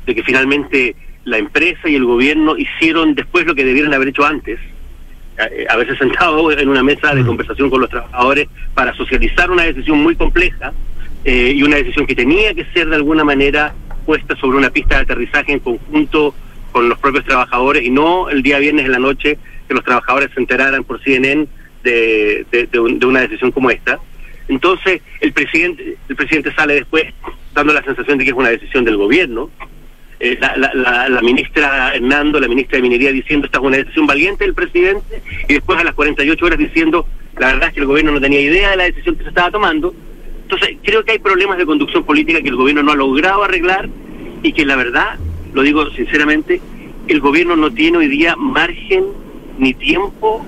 de 0.08 0.16
que 0.16 0.24
finalmente 0.24 0.96
la 1.26 1.38
empresa 1.38 1.88
y 1.88 1.94
el 1.94 2.06
gobierno 2.06 2.58
hicieron 2.58 3.14
después 3.14 3.46
lo 3.46 3.54
que 3.54 3.66
debieron 3.66 3.94
haber 3.94 4.08
hecho 4.08 4.26
antes, 4.26 4.60
eh, 5.38 5.68
haberse 5.70 5.96
sentado 5.96 6.52
en 6.52 6.70
una 6.70 6.82
mesa 6.82 7.14
de 7.14 7.24
conversación 7.24 7.70
con 7.70 7.82
los 7.82 7.90
trabajadores 7.92 8.48
para 8.74 8.96
socializar 8.96 9.52
una 9.52 9.62
decisión 9.62 10.00
muy 10.00 10.16
compleja 10.16 10.74
eh, 11.26 11.54
y 11.56 11.64
una 11.64 11.78
decisión 11.78 12.06
que 12.06 12.16
tenía 12.16 12.54
que 12.54 12.66
ser 12.74 12.88
de 12.88 12.96
alguna 12.96 13.24
manera 13.24 13.74
puesta 14.06 14.36
sobre 14.36 14.58
una 14.58 14.70
pista 14.70 14.96
de 14.96 15.02
aterrizaje 15.02 15.54
en 15.54 15.60
conjunto 15.60 16.34
con 16.72 16.88
los 16.88 17.00
propios 17.00 17.26
trabajadores 17.26 17.84
y 17.84 17.90
no 17.90 18.30
el 18.30 18.44
día 18.44 18.60
viernes 18.60 18.86
en 18.86 18.92
la 18.92 19.00
noche 19.00 19.38
que 19.68 19.74
los 19.74 19.84
trabajadores 19.84 20.30
se 20.34 20.40
enteraran 20.40 20.84
por 20.84 21.02
CNN 21.02 21.48
de, 21.84 22.46
de, 22.72 22.80
un, 22.80 23.00
de 23.00 23.06
una 23.06 23.22
decisión 23.22 23.52
como 23.52 23.72
esta. 23.72 24.00
Entonces 24.48 25.02
el 25.20 25.34
presidente 25.34 25.98
el 26.08 26.16
presidente 26.16 26.54
sale 26.54 26.76
después 26.76 27.06
dando 27.54 27.74
la 27.74 27.84
sensación 27.84 28.18
de 28.18 28.24
que 28.24 28.30
es 28.30 28.38
una 28.38 28.50
decisión 28.50 28.86
del 28.86 28.98
gobierno 28.98 29.50
eh, 30.20 30.38
la, 30.40 30.56
la, 30.56 31.10
la, 31.10 31.22
ministra 31.22 31.94
Hernando, 31.94 32.40
la 32.40 32.48
ministra 32.48 32.78
de 32.78 32.84
Minería, 32.84 33.12
diciendo 33.12 33.48
esta 33.48 33.58
es 33.58 33.64
una 33.66 33.78
decisión 33.78 34.08
valiente 34.08 34.46
del 34.46 34.54
presidente, 34.54 35.22
y 35.50 35.56
después 35.56 35.78
a 35.78 35.84
las 35.84 35.94
48 35.94 36.46
horas 36.46 36.58
diciendo 36.58 37.06
la 37.38 37.48
verdad 37.48 37.68
es 37.68 37.74
que 37.74 37.82
el 37.82 37.86
gobierno 37.86 38.14
no 38.14 38.22
tenía 38.22 38.40
idea 38.40 38.72
de 38.72 38.78
la 38.78 38.84
decisión 38.86 39.16
que 39.16 39.24
se 39.24 39.30
estaba 39.30 39.52
tomando. 39.52 39.94
Entonces, 40.46 40.78
creo 40.84 41.04
que 41.04 41.14
hay 41.14 41.20
problemas 41.20 41.58
de 41.58 41.66
conducción 41.66 42.04
política 42.04 42.40
que 42.40 42.50
el 42.50 42.56
gobierno 42.56 42.84
no 42.84 42.92
ha 42.92 42.96
logrado 42.96 43.44
arreglar 43.44 43.90
y 44.44 44.54
que 44.54 44.64
la 44.64 44.76
verdad, 44.76 45.18
lo 45.56 45.64
digo 45.64 45.90
sinceramente, 45.90 46.62
el 47.08 47.20
gobierno 47.20 47.56
no 47.56 47.72
tiene 47.72 47.98
hoy 47.98 48.08
día 48.08 48.36
margen 48.36 49.06
ni 49.58 49.74
tiempo 49.74 50.46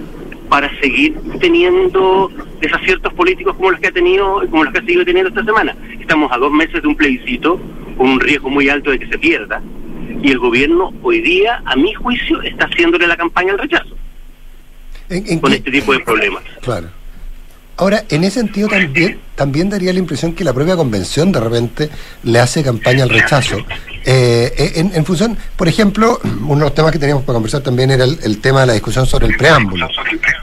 para 0.50 0.70
seguir 0.80 1.16
teniendo 1.40 2.32
desaciertos 2.62 3.12
políticos 3.16 3.56
como 3.56 3.72
los 3.72 3.80
que 3.80 3.88
ha 3.88 3.92
tenido, 3.92 4.44
como 4.52 4.66
los 4.66 4.72
que 4.72 4.80
ha 4.80 4.84
seguido 4.84 5.04
teniendo 5.04 5.30
esta 5.30 5.44
semana. 5.44 5.76
Estamos 6.00 6.32
a 6.32 6.38
dos 6.38 6.52
meses 6.52 6.80
de 6.80 6.88
un 6.88 6.96
plebiscito 6.96 7.60
con 7.98 8.08
un 8.08 8.20
riesgo 8.20 8.52
muy 8.52 8.70
alto 8.70 8.92
de 8.92 9.00
que 9.00 9.08
se 9.08 9.18
pierda 9.18 9.64
y 10.22 10.30
el 10.30 10.38
gobierno 10.38 10.94
hoy 11.02 11.22
día, 11.22 11.64
a 11.66 11.76
mi 11.76 11.92
juicio, 11.96 12.40
está 12.44 12.66
haciéndole 12.66 13.08
la 13.08 13.18
campaña 13.18 13.54
al 13.54 13.60
rechazo 13.60 13.98
con 15.42 15.54
este 15.54 15.72
tipo 15.72 15.92
de 15.92 16.00
problemas. 16.02 16.44
Claro. 16.62 16.90
Ahora, 17.78 18.06
en 18.10 18.24
ese 18.24 18.40
sentido 18.40 18.68
también, 18.68 19.20
también 19.36 19.70
daría 19.70 19.94
la 19.94 20.00
impresión 20.00 20.34
que 20.34 20.44
la 20.44 20.52
propia 20.52 20.76
convención 20.76 21.32
de 21.32 21.40
repente 21.40 21.90
le 22.24 22.40
hace 22.40 22.63
campaña 22.63 23.04
al 23.04 23.10
rechazo. 23.10 23.58
Eh, 24.04 24.74
en, 24.76 24.92
en, 24.96 25.06
función, 25.06 25.38
por 25.56 25.68
ejemplo, 25.68 26.20
uno 26.24 26.56
de 26.56 26.62
los 26.62 26.74
temas 26.74 26.92
que 26.92 26.98
teníamos 26.98 27.24
para 27.24 27.36
conversar 27.36 27.62
también 27.62 27.92
era 27.92 28.04
el, 28.04 28.40
tema 28.40 28.62
de 28.62 28.68
la 28.68 28.74
discusión 28.74 29.06
sobre 29.06 29.28
el 29.28 29.38
preámbulo. 29.38 29.88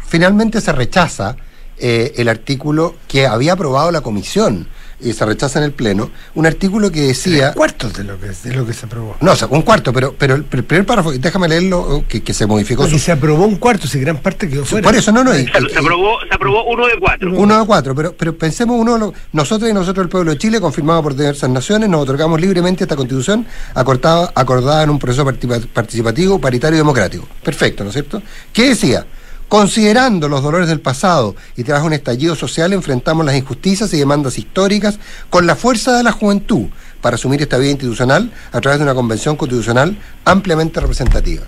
Finalmente 0.07 0.61
se 0.61 0.71
rechaza 0.71 1.37
eh, 1.77 2.13
el 2.17 2.29
artículo 2.29 2.95
que 3.09 3.27
había 3.27 3.55
aprobado 3.55 3.91
la 3.91 4.01
comisión 4.01 4.69
y 5.05 5.13
se 5.13 5.25
rechaza 5.25 5.59
en 5.59 5.67
el 5.67 5.73
Pleno, 5.73 6.11
un 6.35 6.47
artículo 6.47 6.91
que 6.91 7.03
decía... 7.03 7.53
cuartos 7.53 7.93
de 7.95 8.05
lo 8.05 8.19
que, 8.19 8.29
de 8.29 8.55
lo 8.55 8.67
que 8.67 8.73
se 8.73 8.87
aprobó. 8.87 9.17
No, 9.21 9.33
o 9.33 9.37
sea, 9.37 9.49
un 9.49 9.63
cuarto, 9.63 9.93
pero, 9.93 10.15
pero 10.19 10.35
el, 10.35 10.45
primer 10.45 10.87
párrafo, 10.87 11.13
déjame 11.13 11.49
leerlo, 11.49 12.05
que, 12.09 12.23
que 12.23 12.33
se 12.33 12.47
modificó. 12.47 12.87
se 12.87 13.13
aprobó 13.13 13.45
un 13.45 13.57
cuarto, 13.57 13.87
si 13.87 14.01
gran 14.01 14.19
parte 14.19 14.49
quedó 14.49 14.65
fuera. 14.65 14.85
Por 14.85 14.97
eso, 14.97 15.13
no, 15.13 15.23
no. 15.23 15.33
se, 15.33 15.49
aprobó, 15.79 16.19
se 16.29 16.35
aprobó 16.35 16.65
uno 16.65 16.87
de 16.87 16.99
cuatro. 16.99 17.33
Uno 17.37 17.61
de 17.61 17.67
cuatro, 17.67 17.95
pero, 17.95 18.15
pero 18.17 18.37
pensemos 18.37 18.79
uno, 18.79 19.13
nosotros 19.33 19.71
y 19.71 19.75
nosotros 19.75 20.05
el 20.05 20.11
pueblo 20.11 20.33
de 20.33 20.39
Chile, 20.39 20.61
confirmado 20.61 21.03
por 21.03 21.15
diversas 21.15 21.51
naciones, 21.51 21.89
nos 21.89 22.03
otorgamos 22.03 22.41
libremente 22.41 22.85
esta 22.85 22.97
constitución 22.97 23.47
acordada, 23.75 24.33
acordada 24.35 24.83
en 24.83 24.91
un 24.91 24.99
proceso 24.99 25.25
participativo, 25.25 26.39
paritario 26.39 26.77
y 26.77 26.79
democrático. 26.79 27.27
Perfecto, 27.43 27.85
¿no 27.85 27.91
es 27.91 27.95
cierto? 27.95 28.23
¿Qué 28.53 28.71
decía? 28.71 29.07
Considerando 29.55 30.29
los 30.29 30.43
dolores 30.43 30.67
del 30.67 30.81
pasado 30.81 31.37
y 31.57 31.63
tras 31.63 31.85
un 31.85 31.93
estallido 31.93 32.35
social, 32.35 32.73
enfrentamos 32.73 33.25
las 33.25 33.37
injusticias 33.37 33.95
y 33.95 33.99
demandas 33.99 34.37
históricas 34.37 34.99
con 35.31 35.47
la 35.47 35.55
fuerza 35.55 35.97
de 35.97 36.03
la 36.03 36.11
juventud 36.11 36.67
para 37.01 37.15
asumir 37.15 37.41
esta 37.41 37.57
vida 37.59 37.71
institucional 37.71 38.33
a 38.51 38.61
través 38.61 38.81
de 38.81 38.83
una 38.83 38.97
convención 38.97 39.37
constitucional 39.37 39.97
ampliamente 40.25 40.81
representativa. 40.81 41.45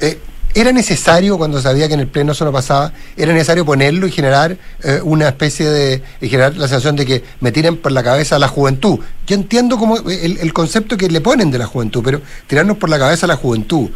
Eh, 0.00 0.18
¿Era 0.52 0.72
necesario, 0.72 1.38
cuando 1.38 1.62
sabía 1.62 1.86
que 1.86 1.94
en 1.94 2.00
el 2.00 2.08
Pleno 2.08 2.32
eso 2.32 2.44
no 2.44 2.50
pasaba, 2.50 2.92
era 3.16 3.32
necesario 3.32 3.64
ponerlo 3.64 4.08
y 4.08 4.10
generar 4.10 4.58
eh, 4.82 5.00
una 5.04 5.28
especie 5.28 5.70
de. 5.70 6.02
y 6.20 6.28
generar 6.28 6.56
la 6.56 6.66
sensación 6.66 6.96
de 6.96 7.06
que 7.06 7.22
me 7.38 7.52
tiren 7.52 7.76
por 7.76 7.92
la 7.92 8.02
cabeza 8.02 8.34
a 8.34 8.40
la 8.40 8.48
juventud? 8.48 8.98
Yo 9.28 9.36
entiendo 9.36 9.78
como 9.78 9.96
el, 9.98 10.38
el 10.38 10.52
concepto 10.52 10.96
que 10.96 11.08
le 11.08 11.20
ponen 11.20 11.52
de 11.52 11.58
la 11.58 11.66
juventud, 11.66 12.02
pero 12.04 12.20
tirarnos 12.48 12.78
por 12.78 12.90
la 12.90 12.98
cabeza 12.98 13.26
a 13.26 13.28
la 13.28 13.36
juventud, 13.36 13.90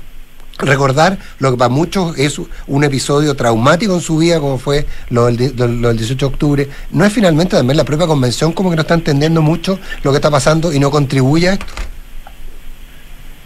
recordar 0.59 1.19
lo 1.39 1.51
que 1.51 1.57
para 1.57 1.69
muchos 1.69 2.19
es 2.19 2.41
un 2.67 2.85
episodio 2.85 3.35
traumático 3.35 3.95
en 3.95 4.01
su 4.01 4.19
vida, 4.19 4.41
como 4.41 4.59
fue 4.59 4.87
lo 5.11 5.27
del, 5.27 5.37
18 5.37 6.15
de 6.15 6.25
octubre, 6.25 6.69
¿no 6.91 7.05
es 7.05 7.13
finalmente 7.13 7.57
también 7.57 7.77
la 7.77 7.85
propia 7.85 8.07
convención 8.07 8.53
como 8.53 8.71
que 8.71 8.77
no 8.77 8.83
está 8.83 8.95
entendiendo 8.95 9.43
mucho 9.43 9.79
lo 10.03 10.11
que 10.11 10.17
está 10.17 10.31
pasando 10.31 10.73
y 10.73 10.79
no 10.79 10.91
contribuye 10.91 11.49
a 11.49 11.53
esto? 11.55 11.67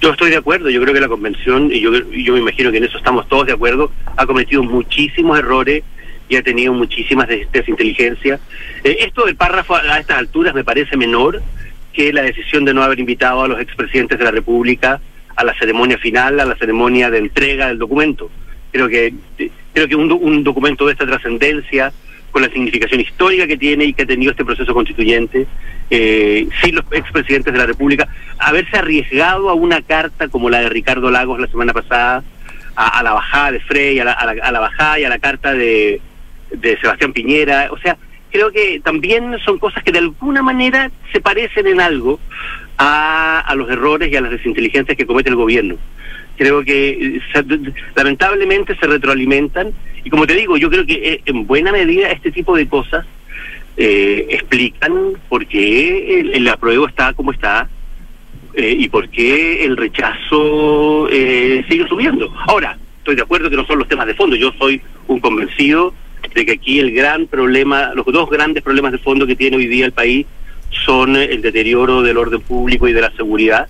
Yo 0.01 0.11
estoy 0.11 0.31
de 0.31 0.37
acuerdo, 0.37 0.69
yo 0.69 0.81
creo 0.83 0.93
que 0.93 1.01
la 1.01 1.09
convención, 1.09 1.71
y 1.73 1.81
yo, 1.81 1.91
yo 2.11 2.35
me 2.35 2.41
imagino 2.41 2.71
que 2.71 2.77
en 2.79 2.85
eso 2.85 2.99
estamos 2.99 3.27
todos 3.29 3.47
de 3.47 3.53
acuerdo, 3.53 3.91
ha 4.17 4.27
cometido 4.27 4.63
muchísimos 4.63 5.39
errores 5.39 5.83
y 6.29 6.37
ha 6.37 6.43
tenido 6.43 6.73
muchísimas 6.73 7.29
desinteligencias. 7.53 8.41
Eh, 8.85 8.99
esto 9.01 9.25
del 9.25 9.37
párrafo 9.37 9.77
a 9.77 9.99
estas 9.99 10.19
alturas 10.19 10.55
me 10.55 10.65
parece 10.65 10.97
menor 10.97 11.43
que 11.93 12.13
la 12.13 12.23
decisión 12.23 12.65
de 12.65 12.75
no 12.75 12.83
haber 12.83 13.01
invitado 13.01 13.43
a 13.43 13.49
los 13.49 13.61
expresidentes 13.61 14.19
de 14.19 14.25
la 14.25 14.31
República 14.31 15.01
a 15.37 15.45
la 15.45 15.55
ceremonia 15.59 15.99
final, 15.99 16.41
a 16.41 16.45
la 16.45 16.57
ceremonia 16.57 17.11
de 17.11 17.19
entrega 17.19 17.69
del 17.69 17.79
documento. 17.79 18.31
Creo 18.73 18.89
que 18.89 19.15
creo 19.73 19.89
que 19.89 19.97
un, 19.97 20.11
un 20.11 20.43
documento 20.43 20.87
de 20.87 20.93
esta 20.93 21.07
trascendencia, 21.07 21.93
con 22.31 22.43
la 22.43 22.49
significación 22.49 23.01
histórica 23.01 23.47
que 23.47 23.57
tiene 23.57 23.85
y 23.85 23.93
que 23.93 24.03
ha 24.03 24.07
tenido 24.07 24.31
este 24.33 24.45
proceso 24.45 24.73
constituyente, 24.75 25.47
eh, 25.91 26.49
sin 26.63 26.75
los 26.75 26.85
expresidentes 26.91 27.53
de 27.53 27.59
la 27.59 27.67
República, 27.67 28.09
haberse 28.39 28.77
arriesgado 28.77 29.49
a 29.51 29.55
una 29.55 29.83
carta 29.83 30.29
como 30.29 30.51
la 30.51 30.61
de 30.61 30.69
Ricardo 30.71 31.11
Lagos 31.11 31.39
la 31.39 31.47
semana 31.47 31.73
pasada, 31.73 32.25
a, 32.75 33.03
la 33.03 33.13
bajada 33.13 33.53
de 33.53 33.61
Frey, 33.61 33.99
a 34.01 34.05
la, 34.05 34.13
a 34.13 34.53
la, 34.53 34.61
bajada 34.61 34.99
y 34.99 35.05
a 35.05 35.09
la 35.09 35.19
carta 35.19 35.55
de, 35.55 36.01
de 36.51 36.79
Sebastián 36.79 37.13
Piñera, 37.13 37.69
o 37.71 37.79
sea, 37.79 37.97
creo 38.37 38.53
que 38.53 38.81
también 38.81 39.39
son 39.45 39.59
cosas 39.59 39.83
que 39.83 39.93
de 39.93 40.01
alguna 40.01 40.43
manera 40.43 40.91
se 41.11 41.21
parecen 41.23 41.67
en 41.67 41.81
algo 41.81 42.21
a, 42.77 43.41
a 43.41 43.55
los 43.55 43.71
errores 43.71 44.13
y 44.13 44.17
a 44.17 44.21
las 44.21 44.31
desinteligencias 44.31 44.95
que 44.95 45.07
comete 45.07 45.31
el 45.31 45.37
gobierno. 45.37 45.77
Creo 46.37 46.63
que 46.63 47.23
lamentablemente 47.95 48.77
se 48.77 48.87
retroalimentan 48.87 49.73
y 50.05 50.11
como 50.11 50.27
te 50.27 50.35
digo, 50.35 50.59
yo 50.59 50.69
creo 50.69 50.85
que 50.85 51.13
eh, 51.13 51.23
en 51.25 51.47
buena 51.47 51.73
medida 51.73 52.11
este 52.11 52.31
tipo 52.31 52.55
de 52.55 52.69
cosas 52.69 53.07
eh, 53.79 54.27
explican 54.29 55.15
por 55.31 55.47
qué 55.47 56.21
el, 56.21 56.35
el, 56.35 56.49
apruebo 56.49 56.89
está 56.89 57.15
como 57.15 57.33
está 57.33 57.71
eh, 58.53 58.77
y 58.79 58.89
por 58.91 59.09
qué 59.09 59.65
el 59.65 59.79
rechazo 59.79 61.09
eh, 61.11 61.65
sigue 61.71 61.89
subiendo. 61.89 62.31
Ahora, 62.49 62.77
estoy 62.99 63.17
de 63.17 63.23
acuerdo 63.23 63.49
que 63.49 63.57
no 63.57 63.67
son 63.67 63.79
los 63.79 63.89
temas 63.89 64.07
de 64.07 64.15
fondo, 64.15 64.37
yo 64.37 64.53
soy 64.59 64.83
un 65.09 65.21
convencido 65.21 65.95
de 66.35 66.47
que 66.47 66.53
aquí 66.53 66.79
el 66.79 66.93
gran 66.93 67.27
problema, 67.27 67.93
los 67.95 68.07
dos 68.07 68.29
grandes 68.31 68.63
problemas 68.63 68.93
de 68.93 68.99
fondo 68.99 69.27
que 69.27 69.37
tiene 69.37 69.57
hoy 69.57 69.67
día 69.67 69.87
el 69.87 69.93
país 69.93 70.27
son 70.85 71.17
el 71.17 71.43
deterioro 71.43 72.03
del 72.03 72.17
orden 72.17 72.41
público 72.41 72.89
y 72.89 72.93
de 72.93 73.01
la 73.01 73.11
seguridad 73.13 73.69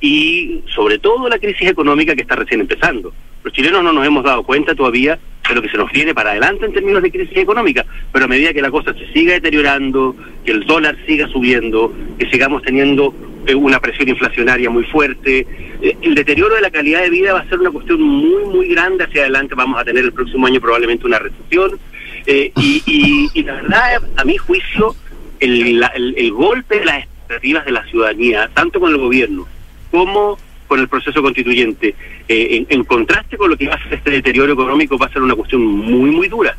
y 0.00 0.62
sobre 0.74 0.98
todo 0.98 1.28
la 1.28 1.38
crisis 1.38 1.68
económica 1.68 2.14
que 2.14 2.22
está 2.22 2.34
recién 2.34 2.60
empezando. 2.60 3.12
Los 3.44 3.52
chilenos 3.52 3.82
no 3.82 3.92
nos 3.92 4.06
hemos 4.06 4.24
dado 4.24 4.42
cuenta 4.42 4.74
todavía 4.74 5.18
de 5.48 5.54
lo 5.54 5.62
que 5.62 5.68
se 5.68 5.76
nos 5.76 5.90
viene 5.90 6.14
para 6.14 6.30
adelante 6.30 6.66
en 6.66 6.72
términos 6.72 7.02
de 7.02 7.10
crisis 7.10 7.36
económica, 7.36 7.84
pero 8.12 8.24
a 8.24 8.28
medida 8.28 8.52
que 8.52 8.62
la 8.62 8.70
cosa 8.70 8.92
se 8.94 9.12
siga 9.12 9.34
deteriorando, 9.34 10.14
que 10.44 10.52
el 10.52 10.64
dólar 10.64 10.96
siga 11.06 11.28
subiendo, 11.28 11.92
que 12.18 12.28
sigamos 12.30 12.62
teniendo 12.62 13.14
eh, 13.46 13.54
una 13.54 13.80
presión 13.80 14.08
inflacionaria 14.08 14.70
muy 14.70 14.84
fuerte, 14.84 15.46
eh, 15.82 15.96
el 16.02 16.14
deterioro 16.14 16.54
de 16.54 16.60
la 16.60 16.70
calidad 16.70 17.02
de 17.02 17.10
vida 17.10 17.32
va 17.32 17.40
a 17.40 17.48
ser 17.48 17.58
una 17.58 17.70
cuestión 17.70 18.00
muy, 18.00 18.44
muy 18.44 18.68
grande 18.68 19.04
hacia 19.04 19.22
adelante. 19.22 19.56
Vamos 19.56 19.80
a 19.80 19.84
tener 19.84 20.04
el 20.04 20.12
próximo 20.12 20.46
año 20.46 20.60
probablemente 20.60 21.06
una 21.06 21.18
recesión. 21.18 21.78
Eh, 22.26 22.52
y, 22.56 22.82
y, 22.86 23.30
y 23.34 23.42
la 23.42 23.54
verdad, 23.54 24.02
a 24.16 24.24
mi 24.24 24.36
juicio, 24.36 24.94
el, 25.40 25.84
el, 26.16 26.32
golpe 26.32 26.78
de 26.78 26.84
las 26.84 26.98
expectativas 27.04 27.64
de 27.64 27.72
la 27.72 27.84
ciudadanía, 27.86 28.50
tanto 28.54 28.80
con 28.80 28.90
el 28.90 28.98
gobierno 28.98 29.46
como 29.90 30.38
con 30.68 30.80
el 30.80 30.88
proceso 30.88 31.20
constituyente, 31.22 31.94
eh, 32.28 32.64
en, 32.68 32.84
contraste 32.84 33.36
con 33.36 33.50
lo 33.50 33.56
que 33.56 33.68
va 33.68 33.74
a 33.74 33.82
ser 33.82 33.94
este 33.94 34.10
deterioro 34.10 34.54
económico, 34.54 34.96
va 34.96 35.06
a 35.06 35.12
ser 35.12 35.20
una 35.20 35.34
cuestión 35.34 35.62
muy, 35.62 36.10
muy 36.10 36.28
dura. 36.28 36.56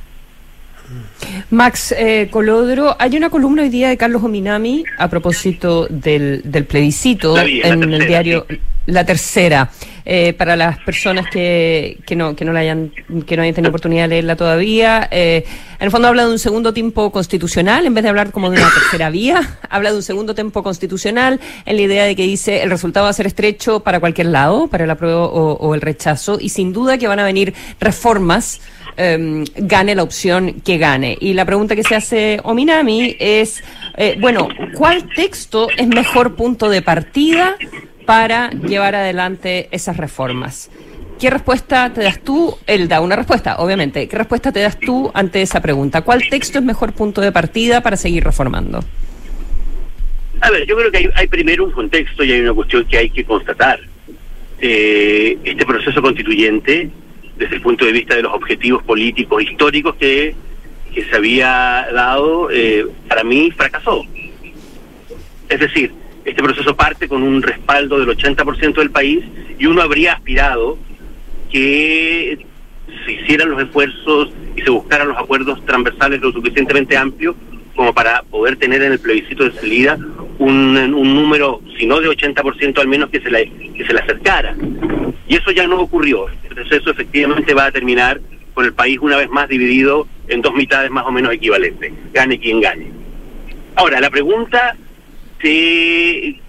Max 1.49 1.95
eh, 1.97 2.27
Colodro, 2.29 2.95
hay 2.99 3.17
una 3.17 3.29
columna 3.29 3.63
hoy 3.63 3.69
día 3.69 3.89
de 3.89 3.97
Carlos 3.97 4.21
Ominami 4.23 4.83
a 4.99 5.09
propósito 5.09 5.87
del, 5.89 6.41
del 6.43 6.65
plebiscito 6.65 7.37
en 7.39 7.91
el 7.91 8.05
diario 8.05 8.45
La 8.85 9.05
Tercera. 9.05 9.71
Eh, 10.05 10.33
para 10.33 10.57
las 10.57 10.79
personas 10.79 11.29
que, 11.29 11.97
que, 12.05 12.15
no, 12.15 12.35
que, 12.35 12.43
no 12.43 12.51
la 12.51 12.59
hayan, 12.59 12.91
que 13.25 13.37
no 13.37 13.43
hayan 13.43 13.55
tenido 13.55 13.69
oportunidad 13.69 14.03
de 14.03 14.09
leerla 14.09 14.35
todavía, 14.35 15.07
eh, 15.11 15.45
en 15.79 15.85
el 15.85 15.91
fondo 15.91 16.09
habla 16.09 16.25
de 16.25 16.31
un 16.31 16.39
segundo 16.39 16.73
tiempo 16.73 17.09
constitucional, 17.09 17.85
en 17.85 17.93
vez 17.93 18.03
de 18.03 18.09
hablar 18.09 18.31
como 18.31 18.49
de 18.49 18.57
una 18.57 18.69
tercera 18.69 19.09
vía, 19.09 19.59
habla 19.69 19.91
de 19.91 19.95
un 19.95 20.03
segundo 20.03 20.35
tiempo 20.35 20.61
constitucional 20.61 21.39
en 21.65 21.75
la 21.77 21.81
idea 21.81 22.03
de 22.03 22.17
que 22.17 22.23
dice 22.23 22.63
el 22.63 22.69
resultado 22.69 23.05
va 23.05 23.11
a 23.11 23.13
ser 23.13 23.27
estrecho 23.27 23.79
para 23.79 24.01
cualquier 24.01 24.27
lado, 24.27 24.67
para 24.67 24.83
el 24.83 24.89
apruebo 24.89 25.23
o, 25.23 25.53
o 25.53 25.73
el 25.73 25.79
rechazo, 25.79 26.37
y 26.39 26.49
sin 26.49 26.73
duda 26.73 26.97
que 26.97 27.07
van 27.07 27.19
a 27.19 27.23
venir 27.23 27.53
reformas 27.79 28.59
eh, 28.97 29.43
gane 29.55 29.95
la 29.95 30.03
opción 30.03 30.61
que 30.63 30.77
gane. 30.77 31.17
Y 31.19 31.33
la 31.33 31.45
pregunta 31.45 31.75
que 31.75 31.83
se 31.83 31.95
hace 31.95 32.39
Ominami 32.43 33.15
es, 33.19 33.63
eh, 33.97 34.17
bueno, 34.19 34.47
¿cuál 34.75 35.09
texto 35.15 35.67
es 35.75 35.87
mejor 35.87 36.35
punto 36.35 36.69
de 36.69 36.81
partida 36.81 37.55
para 38.05 38.49
llevar 38.51 38.95
adelante 38.95 39.67
esas 39.71 39.97
reformas? 39.97 40.69
¿Qué 41.19 41.29
respuesta 41.29 41.91
te 41.93 42.01
das 42.01 42.19
tú? 42.19 42.57
Él 42.67 42.87
da 42.87 42.99
una 43.01 43.15
respuesta, 43.15 43.57
obviamente. 43.57 44.07
¿Qué 44.07 44.17
respuesta 44.17 44.51
te 44.51 44.59
das 44.59 44.79
tú 44.79 45.11
ante 45.13 45.41
esa 45.41 45.61
pregunta? 45.61 46.01
¿Cuál 46.01 46.27
texto 46.29 46.59
es 46.59 46.65
mejor 46.65 46.93
punto 46.93 47.21
de 47.21 47.31
partida 47.31 47.81
para 47.81 47.95
seguir 47.95 48.23
reformando? 48.23 48.83
A 50.41 50.51
ver, 50.51 50.65
yo 50.65 50.75
creo 50.75 50.91
que 50.91 50.97
hay, 50.97 51.09
hay 51.15 51.27
primero 51.27 51.63
un 51.63 51.71
contexto 51.71 52.23
y 52.23 52.31
hay 52.33 52.41
una 52.41 52.53
cuestión 52.53 52.85
que 52.85 52.97
hay 52.97 53.09
que 53.09 53.23
constatar. 53.23 53.79
Eh, 54.59 55.37
este 55.43 55.65
proceso 55.65 56.01
constituyente 56.01 56.89
desde 57.37 57.55
el 57.55 57.61
punto 57.61 57.85
de 57.85 57.91
vista 57.91 58.15
de 58.15 58.21
los 58.21 58.33
objetivos 58.33 58.83
políticos 58.83 59.43
históricos 59.43 59.95
que, 59.95 60.35
que 60.93 61.03
se 61.05 61.15
había 61.15 61.87
dado, 61.93 62.49
eh, 62.51 62.85
para 63.07 63.23
mí 63.23 63.51
fracasó. 63.51 64.05
Es 65.49 65.59
decir, 65.59 65.91
este 66.25 66.41
proceso 66.41 66.75
parte 66.75 67.07
con 67.07 67.23
un 67.23 67.41
respaldo 67.41 67.99
del 67.99 68.09
80% 68.17 68.75
del 68.75 68.91
país 68.91 69.23
y 69.59 69.65
uno 69.65 69.81
habría 69.81 70.13
aspirado 70.13 70.77
que 71.51 72.45
se 73.05 73.11
hicieran 73.11 73.51
los 73.51 73.61
esfuerzos 73.61 74.29
y 74.55 74.61
se 74.61 74.69
buscaran 74.69 75.09
los 75.09 75.17
acuerdos 75.17 75.63
transversales 75.65 76.21
lo 76.21 76.31
suficientemente 76.31 76.97
amplios 76.97 77.35
como 77.75 77.93
para 77.93 78.21
poder 78.23 78.55
tener 78.55 78.81
en 78.83 78.93
el 78.93 78.99
plebiscito 78.99 79.43
de 79.43 79.51
salida 79.53 79.97
un, 80.39 80.77
un 80.77 81.15
número, 81.15 81.61
si 81.77 81.85
no 81.85 81.99
de 81.99 82.09
80%, 82.09 82.79
al 82.79 82.87
menos 82.87 83.09
que 83.09 83.19
se, 83.19 83.31
le, 83.31 83.49
que 83.75 83.85
se 83.85 83.93
le 83.93 83.99
acercara. 83.99 84.55
Y 85.27 85.35
eso 85.35 85.51
ya 85.51 85.67
no 85.67 85.79
ocurrió. 85.79 86.27
El 86.29 86.55
proceso 86.55 86.91
efectivamente 86.91 87.53
va 87.53 87.65
a 87.65 87.71
terminar 87.71 88.19
con 88.53 88.65
el 88.65 88.73
país 88.73 88.99
una 89.01 89.17
vez 89.17 89.29
más 89.29 89.49
dividido 89.49 90.07
en 90.27 90.41
dos 90.41 90.53
mitades 90.53 90.91
más 90.91 91.05
o 91.05 91.11
menos 91.11 91.33
equivalentes, 91.33 91.91
gane 92.13 92.39
quien 92.39 92.61
gane. 92.61 92.91
Ahora, 93.75 93.99
la 93.99 94.09
pregunta 94.09 94.75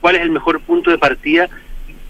cuál 0.01 0.17
es 0.17 0.23
el 0.23 0.31
mejor 0.31 0.61
punto 0.61 0.91
de 0.91 0.99
partida, 0.99 1.49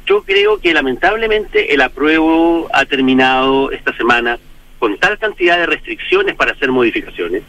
yo 0.07 0.22
creo 0.22 0.59
que 0.61 0.74
lamentablemente 0.74 1.74
el 1.74 1.80
apruebo 1.80 2.68
ha 2.72 2.85
terminado 2.85 3.70
esta 3.70 3.97
semana 3.97 4.39
con 4.78 4.99
tal 4.99 5.18
cantidad 5.18 5.57
de 5.57 5.66
restricciones 5.66 6.35
para 6.35 6.53
hacer 6.53 6.70
modificaciones. 6.70 7.43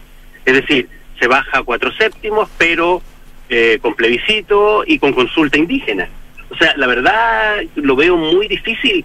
Es 0.46 0.54
decir, 0.54 0.88
se 1.20 1.28
baja 1.28 1.60
a 1.60 1.64
cuatro 1.64 1.92
séptimos, 1.94 2.50
pero 2.58 3.02
eh, 3.50 3.80
con 3.82 3.94
plebiscito 3.94 4.84
y 4.88 5.00
con 5.00 5.14
consulta 5.14 5.58
indígena. 5.58 6.08
O 6.50 6.56
sea, 6.56 6.74
la 6.78 6.88
verdad 6.88 7.58
lo 7.76 7.96
veo 7.96 8.16
muy 8.16 8.48
difícil 8.48 9.04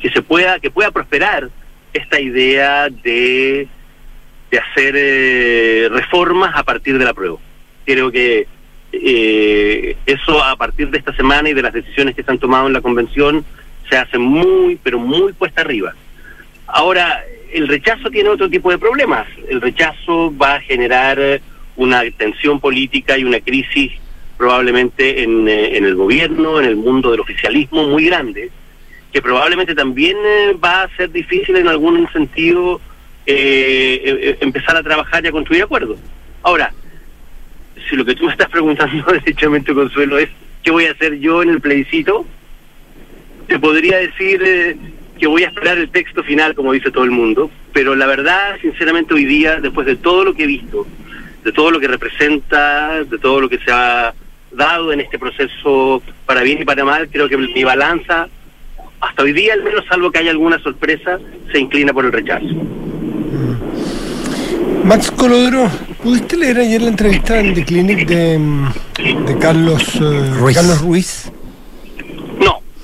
que 0.00 0.10
se 0.10 0.22
pueda 0.22 0.58
que 0.60 0.70
pueda 0.70 0.90
prosperar 0.90 1.50
esta 1.92 2.20
idea 2.20 2.88
de, 2.88 3.68
de 4.50 4.58
hacer 4.58 4.94
eh, 4.96 5.88
reformas 5.90 6.52
a 6.54 6.62
partir 6.62 6.96
de 6.96 7.04
la 7.04 7.12
prueba. 7.12 7.36
Creo 7.84 8.10
que 8.10 8.46
eh, 8.92 9.96
eso 10.06 10.42
a 10.42 10.56
partir 10.56 10.90
de 10.90 10.98
esta 10.98 11.14
semana 11.14 11.48
y 11.48 11.54
de 11.54 11.62
las 11.62 11.72
decisiones 11.72 12.14
que 12.14 12.22
se 12.22 12.30
han 12.30 12.38
tomado 12.38 12.66
en 12.66 12.72
la 12.72 12.80
convención 12.80 13.44
se 13.88 13.96
hace 13.96 14.18
muy, 14.18 14.78
pero 14.82 14.98
muy 14.98 15.32
puesta 15.32 15.62
arriba. 15.62 15.94
Ahora, 16.66 17.24
el 17.52 17.68
rechazo 17.68 18.10
tiene 18.10 18.28
otro 18.28 18.48
tipo 18.48 18.70
de 18.70 18.78
problemas. 18.78 19.26
El 19.48 19.60
rechazo 19.60 20.32
va 20.36 20.54
a 20.54 20.60
generar 20.60 21.40
una 21.76 22.02
tensión 22.16 22.60
política 22.60 23.18
y 23.18 23.24
una 23.24 23.40
crisis 23.40 23.92
probablemente 24.36 25.22
en, 25.22 25.48
eh, 25.48 25.76
en 25.76 25.84
el 25.84 25.94
gobierno, 25.96 26.60
en 26.60 26.66
el 26.66 26.76
mundo 26.76 27.10
del 27.10 27.20
oficialismo 27.20 27.86
muy 27.88 28.06
grande, 28.06 28.50
que 29.12 29.20
probablemente 29.20 29.74
también 29.74 30.16
eh, 30.24 30.56
va 30.62 30.82
a 30.82 30.96
ser 30.96 31.10
difícil 31.10 31.56
en 31.56 31.68
algún 31.68 32.10
sentido 32.12 32.80
eh, 33.26 34.38
empezar 34.40 34.76
a 34.76 34.82
trabajar 34.82 35.24
y 35.24 35.28
a 35.28 35.32
construir 35.32 35.62
acuerdos. 35.62 35.98
Ahora, 36.42 36.72
si 37.88 37.96
lo 37.96 38.04
que 38.04 38.14
tú 38.14 38.26
me 38.26 38.32
estás 38.32 38.48
preguntando, 38.48 39.04
derechamente, 39.12 39.74
Consuelo, 39.74 40.18
es 40.18 40.28
qué 40.62 40.70
voy 40.70 40.86
a 40.86 40.92
hacer 40.92 41.18
yo 41.18 41.42
en 41.42 41.50
el 41.50 41.60
plebiscito, 41.60 42.26
te 43.46 43.58
podría 43.58 43.98
decir 43.98 44.78
que 45.18 45.26
voy 45.26 45.44
a 45.44 45.48
esperar 45.48 45.78
el 45.78 45.90
texto 45.90 46.22
final, 46.22 46.54
como 46.54 46.72
dice 46.72 46.90
todo 46.90 47.04
el 47.04 47.10
mundo, 47.10 47.50
pero 47.72 47.94
la 47.94 48.06
verdad, 48.06 48.56
sinceramente, 48.60 49.14
hoy 49.14 49.24
día, 49.24 49.60
después 49.60 49.86
de 49.86 49.96
todo 49.96 50.24
lo 50.24 50.34
que 50.34 50.44
he 50.44 50.46
visto, 50.46 50.86
de 51.44 51.52
todo 51.52 51.70
lo 51.70 51.80
que 51.80 51.88
representa, 51.88 53.04
de 53.04 53.18
todo 53.18 53.40
lo 53.40 53.48
que 53.48 53.58
se 53.58 53.70
ha 53.70 54.14
dado 54.52 54.92
en 54.92 55.00
este 55.00 55.18
proceso 55.18 56.02
para 56.26 56.42
bien 56.42 56.62
y 56.62 56.64
para 56.64 56.84
mal, 56.84 57.08
creo 57.08 57.28
que 57.28 57.36
mi 57.36 57.64
balanza, 57.64 58.28
hasta 59.00 59.22
hoy 59.22 59.32
día 59.32 59.54
al 59.54 59.62
menos, 59.62 59.84
salvo 59.86 60.10
que 60.10 60.18
haya 60.18 60.30
alguna 60.30 60.58
sorpresa, 60.58 61.18
se 61.50 61.58
inclina 61.58 61.92
por 61.92 62.04
el 62.04 62.12
rechazo. 62.12 62.46
Max 64.84 65.10
Colodro, 65.10 65.70
¿pudiste 66.02 66.36
leer 66.36 66.58
ayer 66.58 66.82
la 66.82 66.88
entrevista 66.88 67.38
en 67.38 67.54
The 67.54 67.64
Clinic 67.64 68.06
de, 68.06 68.38
de 69.26 69.38
Carlos, 69.38 69.82
eh, 70.00 70.30
Ruiz. 70.38 70.56
Carlos 70.56 70.80
Ruiz? 70.80 71.30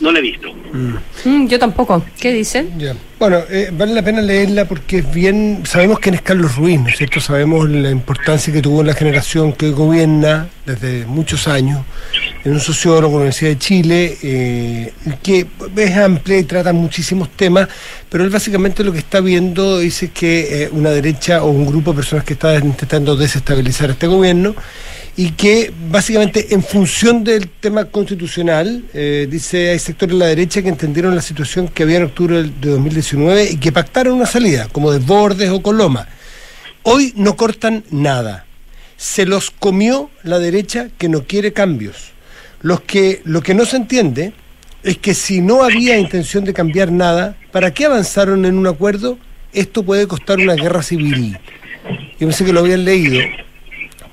No, 0.01 0.13
la 0.13 0.19
he 0.19 0.23
visto. 0.23 0.53
Mm, 0.53 1.47
yo 1.47 1.59
tampoco. 1.59 2.05
¿Qué 2.21 2.33
dice? 2.33 2.67
Ya. 2.77 2.95
Bueno, 3.19 3.39
eh, 3.49 3.71
vale 3.73 3.95
la 3.95 4.03
pena 4.03 4.21
leerla 4.21 4.67
porque 4.67 4.99
es 4.99 5.11
bien. 5.11 5.63
Sabemos 5.65 6.01
quién 6.01 6.17
es 6.17 6.21
Carlos 6.21 6.57
Ruiz, 6.57 6.79
¿no 6.79 6.89
es 6.89 6.97
cierto? 6.99 7.19
Sabemos 7.19 7.69
la 7.71 7.91
importancia 7.91 8.53
que 8.53 8.61
tuvo 8.61 8.83
en 8.83 8.89
la 8.89 8.95
generación 8.95 9.55
que 9.55 9.67
hoy 9.67 9.73
gobierna 9.73 10.49
desde 10.67 11.07
muchos 11.07 11.49
años. 11.49 11.81
En 12.45 12.53
un 12.53 12.61
sociólogo 12.61 13.01
de 13.05 13.11
la 13.13 13.17
Universidad 13.17 13.51
de 13.53 13.59
Chile, 13.59 14.19
eh, 14.23 14.93
que 15.23 15.47
es 15.77 15.97
amplia 15.97 16.39
y 16.39 16.45
trata 16.45 16.75
muchísimos 16.75 17.31
temas, 17.31 17.67
pero 18.11 18.23
él 18.23 18.29
básicamente 18.29 18.85
lo 18.85 18.93
que 18.93 18.99
está 18.99 19.21
viendo 19.21 19.79
dice 19.79 20.11
que 20.11 20.65
eh, 20.65 20.69
una 20.73 20.91
derecha 20.91 21.43
o 21.43 21.49
un 21.49 21.67
grupo 21.67 21.93
de 21.93 21.97
personas 21.97 22.25
que 22.27 22.35
está 22.35 22.55
intentando 22.57 23.17
desestabilizar 23.17 23.91
este 23.91 24.07
gobierno 24.07 24.55
y 25.19 25.31
que 25.31 25.73
básicamente 25.91 26.55
en 26.55 26.63
función 26.63 27.25
del 27.25 27.49
tema 27.49 27.87
constitucional, 27.87 28.85
eh, 28.93 29.27
dice 29.31 29.71
hay 29.71 29.79
sectores 29.79 30.15
de 30.15 30.19
la 30.19 30.27
derecha 30.27 30.61
que 30.61 30.69
entendieron 30.69 31.15
la 31.15 31.23
situación 31.23 31.69
que 31.69 31.85
había 31.85 31.97
en 31.97 32.05
octubre 32.05 32.43
de 32.43 32.71
2019 32.71 33.51
y 33.53 33.57
que 33.57 33.73
pactaron 33.73 34.15
una 34.15 34.27
salida, 34.27 34.69
como 34.71 34.93
Desbordes 34.93 35.51
o 35.51 35.63
Coloma. 35.63 36.07
Hoy 36.83 37.15
no 37.17 37.35
cortan 37.35 37.83
nada. 37.91 38.45
Se 38.99 39.25
los 39.25 39.51
comió 39.51 40.11
la 40.23 40.39
derecha 40.39 40.89
que 40.99 41.09
no 41.09 41.25
quiere 41.25 41.53
cambios. 41.55 42.13
Los 42.61 42.83
que, 42.83 43.23
lo 43.25 43.43
que 43.43 43.55
no 43.55 43.65
se 43.65 43.77
entiende 43.77 44.35
es 44.83 44.99
que 44.99 45.15
si 45.15 45.41
no 45.41 45.63
había 45.63 45.99
intención 45.99 46.45
de 46.45 46.53
cambiar 46.53 46.93
nada, 46.93 47.37
¿para 47.53 47.73
qué 47.73 47.87
avanzaron 47.87 48.45
en 48.45 48.59
un 48.59 48.67
acuerdo? 48.67 49.19
Esto 49.53 49.83
puede 49.83 50.07
costar 50.07 50.39
una 50.39 50.55
guerra 50.55 50.83
civil. 50.83 51.39
Yo 52.19 52.27
pensé 52.27 52.45
que 52.45 52.53
lo 52.53 52.61
habían 52.61 52.85
leído, 52.85 53.21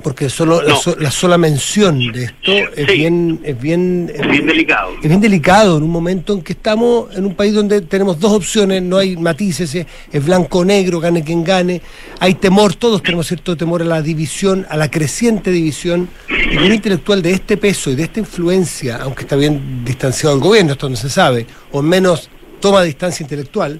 porque 0.03 0.29
solo 0.29 0.61
la, 0.61 0.75
so- 0.75 0.95
la 0.99 1.09
sola 1.09 1.37
mención 1.37 2.11
de 2.11 2.25
esto 2.25 2.51
es 2.51 2.85
Sí. 2.87 2.97
bien, 2.97 3.39
es 3.43 3.59
bien, 3.59 4.11
Es 4.13 4.27
bien 4.29 4.45
delicado. 4.45 4.91
es 5.01 5.07
bien 5.07 5.21
delicado 5.21 5.77
en 5.77 5.83
un 5.83 5.89
momento 5.89 6.33
en 6.33 6.41
que 6.41 6.53
estamos 6.53 7.15
en 7.15 7.25
un 7.25 7.33
país 7.35 7.53
donde 7.53 7.81
tenemos 7.81 8.19
dos 8.19 8.33
opciones, 8.33 8.81
no 8.83 8.97
hay 8.97 9.15
matices, 9.15 9.73
es, 9.73 9.87
es 10.11 10.25
blanco 10.25 10.59
o 10.59 10.65
negro, 10.65 10.99
gane 10.99 11.23
quien 11.23 11.43
gane, 11.43 11.81
hay 12.19 12.35
temor, 12.35 12.75
todos 12.75 13.01
tenemos 13.01 13.27
cierto 13.27 13.55
temor 13.55 13.81
a 13.81 13.85
la 13.85 14.01
división, 14.01 14.65
a 14.69 14.75
la 14.77 14.91
creciente 14.91 15.49
división, 15.51 16.09
y 16.29 16.57
un 16.57 16.73
intelectual 16.73 17.21
de 17.21 17.31
este 17.31 17.57
peso 17.57 17.89
y 17.89 17.95
de 17.95 18.03
esta 18.03 18.19
influencia, 18.19 18.97
aunque 19.01 19.21
está 19.21 19.35
bien 19.35 19.83
distanciado 19.85 20.35
del 20.35 20.43
gobierno, 20.43 20.73
esto 20.73 20.89
no 20.89 20.95
se 20.97 21.09
sabe, 21.09 21.47
o 21.71 21.81
menos 21.81 22.29
toma 22.59 22.83
distancia 22.83 23.23
intelectual, 23.23 23.79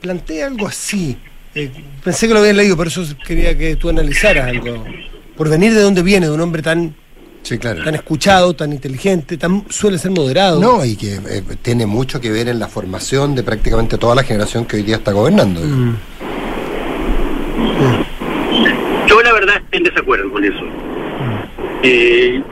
plantea 0.00 0.46
algo 0.46 0.66
así. 0.66 1.16
Eh, 1.54 1.70
pensé 2.04 2.28
que 2.28 2.34
lo 2.34 2.40
habían 2.40 2.56
leído, 2.56 2.76
por 2.76 2.86
eso 2.86 3.02
quería 3.26 3.56
que 3.56 3.74
tú 3.76 3.88
analizaras 3.88 4.46
algo. 4.48 4.84
Por 5.38 5.48
venir 5.48 5.72
de 5.72 5.80
dónde 5.80 6.02
viene, 6.02 6.26
de 6.26 6.32
un 6.32 6.40
hombre 6.40 6.60
tan, 6.62 6.94
Sí, 7.42 7.56
claro. 7.58 7.82
tan 7.84 7.94
escuchado, 7.94 8.54
tan 8.54 8.72
inteligente, 8.72 9.38
tan 9.38 9.64
suele 9.70 9.96
ser 9.96 10.10
moderado. 10.10 10.60
No, 10.60 10.84
y 10.84 10.96
que 10.96 11.14
eh, 11.14 11.42
tiene 11.62 11.86
mucho 11.86 12.20
que 12.20 12.30
ver 12.30 12.48
en 12.48 12.58
la 12.58 12.66
formación 12.68 13.34
de 13.34 13.42
prácticamente 13.44 13.96
toda 13.96 14.14
la 14.16 14.24
generación 14.24 14.66
que 14.66 14.76
hoy 14.76 14.82
día 14.82 14.96
está 14.96 15.12
gobernando. 15.12 15.60
Mm. 15.62 15.94
Yo 19.08 19.22
la 19.22 19.32
verdad 19.32 19.56
estoy 19.56 19.78
en 19.78 19.84
desacuerdo 19.84 20.30
con 20.32 20.44
eso. 20.44 20.60
Eh, 21.82 22.42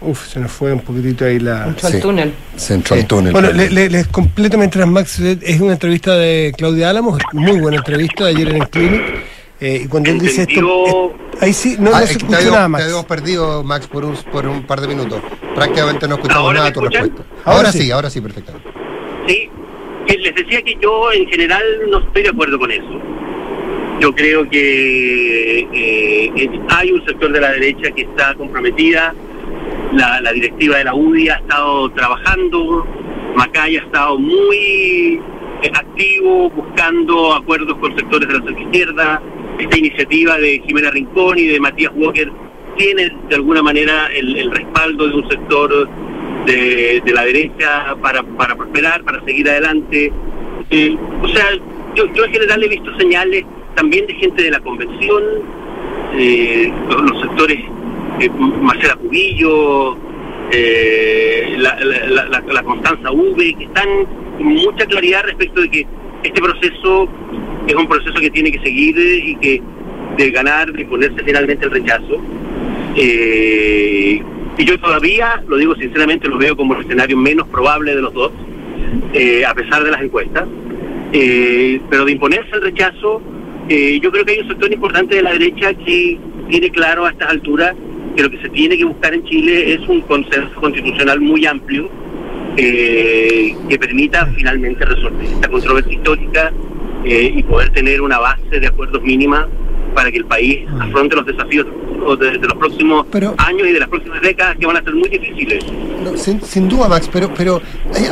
Uf, 0.00 0.28
se 0.28 0.38
nos 0.38 0.52
fue 0.52 0.70
un 0.70 0.80
poquitito 0.80 1.24
ahí 1.24 1.38
la... 1.40 1.64
Mucho 1.66 1.88
Sí. 1.88 1.96
al 1.96 2.02
túnel. 2.02 2.32
Se 2.56 2.74
entró 2.74 2.94
al 2.94 3.06
túnel. 3.06 3.32
Bueno, 3.32 3.50
le- 3.52 3.70
le- 3.70 3.88
les 3.88 4.06
completo 4.08 4.58
mientras 4.58 4.86
Max 4.86 5.18
eh, 5.20 5.38
es 5.40 5.58
una 5.62 5.72
entrevista 5.72 6.14
de 6.14 6.52
Claudia 6.58 6.90
Álamos, 6.90 7.18
muy 7.32 7.58
buena 7.58 7.78
entrevista 7.78 8.24
de 8.24 8.30
ayer 8.30 8.48
en 8.50 8.56
el 8.62 8.68
Clinic. 8.68 9.02
Eh, 9.66 9.82
y 9.84 9.88
cuando 9.88 10.10
él 10.10 10.18
dice 10.18 10.42
esto. 10.48 11.12
Eh, 11.14 11.38
ahí 11.40 11.52
sí, 11.52 11.76
no, 11.78 11.90
Ah, 11.94 11.98
no 11.98 12.04
es 12.04 12.10
se 12.10 12.18
te 12.18 12.26
nada, 12.26 12.62
te 12.64 12.68
Max. 12.68 12.84
habíamos 12.84 13.04
perdido, 13.06 13.64
Max, 13.64 13.86
por 13.86 14.04
un, 14.04 14.14
por 14.30 14.46
un 14.46 14.62
par 14.64 14.80
de 14.80 14.88
minutos. 14.88 15.20
Prácticamente 15.54 16.06
no 16.08 16.14
escuchamos 16.16 16.42
¿Ahora 16.44 16.58
nada 16.60 16.72
tu 16.72 16.80
escuchan? 16.80 17.02
respuesta. 17.04 17.34
Ahora 17.44 17.56
Ahora 17.58 17.72
sí. 17.72 17.78
sí, 17.78 17.90
ahora 17.90 18.10
sí, 18.10 18.20
perfectamente. 18.20 18.68
Sí, 19.26 19.48
les 20.18 20.34
decía 20.34 20.60
que 20.62 20.76
yo 20.80 21.12
en 21.12 21.26
general 21.28 21.62
no 21.90 21.98
estoy 22.00 22.22
de 22.24 22.28
acuerdo 22.28 22.58
con 22.58 22.70
eso. 22.70 23.00
Yo 24.00 24.12
creo 24.14 24.48
que 24.50 25.60
eh, 25.60 26.32
eh, 26.36 26.60
hay 26.68 26.90
un 26.92 27.04
sector 27.06 27.32
de 27.32 27.40
la 27.40 27.52
derecha 27.52 27.90
que 27.92 28.02
está 28.02 28.34
comprometida, 28.34 29.14
la, 29.92 30.20
la 30.20 30.32
directiva 30.32 30.78
de 30.78 30.84
la 30.84 30.94
UDI 30.94 31.28
ha 31.28 31.36
estado 31.36 31.90
trabajando, 31.92 32.84
Macay 33.36 33.76
ha 33.76 33.80
estado 33.82 34.18
muy 34.18 35.20
eh, 35.62 35.70
activo 35.72 36.50
buscando 36.50 37.34
acuerdos 37.34 37.78
con 37.78 37.96
sectores 37.96 38.28
de 38.28 38.38
la 38.50 38.60
izquierda, 38.60 39.22
esta 39.58 39.78
iniciativa 39.78 40.38
de 40.38 40.60
Jimena 40.66 40.90
Rincón 40.90 41.38
y 41.38 41.46
de 41.46 41.60
Matías 41.60 41.92
Walker 41.96 42.30
tiene 42.76 43.12
de 43.28 43.34
alguna 43.36 43.62
manera 43.62 44.08
el, 44.14 44.36
el 44.36 44.50
respaldo 44.50 45.06
de 45.08 45.14
un 45.14 45.28
sector 45.28 45.88
de, 46.46 47.00
de 47.04 47.12
la 47.12 47.24
derecha 47.24 47.94
para, 48.02 48.22
para 48.22 48.54
prosperar, 48.56 49.02
para 49.04 49.24
seguir 49.24 49.48
adelante. 49.48 50.12
Eh, 50.70 50.96
o 51.22 51.28
sea, 51.28 51.46
yo, 51.94 52.04
en 52.24 52.32
general 52.32 52.62
he 52.64 52.68
visto 52.68 52.96
señales 52.98 53.44
también 53.76 54.06
de 54.06 54.14
gente 54.14 54.42
de 54.42 54.50
la 54.50 54.60
convención, 54.60 55.22
eh, 56.16 56.72
los, 56.88 57.20
sectores 57.22 57.58
eh, 58.20 58.28
Marcela 58.60 58.96
Cubillo, 58.96 59.96
eh, 60.52 61.54
la- 61.58 61.76
la- 61.80 62.40
la 62.40 62.62
Constanza 62.62 63.10
V, 63.10 63.54
que 63.56 63.64
están 63.64 63.88
con 64.38 64.46
mucha 64.46 64.86
claridad 64.86 65.22
respecto 65.24 65.60
de 65.60 65.70
que 65.70 65.86
este 66.22 66.40
proceso 66.40 67.08
es 67.66 67.74
un 67.74 67.86
proceso 67.86 68.14
que 68.20 68.30
tiene 68.30 68.52
que 68.52 68.60
seguir 68.60 68.96
y 68.98 69.36
que 69.36 69.62
de 70.16 70.30
ganar, 70.30 70.72
de 70.72 70.84
ponerse 70.84 71.22
finalmente 71.24 71.64
el 71.64 71.70
rechazo. 71.70 72.22
Eh, 72.96 74.22
y 74.56 74.64
yo 74.64 74.78
todavía, 74.78 75.42
lo 75.48 75.56
digo 75.56 75.74
sinceramente, 75.74 76.28
lo 76.28 76.38
veo 76.38 76.56
como 76.56 76.74
el 76.74 76.82
escenario 76.82 77.16
menos 77.16 77.48
probable 77.48 77.94
de 77.94 78.02
los 78.02 78.12
dos, 78.12 78.32
eh, 79.12 79.44
a 79.44 79.54
pesar 79.54 79.82
de 79.82 79.90
las 79.90 80.02
encuestas. 80.02 80.46
Eh, 81.12 81.80
pero 81.90 82.04
de 82.04 82.12
imponerse 82.12 82.50
el 82.54 82.62
rechazo, 82.62 83.22
yo 83.68 84.12
creo 84.12 84.24
que 84.24 84.32
hay 84.32 84.40
un 84.40 84.48
sector 84.48 84.72
importante 84.72 85.16
de 85.16 85.22
la 85.22 85.32
derecha 85.32 85.72
que 85.72 86.18
tiene 86.50 86.70
claro 86.70 87.06
a 87.06 87.10
estas 87.10 87.30
alturas 87.30 87.74
que 88.14 88.22
lo 88.22 88.30
que 88.30 88.38
se 88.42 88.50
tiene 88.50 88.76
que 88.76 88.84
buscar 88.84 89.14
en 89.14 89.24
Chile 89.24 89.72
es 89.72 89.88
un 89.88 90.02
consenso 90.02 90.54
constitucional 90.60 91.20
muy 91.20 91.46
amplio 91.46 91.88
que 92.56 93.78
permita 93.80 94.26
finalmente 94.36 94.84
resolver 94.84 95.24
esta 95.24 95.48
controversia 95.48 95.92
histórica 95.92 96.52
y 97.04 97.42
poder 97.42 97.70
tener 97.70 98.00
una 98.00 98.18
base 98.18 98.60
de 98.60 98.66
acuerdos 98.66 99.02
mínima 99.02 99.46
para 99.94 100.10
que 100.10 100.18
el 100.18 100.26
país 100.26 100.66
ah. 100.68 100.84
afronte 100.84 101.16
los 101.16 101.26
desafíos 101.26 101.66
de, 102.18 102.38
los 102.38 102.58
próximos 102.58 103.06
años 103.38 103.68
y 103.68 103.72
de 103.72 103.80
las 103.80 103.88
próximas 103.88 104.20
décadas 104.20 104.56
que 104.58 104.66
van 104.66 104.76
a 104.76 104.82
ser 104.82 104.94
muy 104.94 105.08
difíciles. 105.08 105.64
sin, 106.16 106.68
duda, 106.68 106.88
Max, 106.88 107.08
pero, 107.10 107.32
pero 107.34 107.62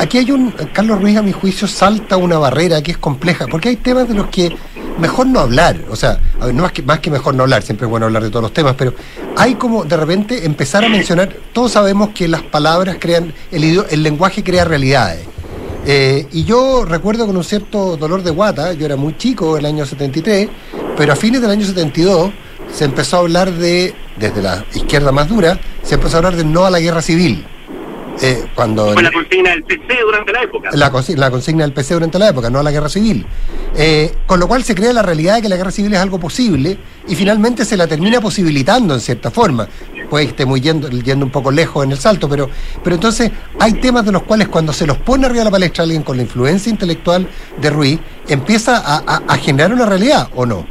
aquí 0.01 0.19
hay 0.19 0.31
un. 0.31 0.53
Carlos 0.73 1.01
Ruiz, 1.03 1.17
a 1.19 1.23
mi 1.23 1.33
juicio, 1.33 1.69
salta 1.69 2.17
una 2.17 2.39
barrera 2.39 2.83
que 2.83 2.93
es 2.93 2.99
compleja, 2.99 3.47
porque 3.49 3.69
hay 3.69 3.77
temas 3.77 4.09
de 4.09 4.15
los 4.15 4.29
que 4.29 4.51
mejor 4.99 5.27
no 5.27 5.41
hablar. 5.41 5.77
O 5.91 5.97
sea, 5.97 6.21
no 6.41 6.63
más 6.63 6.73
que, 6.73 6.83
más 6.83 7.01
que 7.01 7.11
mejor 7.11 7.35
no 7.35 7.43
hablar, 7.43 7.63
siempre 7.63 7.87
es 7.87 7.91
bueno 7.91 8.07
hablar 8.07 8.23
de 8.23 8.31
todos 8.31 8.43
los 8.43 8.53
temas, 8.53 8.75
pero 8.79 8.95
hay 9.37 9.57
como 9.57 9.85
de 9.85 9.97
repente 9.97 10.47
empezar 10.47 10.85
a 10.85 10.89
mencionar. 10.89 11.35
Todos 11.53 11.73
sabemos 11.73 12.11
que 12.11 12.29
las 12.29 12.43
palabras 12.43 12.97
crean. 12.99 13.35
El, 13.51 13.85
el 13.91 14.03
lenguaje 14.03 14.43
crea 14.43 14.65
realidades. 14.65 15.27
Eh, 15.85 16.27
y 16.33 16.45
yo 16.45 16.85
recuerdo 16.85 17.27
con 17.27 17.37
un 17.37 17.45
cierto 17.45 17.97
dolor 17.97 18.23
de 18.23 18.31
guata, 18.31 18.73
yo 18.73 18.87
era 18.87 18.97
muy 18.97 19.17
chico, 19.17 19.57
el 19.57 19.67
año 19.67 19.85
73, 19.85 20.49
pero 20.97 21.13
a 21.13 21.17
fines 21.17 21.41
del 21.41 21.51
año 21.51 21.67
72 21.67 22.31
se 22.73 22.85
empezó 22.85 23.17
a 23.17 23.21
hablar 23.21 23.51
de, 23.53 23.95
desde 24.17 24.43
la 24.43 24.65
izquierda 24.75 25.11
más 25.13 25.29
dura, 25.29 25.59
se 25.83 25.97
empezó 25.97 26.17
a 26.17 26.19
hablar 26.19 26.37
de 26.37 26.45
no 26.45 26.65
a 26.65 26.71
la 26.71 26.81
guerra 26.81 27.03
civil. 27.03 27.45
Eh, 28.21 28.45
cuando 28.55 28.93
Fue 28.93 29.03
la 29.03 29.11
consigna 29.11 29.51
del 29.51 29.65
PC 29.65 30.01
durante 30.05 30.33
la 30.33 30.43
época. 30.43 30.71
La, 30.73 30.91
consigna 31.31 31.65
del 31.65 31.73
PC 31.73 31.95
durante 31.95 32.19
la 32.19 32.29
época, 32.29 32.51
no 32.51 32.61
a 32.61 32.63
la 32.63 32.71
guerra 32.71 32.89
civil. 32.89 33.27
Eh, 33.77 34.13
con 34.27 34.39
lo 34.39 34.47
cual 34.47 34.63
se 34.65 34.75
crea 34.75 34.93
la 34.93 35.03
realidad 35.03 35.37
de 35.37 35.43
que 35.43 35.49
la 35.49 35.57
guerra 35.57 35.71
civil 35.71 35.95
es 35.95 35.99
algo 35.99 36.21
posible 36.21 36.77
y 37.09 37.17
finalmente 37.17 37.65
se 37.65 37.77
la 37.77 37.87
termina 37.87 38.21
posibilitando 38.21 38.95
en 38.95 39.01
cierta 39.01 39.31
forma. 39.31 39.67
Puede 40.13 40.27
que 40.27 40.31
esté 40.33 40.45
muy 40.45 40.61
yendo, 40.61 40.91
yendo 40.91 41.25
un 41.25 41.33
poco 41.33 41.51
lejos 41.51 41.87
en 41.87 41.93
el 41.93 41.97
salto, 41.97 42.29
pero, 42.29 42.51
pero 42.85 42.97
entonces 42.97 43.33
hay 43.59 43.73
temas 43.81 44.05
de 44.05 44.13
los 44.13 44.25
cuales 44.25 44.47
cuando 44.49 44.71
se 44.75 44.87
los 44.87 44.99
pone 44.99 45.25
arriba 45.25 45.39
de 45.39 45.45
la 45.47 45.51
palestra 45.51 45.85
alguien 45.85 46.03
con 46.03 46.19
la 46.19 46.23
influencia 46.23 46.69
intelectual 46.69 47.27
de 47.59 47.71
Ruiz, 47.71 47.99
empieza 48.29 48.77
a 48.77 49.37
generar 49.39 49.73
una 49.73 49.87
realidad, 49.87 50.29
¿o 50.35 50.45
no? 50.45 50.67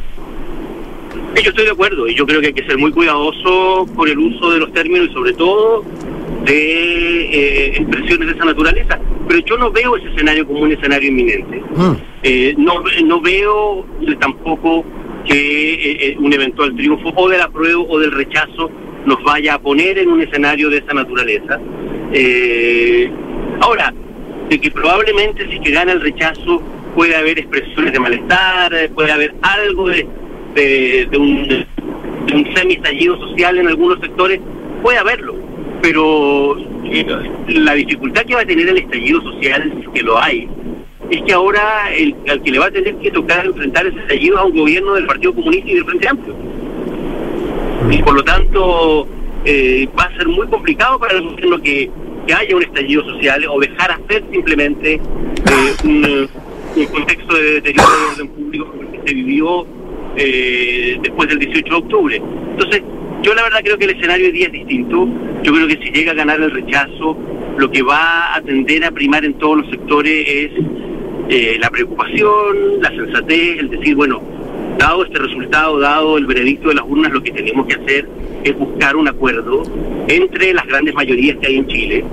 Yo 1.44 1.50
estoy 1.50 1.66
de 1.66 1.72
acuerdo 1.72 2.08
y 2.08 2.14
yo 2.14 2.28
creo 2.28 2.40
que 2.40 2.48
hay 2.48 2.54
que 2.54 2.68
ser 2.68 2.78
muy 2.78 2.92
cuidadoso 2.92 3.88
con 3.96 4.08
el 4.08 4.20
uso 4.20 4.52
de 4.52 4.60
los 4.60 4.72
términos 4.74 5.08
y 5.10 5.14
sobre 5.14 5.34
todo 5.34 5.84
de 6.46 7.24
eh, 7.24 7.78
expresiones 7.78 8.28
de 8.28 8.34
esa 8.34 8.46
naturaleza. 8.46 9.00
Pero 9.28 9.40
yo 9.48 9.58
no 9.58 9.72
veo 9.72 9.98
ese 9.98 10.10
escenario 10.10 10.46
como 10.46 10.60
un 10.60 10.72
escenario 10.72 11.10
inminente. 11.10 11.64
Mm. 11.76 11.94
Eh, 12.22 12.54
no, 12.60 12.84
no 13.06 13.22
veo 13.22 13.88
tampoco 14.20 14.86
que 15.26 16.12
eh, 16.12 16.18
un 16.20 16.32
eventual 16.32 16.76
triunfo 16.76 17.12
o 17.16 17.28
del 17.28 17.42
apruebo 17.42 17.88
o 17.90 18.00
del 18.00 18.12
rechazo 18.12 18.70
nos 19.06 19.24
vaya 19.24 19.56
a 19.56 19.60
poner 19.60 19.98
en 19.98 20.10
un 20.10 20.22
escenario 20.22 20.70
de 20.70 20.78
esa 20.78 20.94
naturaleza. 20.94 21.60
ahora, 23.62 23.94
de 24.50 24.60
que 24.60 24.70
probablemente 24.72 25.50
si 25.50 25.60
que 25.60 25.72
gana 25.72 25.94
el 25.94 26.02
rechazo 26.02 26.62
puede 26.94 27.16
haber 27.16 27.40
expresiones 27.40 27.94
de 27.94 28.00
malestar, 28.00 28.90
puede 28.94 29.12
haber 29.12 29.34
algo 29.42 29.88
de, 29.88 30.06
de, 30.56 31.18
un, 31.18 31.48
de 31.48 32.36
un 32.36 32.56
semi-estallido 32.56 33.18
social 33.18 33.58
en 33.58 33.68
algunos 33.68 34.00
sectores, 34.00 34.40
puede 34.82 34.98
haberlo, 34.98 35.36
pero 35.82 36.58
eh, 36.86 37.06
la 37.48 37.74
dificultad 37.74 38.24
que 38.24 38.36
va 38.36 38.42
a 38.42 38.46
tener 38.46 38.68
el 38.68 38.78
estallido 38.78 39.22
social, 39.22 39.86
que 39.94 40.02
lo 40.02 40.22
hay, 40.22 40.48
es 41.10 41.22
que 41.24 41.34
ahora 41.34 41.92
el, 41.94 42.16
al 42.30 42.42
que 42.42 42.52
le 42.52 42.60
va 42.60 42.68
a 42.68 42.72
tener 42.72 42.96
que 42.96 43.12
tocar 43.12 43.46
enfrentar 43.46 43.88
ese 43.88 44.00
estallido 44.00 44.38
a 44.38 44.46
un 44.46 44.58
gobierno 44.58 44.94
del 44.94 45.06
Partido 45.06 45.34
Comunista 45.34 45.70
y 45.70 45.76
del 45.76 45.86
Frente 45.86 46.08
Amplio. 46.08 46.36
Y 47.92 48.02
por 48.02 48.16
lo 48.16 48.24
tanto 48.24 49.08
eh, 49.46 49.88
va 49.98 50.04
a 50.04 50.18
ser 50.18 50.28
muy 50.28 50.48
complicado 50.48 50.98
para 50.98 51.14
el 51.14 51.24
gobierno 51.24 51.62
que, 51.62 51.92
que 52.26 52.34
haya 52.34 52.56
un 52.56 52.64
estallido 52.64 53.04
social 53.04 53.46
o 53.50 53.60
dejar 53.60 53.92
hacer 53.92 54.24
simplemente 54.32 54.94
eh, 54.94 55.74
un, 55.84 56.30
contexto 56.88 57.36
de 57.36 57.44
deterioro 57.56 57.90
de 57.90 58.14
orden 58.14 58.28
público 58.30 58.66
como 58.68 58.82
el 58.82 58.88
que 58.92 59.08
se 59.08 59.14
vivió 59.14 59.68
eh, 60.16 60.98
después 61.02 61.30
del 61.30 61.40
18 61.40 61.70
de 61.70 61.76
octubre. 61.76 62.22
Entonces, 62.52 62.82
yo 63.24 63.34
la 63.34 63.44
verdad 63.44 63.60
creo 63.64 63.78
que 63.78 63.86
el 63.86 63.92
escenario 63.92 64.28
hoy 64.28 64.32
día 64.32 64.48
es 64.48 64.54
distinto. 64.54 65.08
Yo 65.44 65.54
creo 65.54 65.68
que 65.68 65.78
si 65.84 65.92
llega 65.92 66.12
a 66.14 66.16
ganar 66.16 66.42
el 66.42 66.52
rechazo, 66.52 67.18
lo 67.58 67.70
que 67.70 67.82
va 67.82 68.36
a 68.36 68.42
tender 68.42 68.86
a 68.86 68.92
primar 68.92 69.26
en 69.26 69.34
todos 69.36 69.58
los 69.58 69.70
sectores 69.70 70.28
es 70.28 70.52
eh, 71.30 71.58
la 71.60 71.70
preocupación, 71.70 72.82
la 72.82 72.90
sensatez, 72.90 73.60
el 73.60 73.70
decir, 73.70 73.96
bueno, 73.96 74.22
dado 74.82 75.06
este 75.06 75.20
resultado, 75.20 75.80
dado 75.80 76.18
el 76.18 76.26
veredicto 76.26 76.70
de 76.70 76.76
las 76.76 76.86
urnas, 76.86 77.12
lo 77.12 77.22
que 77.22 77.32
tenemos 77.32 77.68
que 77.68 77.76
hacer 77.76 78.10
es 78.44 78.58
buscar 78.58 78.96
un 78.96 79.08
acuerdo 79.08 79.62
entre 80.08 80.54
las 80.56 80.66
grandes 80.66 80.96
mayorías 80.96 81.38
que 81.38 81.48
hay 81.48 81.58
en 81.58 81.68
Chile, 81.68 82.04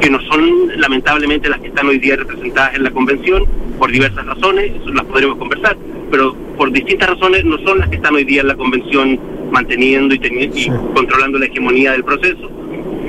que 0.00 0.10
no 0.10 0.20
son 0.22 0.72
lamentablemente 0.76 1.48
las 1.48 1.60
que 1.60 1.68
están 1.68 1.86
hoy 1.86 1.98
día 1.98 2.16
representadas 2.16 2.74
en 2.74 2.82
la 2.82 2.90
convención, 2.90 3.44
por 3.78 3.92
diversas 3.92 4.26
razones, 4.26 4.72
eso 4.74 4.92
las 4.92 5.04
podremos 5.04 5.36
conversar, 5.36 5.76
pero 6.10 6.34
por 6.56 6.72
distintas 6.72 7.10
razones 7.10 7.44
no 7.44 7.58
son 7.58 7.78
las 7.78 7.88
que 7.90 7.96
están 7.96 8.14
hoy 8.16 8.24
día 8.24 8.40
en 8.40 8.48
la 8.48 8.56
convención 8.56 9.20
manteniendo 9.52 10.14
y, 10.14 10.18
y 10.18 10.68
controlando 10.94 11.38
la 11.38 11.46
hegemonía 11.46 11.92
del 11.92 12.02
proceso. 12.02 12.50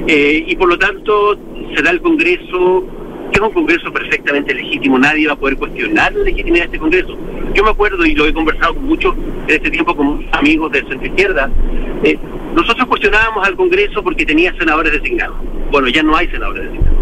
Eh, 0.07 0.45
y 0.47 0.55
por 0.55 0.70
lo 0.70 0.78
tanto 0.78 1.38
será 1.76 1.89
el 1.89 2.01
Congreso, 2.01 2.86
que 3.32 3.39
es 3.39 3.41
un 3.41 3.51
Congreso 3.51 3.91
perfectamente 3.91 4.53
legítimo, 4.53 4.99
nadie 4.99 5.26
va 5.26 5.34
a 5.34 5.38
poder 5.38 5.57
cuestionar 5.57 6.13
la 6.13 6.24
legitimidad 6.24 6.65
de 6.65 6.65
este 6.65 6.80
Congreso. 6.80 7.18
Yo 7.58 7.64
me 7.64 7.72
acuerdo, 7.72 8.05
y 8.05 8.14
lo 8.14 8.28
he 8.28 8.34
conversado 8.36 8.76
con 8.76 8.86
muchos 8.86 9.16
en 9.47 9.55
este 9.55 9.72
tiempo 9.72 9.95
con 9.95 10.24
amigos 10.32 10.72
de 10.72 10.82
centro 10.82 11.08
izquierda, 11.08 11.49
eh, 12.03 12.16
nosotros 12.53 12.86
cuestionábamos 12.86 13.47
al 13.47 13.55
Congreso 13.55 14.03
porque 14.03 14.28
tenía 14.28 14.55
senadores 14.60 14.91
designados. 14.93 15.38
Bueno, 15.72 15.88
ya 15.88 16.03
no 16.03 16.16
hay 16.16 16.28
senadores 16.28 16.66
designados. 16.66 16.99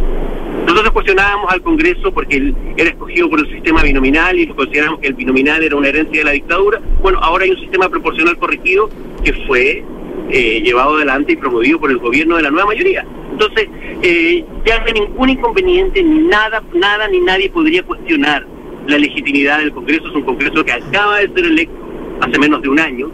Nosotros 0.65 0.91
cuestionábamos 0.93 1.51
al 1.51 1.61
Congreso 1.61 2.09
porque 2.13 2.37
él 2.37 2.55
era 2.77 2.89
escogido 2.91 3.29
por 3.29 3.41
el 3.41 3.49
sistema 3.49 3.83
binominal 3.83 4.39
y 4.39 4.47
consideramos 4.47 5.01
que 5.01 5.07
el 5.07 5.15
binominal 5.15 5.61
era 5.61 5.75
una 5.75 5.89
herencia 5.89 6.19
de 6.19 6.23
la 6.23 6.31
dictadura. 6.31 6.79
Bueno, 7.01 7.19
ahora 7.21 7.43
hay 7.43 7.51
un 7.51 7.59
sistema 7.59 7.89
proporcional 7.89 8.37
corregido 8.37 8.89
que 9.25 9.33
fue 9.47 9.83
eh, 10.29 10.61
llevado 10.63 10.95
adelante 10.95 11.33
y 11.33 11.35
promovido 11.35 11.81
por 11.81 11.91
el 11.91 11.97
gobierno 11.97 12.37
de 12.37 12.43
la 12.43 12.49
nueva 12.49 12.67
mayoría. 12.67 13.05
Entonces, 13.29 13.67
eh, 14.01 14.45
ya 14.65 14.79
no 14.79 14.85
hay 14.85 14.93
ningún 14.93 15.29
inconveniente, 15.31 16.01
ni 16.01 16.19
nada, 16.29 16.63
nada 16.73 17.09
ni 17.09 17.19
nadie 17.19 17.49
podría 17.49 17.83
cuestionar 17.83 18.54
la 18.87 18.97
legitimidad 18.97 19.59
del 19.59 19.71
Congreso. 19.71 20.07
Es 20.07 20.15
un 20.15 20.23
Congreso 20.23 20.63
que 20.63 20.71
acaba 20.71 21.19
de 21.19 21.29
ser 21.29 21.45
electo 21.45 21.85
hace 22.21 22.39
menos 22.39 22.61
de 22.61 22.69
un 22.69 22.79
año 22.79 23.09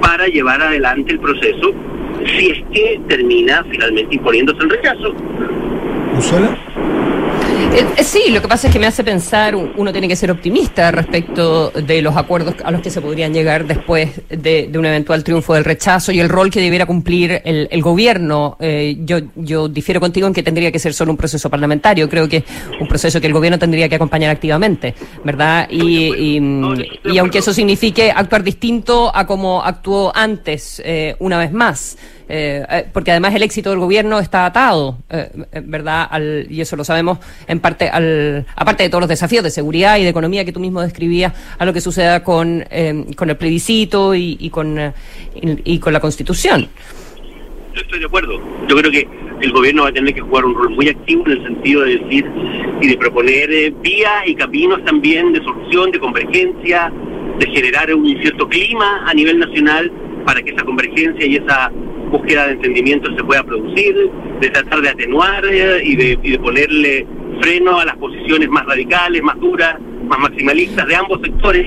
para 0.00 0.26
llevar 0.26 0.60
adelante 0.62 1.12
el 1.12 1.20
proceso 1.20 1.74
si 2.24 2.50
es 2.50 2.58
que 2.72 3.00
termina 3.08 3.64
finalmente 3.70 4.14
imponiéndose 4.14 4.62
el 4.62 4.70
rechazo. 4.70 5.08
Eh, 5.08 6.95
eh, 7.56 8.04
sí, 8.04 8.30
lo 8.30 8.42
que 8.42 8.48
pasa 8.48 8.66
es 8.66 8.72
que 8.72 8.78
me 8.78 8.86
hace 8.86 9.02
pensar, 9.02 9.54
uno 9.54 9.92
tiene 9.92 10.08
que 10.08 10.16
ser 10.16 10.30
optimista 10.30 10.90
respecto 10.90 11.70
de 11.70 12.02
los 12.02 12.16
acuerdos 12.16 12.54
a 12.64 12.70
los 12.70 12.80
que 12.80 12.90
se 12.90 13.00
podrían 13.00 13.32
llegar 13.32 13.66
después 13.66 14.10
de, 14.28 14.70
un 14.74 14.84
eventual 14.84 15.24
triunfo 15.24 15.54
del 15.54 15.64
rechazo 15.64 16.12
y 16.12 16.20
el 16.20 16.28
rol 16.28 16.50
que 16.50 16.60
debiera 16.60 16.86
cumplir 16.86 17.40
el, 17.44 17.82
gobierno. 17.82 18.56
Eh, 18.60 18.98
yo, 19.00 19.18
yo 19.36 19.68
difiero 19.68 20.00
contigo 20.00 20.26
en 20.26 20.34
que 20.34 20.42
tendría 20.42 20.70
que 20.72 20.78
ser 20.78 20.92
solo 20.92 21.10
un 21.10 21.16
proceso 21.16 21.48
parlamentario, 21.48 22.08
creo 22.08 22.28
que 22.28 22.44
un 22.80 22.88
proceso 22.88 23.20
que 23.20 23.26
el 23.26 23.32
gobierno 23.32 23.58
tendría 23.58 23.88
que 23.88 23.94
acompañar 23.96 24.30
activamente, 24.30 24.94
¿verdad? 25.24 25.68
Y, 25.70 26.38
y, 27.04 27.18
aunque 27.18 27.38
eso 27.38 27.52
signifique 27.54 28.10
actuar 28.10 28.42
distinto 28.42 29.14
a 29.14 29.26
como 29.26 29.62
actuó 29.62 30.12
antes, 30.14 30.82
una 31.18 31.38
vez 31.38 31.52
más. 31.52 31.96
Eh, 32.28 32.64
eh, 32.68 32.86
porque 32.92 33.12
además 33.12 33.34
el 33.34 33.42
éxito 33.44 33.70
del 33.70 33.78
gobierno 33.78 34.18
está 34.18 34.46
atado, 34.46 34.98
eh, 35.10 35.30
¿verdad? 35.62 36.10
y 36.50 36.60
eso 36.60 36.74
lo 36.74 36.82
sabemos 36.82 37.18
en 37.46 37.60
parte, 37.60 37.88
al, 37.88 38.44
aparte 38.56 38.82
de 38.82 38.88
todos 38.88 39.02
los 39.02 39.08
desafíos 39.08 39.44
de 39.44 39.50
seguridad 39.50 39.96
y 39.98 40.02
de 40.02 40.08
economía 40.08 40.44
que 40.44 40.52
tú 40.52 40.58
mismo 40.58 40.80
describías, 40.80 41.32
a 41.56 41.64
lo 41.64 41.72
que 41.72 41.80
suceda 41.80 42.24
con, 42.24 42.64
con 43.14 43.30
el 43.30 43.36
plebiscito 43.36 44.14
y, 44.14 44.50
con, 44.50 44.92
y, 45.34 45.78
con 45.78 45.92
la 45.92 46.00
Constitución. 46.00 46.68
Yo 47.74 47.82
estoy 47.82 48.00
de 48.00 48.06
acuerdo. 48.06 48.40
Yo 48.66 48.76
creo 48.76 48.90
que 48.90 49.06
el 49.42 49.52
gobierno 49.52 49.82
va 49.82 49.90
a 49.90 49.92
tener 49.92 50.14
que 50.14 50.20
jugar 50.20 50.46
un 50.46 50.54
rol 50.54 50.70
muy 50.70 50.88
activo 50.88 51.26
en 51.26 51.32
el 51.32 51.42
sentido 51.44 51.82
de 51.82 51.98
decir 51.98 52.26
y 52.80 52.88
de 52.88 52.96
proponer 52.96 53.70
vías 53.82 54.26
y 54.26 54.34
caminos 54.34 54.82
también 54.84 55.32
de 55.32 55.42
solución, 55.44 55.90
de 55.92 56.00
convergencia, 56.00 56.90
de 57.38 57.46
generar 57.46 57.94
un 57.94 58.06
cierto 58.20 58.48
clima 58.48 59.04
a 59.06 59.14
nivel 59.14 59.38
nacional 59.38 59.92
para 60.24 60.42
que 60.42 60.50
esa 60.50 60.64
convergencia 60.64 61.26
y 61.26 61.36
esa 61.36 61.70
búsqueda 62.10 62.46
de 62.46 62.52
entendimiento 62.52 63.10
se 63.16 63.22
pueda 63.24 63.42
producir, 63.42 63.94
de 64.40 64.50
tratar 64.50 64.80
de 64.80 64.88
atenuar 64.90 65.44
eh, 65.46 65.80
y 65.84 65.96
de, 65.96 66.38
ponerle 66.38 67.06
freno 67.40 67.78
a 67.80 67.84
las 67.84 67.96
posiciones 67.96 68.48
más 68.48 68.64
radicales, 68.66 69.22
más 69.22 69.38
duras, 69.40 69.76
más 70.08 70.18
maximalistas 70.18 70.86
de 70.86 70.96
ambos 70.96 71.20
sectores, 71.22 71.66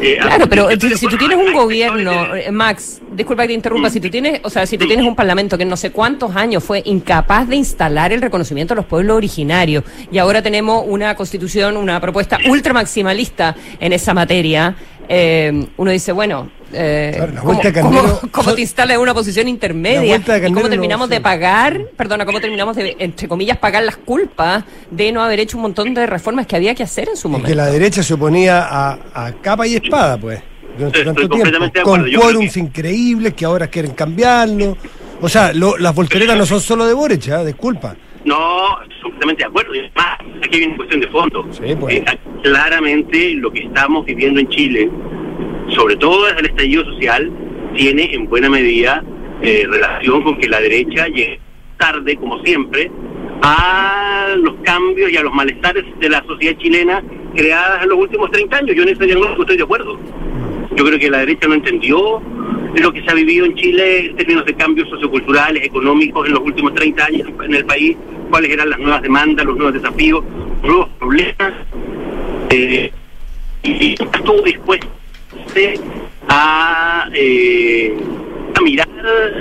Eh, 0.00 0.18
Claro, 0.20 0.48
pero 0.48 0.66
de 0.66 0.80
si, 0.80 0.96
si 0.96 1.06
tú 1.06 1.16
tienes 1.16 1.38
un 1.38 1.52
gobierno, 1.52 2.34
eh, 2.34 2.50
Max, 2.50 3.00
disculpa 3.12 3.44
que 3.44 3.48
te 3.48 3.54
interrumpa, 3.54 3.88
Mm. 3.88 3.92
si 3.92 4.00
tú 4.00 4.10
tienes, 4.10 4.40
o 4.42 4.50
sea, 4.50 4.66
si 4.66 4.76
tú 4.76 4.88
tienes 4.88 5.06
un 5.06 5.14
parlamento 5.14 5.56
que 5.56 5.62
en 5.62 5.68
no 5.68 5.76
sé 5.76 5.92
cuántos 5.92 6.34
años 6.34 6.64
fue 6.64 6.82
incapaz 6.84 7.46
de 7.48 7.54
instalar 7.54 8.12
el 8.12 8.20
reconocimiento 8.20 8.74
a 8.74 8.76
los 8.76 8.86
pueblos 8.86 9.16
originarios 9.16 9.84
y 10.10 10.18
ahora 10.18 10.42
tenemos 10.42 10.82
una 10.84 11.14
constitución, 11.14 11.76
una 11.76 12.00
propuesta 12.00 12.38
ultra 12.48 12.72
maximalista 12.72 13.54
en 13.78 13.92
esa 13.92 14.14
materia, 14.14 14.74
eh, 15.08 15.66
uno 15.76 15.90
dice, 15.90 16.12
bueno, 16.12 16.50
eh, 16.72 17.12
Claro, 17.16 17.32
la 17.32 17.40
¿cómo, 18.30 18.52
te 18.54 18.60
instalas 18.60 18.96
en 18.96 19.00
una 19.02 19.14
posición 19.14 19.46
intermedia? 19.48 20.18
de 20.18 20.48
¿Y 20.48 20.52
cómo 20.52 20.68
terminamos 20.68 21.08
no- 21.08 21.14
de 21.14 21.20
pagar, 21.20 21.80
perdona, 21.96 22.24
cómo 22.26 22.40
terminamos 22.40 22.74
de, 22.76 22.96
entre 22.98 23.28
comillas, 23.28 23.58
pagar 23.58 23.82
las 23.84 23.96
culpas 23.96 24.64
de 24.90 25.12
no 25.12 25.22
haber 25.22 25.40
hecho 25.40 25.56
un 25.56 25.62
montón 25.62 25.94
de 25.94 26.06
reformas 26.06 26.46
que 26.46 26.56
había 26.56 26.74
que 26.74 26.82
hacer 26.82 27.08
en 27.08 27.16
su 27.16 27.28
Y 27.28 27.30
momento? 27.32 27.48
que 27.48 27.54
la 27.54 27.66
derecha 27.66 28.02
se 28.02 28.14
oponía 28.14 28.62
a, 28.68 28.98
a 29.14 29.32
capa 29.40 29.66
y 29.66 29.76
espada, 29.76 30.16
pues, 30.18 30.40
durante 30.76 30.98
Estoy 31.00 31.14
tanto 31.28 31.34
tiempo. 31.36 31.80
Con 31.84 32.10
quórums 32.12 32.52
que- 32.54 32.60
increíbles 32.60 33.34
que 33.34 33.44
ahora 33.44 33.68
quieren 33.68 33.92
cambiarlo. 33.92 34.76
O 35.20 35.28
sea, 35.28 35.52
lo- 35.52 35.76
las 35.78 35.94
volteretas 35.94 36.36
no 36.36 36.44
son 36.44 36.60
solo 36.60 36.86
de 36.86 36.92
Boric, 36.94 37.28
¿ah? 37.30 37.44
disculpa. 37.44 37.94
No, 38.24 38.80
estoy 38.82 39.00
completamente 39.02 39.42
de 39.42 39.48
acuerdo. 39.48 39.74
Y 39.74 39.78
además, 39.78 40.18
aquí 40.42 40.56
hay 40.58 40.64
una 40.64 40.76
cuestión 40.76 41.00
de 41.00 41.08
fondo. 41.08 41.46
Sí, 41.50 41.74
pues. 41.78 41.96
Eh, 41.96 42.04
claramente 42.42 43.34
lo 43.34 43.50
que 43.52 43.64
estamos 43.64 44.04
viviendo 44.04 44.40
en 44.40 44.48
Chile, 44.48 44.90
sobre 45.68 45.96
todo 45.96 46.26
desde 46.26 46.40
el 46.40 46.46
estallido 46.46 46.84
social, 46.84 47.30
tiene 47.76 48.14
en 48.14 48.28
buena 48.28 48.48
medida 48.48 49.04
eh, 49.42 49.66
relación 49.68 50.22
con 50.22 50.38
que 50.38 50.48
la 50.48 50.60
derecha 50.60 51.06
llegue 51.08 51.40
tarde, 51.78 52.16
como 52.16 52.42
siempre, 52.44 52.90
a 53.42 54.34
los 54.38 54.54
cambios 54.62 55.10
y 55.10 55.16
a 55.16 55.22
los 55.22 55.34
malestares 55.34 55.84
de 55.98 56.08
la 56.08 56.24
sociedad 56.24 56.56
chilena 56.58 57.02
creadas 57.34 57.82
en 57.82 57.88
los 57.90 57.98
últimos 57.98 58.30
30 58.30 58.56
años. 58.56 58.76
Yo 58.76 58.82
en 58.84 58.90
ese 58.90 59.04
diagnóstico 59.04 59.42
estoy 59.42 59.56
de 59.56 59.64
acuerdo. 59.64 59.98
Yo 60.76 60.84
creo 60.84 60.98
que 60.98 61.10
la 61.10 61.18
derecha 61.18 61.48
no 61.48 61.54
entendió 61.54 62.22
lo 62.82 62.92
que 62.92 63.02
se 63.02 63.10
ha 63.10 63.14
vivido 63.14 63.46
en 63.46 63.54
Chile 63.54 64.06
en 64.06 64.16
términos 64.16 64.44
de 64.44 64.54
cambios 64.54 64.88
socioculturales, 64.88 65.64
económicos 65.64 66.26
en 66.26 66.34
los 66.34 66.42
últimos 66.42 66.74
30 66.74 67.04
años 67.04 67.28
en 67.42 67.54
el 67.54 67.64
país, 67.64 67.96
cuáles 68.30 68.50
eran 68.50 68.70
las 68.70 68.78
nuevas 68.78 69.02
demandas, 69.02 69.46
los 69.46 69.56
nuevos 69.56 69.74
desafíos, 69.74 70.24
los 70.62 70.70
nuevos 70.70 70.88
problemas. 70.98 71.52
Eh, 72.50 72.92
y 73.62 73.92
estuvo 73.92 74.42
dispuesto 74.42 74.88
a, 76.28 77.08
eh, 77.14 77.96
a 78.54 78.60
mirar, 78.60 78.88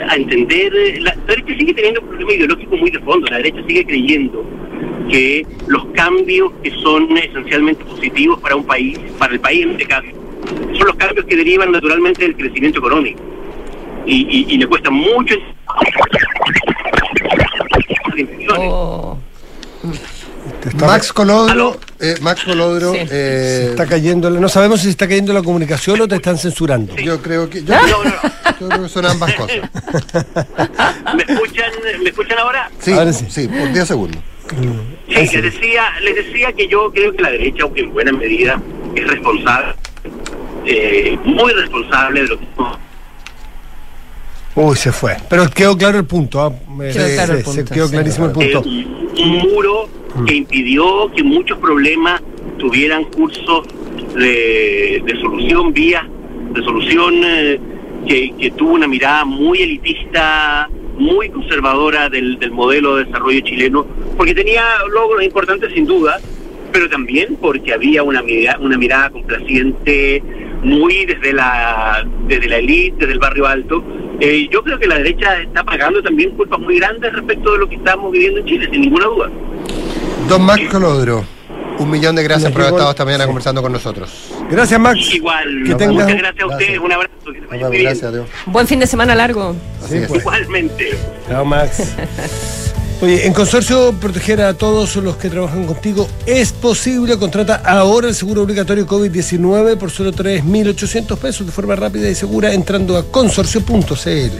a 0.09 0.15
entender. 0.15 0.73
La, 1.01 1.15
la 1.15 1.21
derecha 1.25 1.57
sigue 1.57 1.73
teniendo 1.73 2.01
un 2.01 2.07
problema 2.07 2.33
ideológico 2.33 2.77
muy 2.77 2.91
de 2.91 2.99
fondo. 2.99 3.27
La 3.29 3.37
derecha 3.37 3.63
sigue 3.67 3.85
creyendo 3.85 4.45
que 5.09 5.45
los 5.67 5.85
cambios 5.87 6.51
que 6.63 6.71
son 6.71 7.17
esencialmente 7.17 7.83
positivos 7.83 8.39
para 8.39 8.55
un 8.55 8.65
país, 8.65 8.97
para 9.17 9.33
el 9.33 9.39
país 9.39 9.63
en 9.63 9.71
este 9.71 9.85
caso, 9.85 10.07
son 10.77 10.87
los 10.87 10.95
cambios 10.97 11.25
que 11.25 11.35
derivan 11.35 11.71
naturalmente 11.71 12.23
del 12.23 12.35
crecimiento 12.35 12.79
económico. 12.79 13.19
Y, 14.05 14.27
y, 14.49 14.53
y 14.53 14.57
le 14.57 14.67
cuesta 14.67 14.89
mucho. 14.89 15.35
Oh. 18.59 19.17
Max 20.79 21.11
Colodro, 21.13 21.77
eh, 21.99 22.15
Max 22.21 22.43
Colodro, 22.43 22.93
Sí. 22.93 22.99
eh, 23.11 23.67
está 23.71 23.85
cayendo, 23.85 24.29
no 24.29 24.49
sabemos 24.49 24.81
si 24.81 24.89
está 24.89 25.07
cayendo 25.07 25.33
la 25.33 25.41
comunicación 25.41 25.99
o 26.01 26.07
te 26.07 26.15
están 26.15 26.37
censurando. 26.37 26.95
yo 26.97 27.21
creo 27.21 27.49
que 27.49 27.63
yo, 27.63 27.73
No, 27.73 27.81
no, 27.87 28.03
no. 28.03 28.11
yo 28.59 28.69
creo 28.69 28.83
que 28.83 28.89
son 28.89 29.05
ambas 29.05 29.33
cosas. 29.35 29.57
¿Me 31.15 31.23
escuchan, 31.33 31.71
¿Me 32.03 32.09
escuchan 32.09 32.37
ahora? 32.39 32.69
Sí, 32.79 32.91
Ahora 32.93 33.13
sí. 33.13 33.25
sí, 33.29 33.47
por 33.47 33.71
10 33.71 33.87
segundos. 33.87 34.21
Sí, 35.07 35.13
les 35.15 35.31
decía, 35.43 35.83
les 36.01 36.15
decía 36.15 36.51
que 36.53 36.67
yo 36.67 36.91
creo 36.91 37.13
que 37.13 37.21
la 37.23 37.31
derecha, 37.31 37.63
aunque 37.63 37.81
en 37.81 37.93
buena 37.93 38.11
medida, 38.11 38.61
es 38.95 39.07
responsable, 39.07 39.73
eh, 40.65 41.17
muy 41.23 41.51
responsable 41.53 42.21
de 42.21 42.27
lo 42.27 42.39
que 42.39 42.45
Uy, 44.55 44.75
se 44.75 44.91
fue. 44.91 45.17
Pero 45.29 45.49
quedó 45.49 45.75
claro 45.75 45.97
el 45.97 46.05
punto. 46.05 46.53
Me- 46.69 46.91
Quedó 46.91 47.07
sí, 47.07 47.13
claro 47.15 47.33
el 47.33 47.39
sí, 47.39 47.43
punto, 47.45 47.67
se 47.67 47.73
quedó 47.73 47.85
sí. 47.87 47.91
clarísimo 47.93 48.25
el 48.27 48.31
eh, 48.31 48.33
punto. 48.53 48.69
un 48.69 49.37
muro 49.37 49.89
que 50.27 50.35
impidió 50.35 51.11
que 51.15 51.23
muchos 51.23 51.57
problemas 51.57 52.21
tuvieran 52.59 53.03
cursos 53.05 53.65
de, 54.15 55.01
de 55.05 55.19
solución 55.21 55.73
vía, 55.73 56.07
de 56.53 56.61
solución 56.63 57.13
eh, 57.25 57.59
que, 58.07 58.31
que 58.39 58.51
tuvo 58.51 58.73
una 58.73 58.87
mirada 58.87 59.25
muy 59.25 59.59
elitista, 59.63 60.69
muy 60.99 61.29
conservadora 61.29 62.09
del, 62.09 62.37
del 62.37 62.51
modelo 62.51 62.97
de 62.97 63.05
desarrollo 63.05 63.39
chileno, 63.39 63.87
porque 64.15 64.35
tenía 64.35 64.63
logros 64.93 65.23
importantes 65.23 65.73
sin 65.73 65.87
duda, 65.87 66.19
pero 66.73 66.89
también 66.89 67.37
porque 67.39 67.71
había 67.73 68.03
una 68.03 68.21
mirada, 68.21 68.57
una 68.59 68.77
mirada 68.77 69.09
complaciente 69.11 70.21
muy 70.63 71.05
desde 71.05 71.31
la 71.33 72.05
desde 72.27 72.47
la 72.47 72.57
élite, 72.57 72.97
desde 72.99 73.13
el 73.13 73.19
barrio 73.19 73.47
alto. 73.47 73.83
Eh, 74.19 74.47
yo 74.51 74.63
creo 74.63 74.77
que 74.79 74.87
la 74.87 74.97
derecha 74.97 75.39
está 75.41 75.63
pagando 75.63 76.01
también 76.01 76.31
culpas 76.31 76.59
muy 76.59 76.77
grandes 76.79 77.13
respecto 77.13 77.53
de 77.53 77.57
lo 77.59 77.69
que 77.69 77.75
estamos 77.75 78.11
viviendo 78.11 78.39
en 78.39 78.45
Chile, 78.45 78.67
sin 78.71 78.81
ninguna 78.81 79.05
duda. 79.05 79.29
Don 80.29 80.41
Max 80.43 80.61
Colodro, 80.71 81.25
un 81.79 81.89
millón 81.89 82.15
de 82.15 82.23
gracias 82.23 82.51
por 82.51 82.61
haber 82.61 82.73
estado 82.73 82.91
esta 82.91 83.05
mañana 83.05 83.23
Sí. 83.25 83.27
conversando 83.27 83.61
con 83.61 83.71
nosotros. 83.71 84.31
Gracias, 84.49 84.79
Max. 84.79 85.13
Igual, 85.13 85.63
Que 85.65 85.75
tengas 85.75 85.93
muchas 86.05 86.17
gracias 86.17 86.43
a 86.43 86.47
ustedes, 86.47 86.79
Gracias. 86.79 86.85
un 86.85 86.91
abrazo. 86.91 87.13
que 87.25 87.69
bien. 87.69 87.83
gracias, 87.83 88.03
adiós. 88.03 88.27
Buen 88.45 88.67
fin 88.67 88.79
de 88.79 88.87
semana 88.87 89.15
largo. 89.15 89.55
Así 89.83 89.97
es. 89.97 90.07
pues. 90.07 90.21
Igualmente. 90.21 90.89
Chao, 91.27 91.43
Max. 91.45 91.95
Oye, 93.03 93.27
en 93.27 93.33
Consorcio 93.33 93.91
Proteger 93.99 94.39
a 94.41 94.53
todos 94.53 94.95
los 94.95 95.17
que 95.17 95.29
trabajan 95.29 95.65
contigo 95.65 96.07
es 96.25 96.53
posible. 96.53 97.19
Contrata 97.19 97.55
ahora 97.55 98.07
el 98.07 98.15
seguro 98.15 98.43
obligatorio 98.43 98.87
COVID-19 98.87 99.77
por 99.77 99.91
solo 99.91 100.13
3.800 100.13 101.17
pesos 101.17 101.45
de 101.45 101.51
forma 101.51 101.75
rápida 101.75 102.09
y 102.09 102.15
segura 102.15 102.53
entrando 102.53 102.95
a 102.97 103.03
consorcio.cl. 103.03 104.37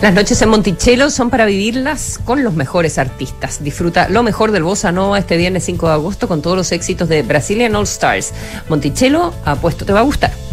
Las 0.00 0.14
noches 0.14 0.40
en 0.40 0.48
Monticello 0.48 1.10
son 1.10 1.28
para 1.28 1.44
vivirlas 1.44 2.18
con 2.24 2.42
los 2.42 2.54
mejores 2.54 2.96
artistas. 2.96 3.62
Disfruta 3.62 4.08
lo 4.08 4.22
mejor 4.22 4.50
del 4.50 4.62
bossa 4.62 4.90
nova 4.90 5.18
este 5.18 5.36
viernes 5.36 5.64
5 5.64 5.88
de 5.88 5.92
agosto 5.92 6.26
con 6.26 6.40
todos 6.40 6.56
los 6.56 6.72
éxitos 6.72 7.10
de 7.10 7.22
Brazilian 7.22 7.76
All 7.76 7.84
Stars. 7.84 8.32
Monticello, 8.70 9.34
apuesto 9.44 9.84
te 9.84 9.92
va 9.92 10.00
a 10.00 10.04
gustar. 10.04 10.47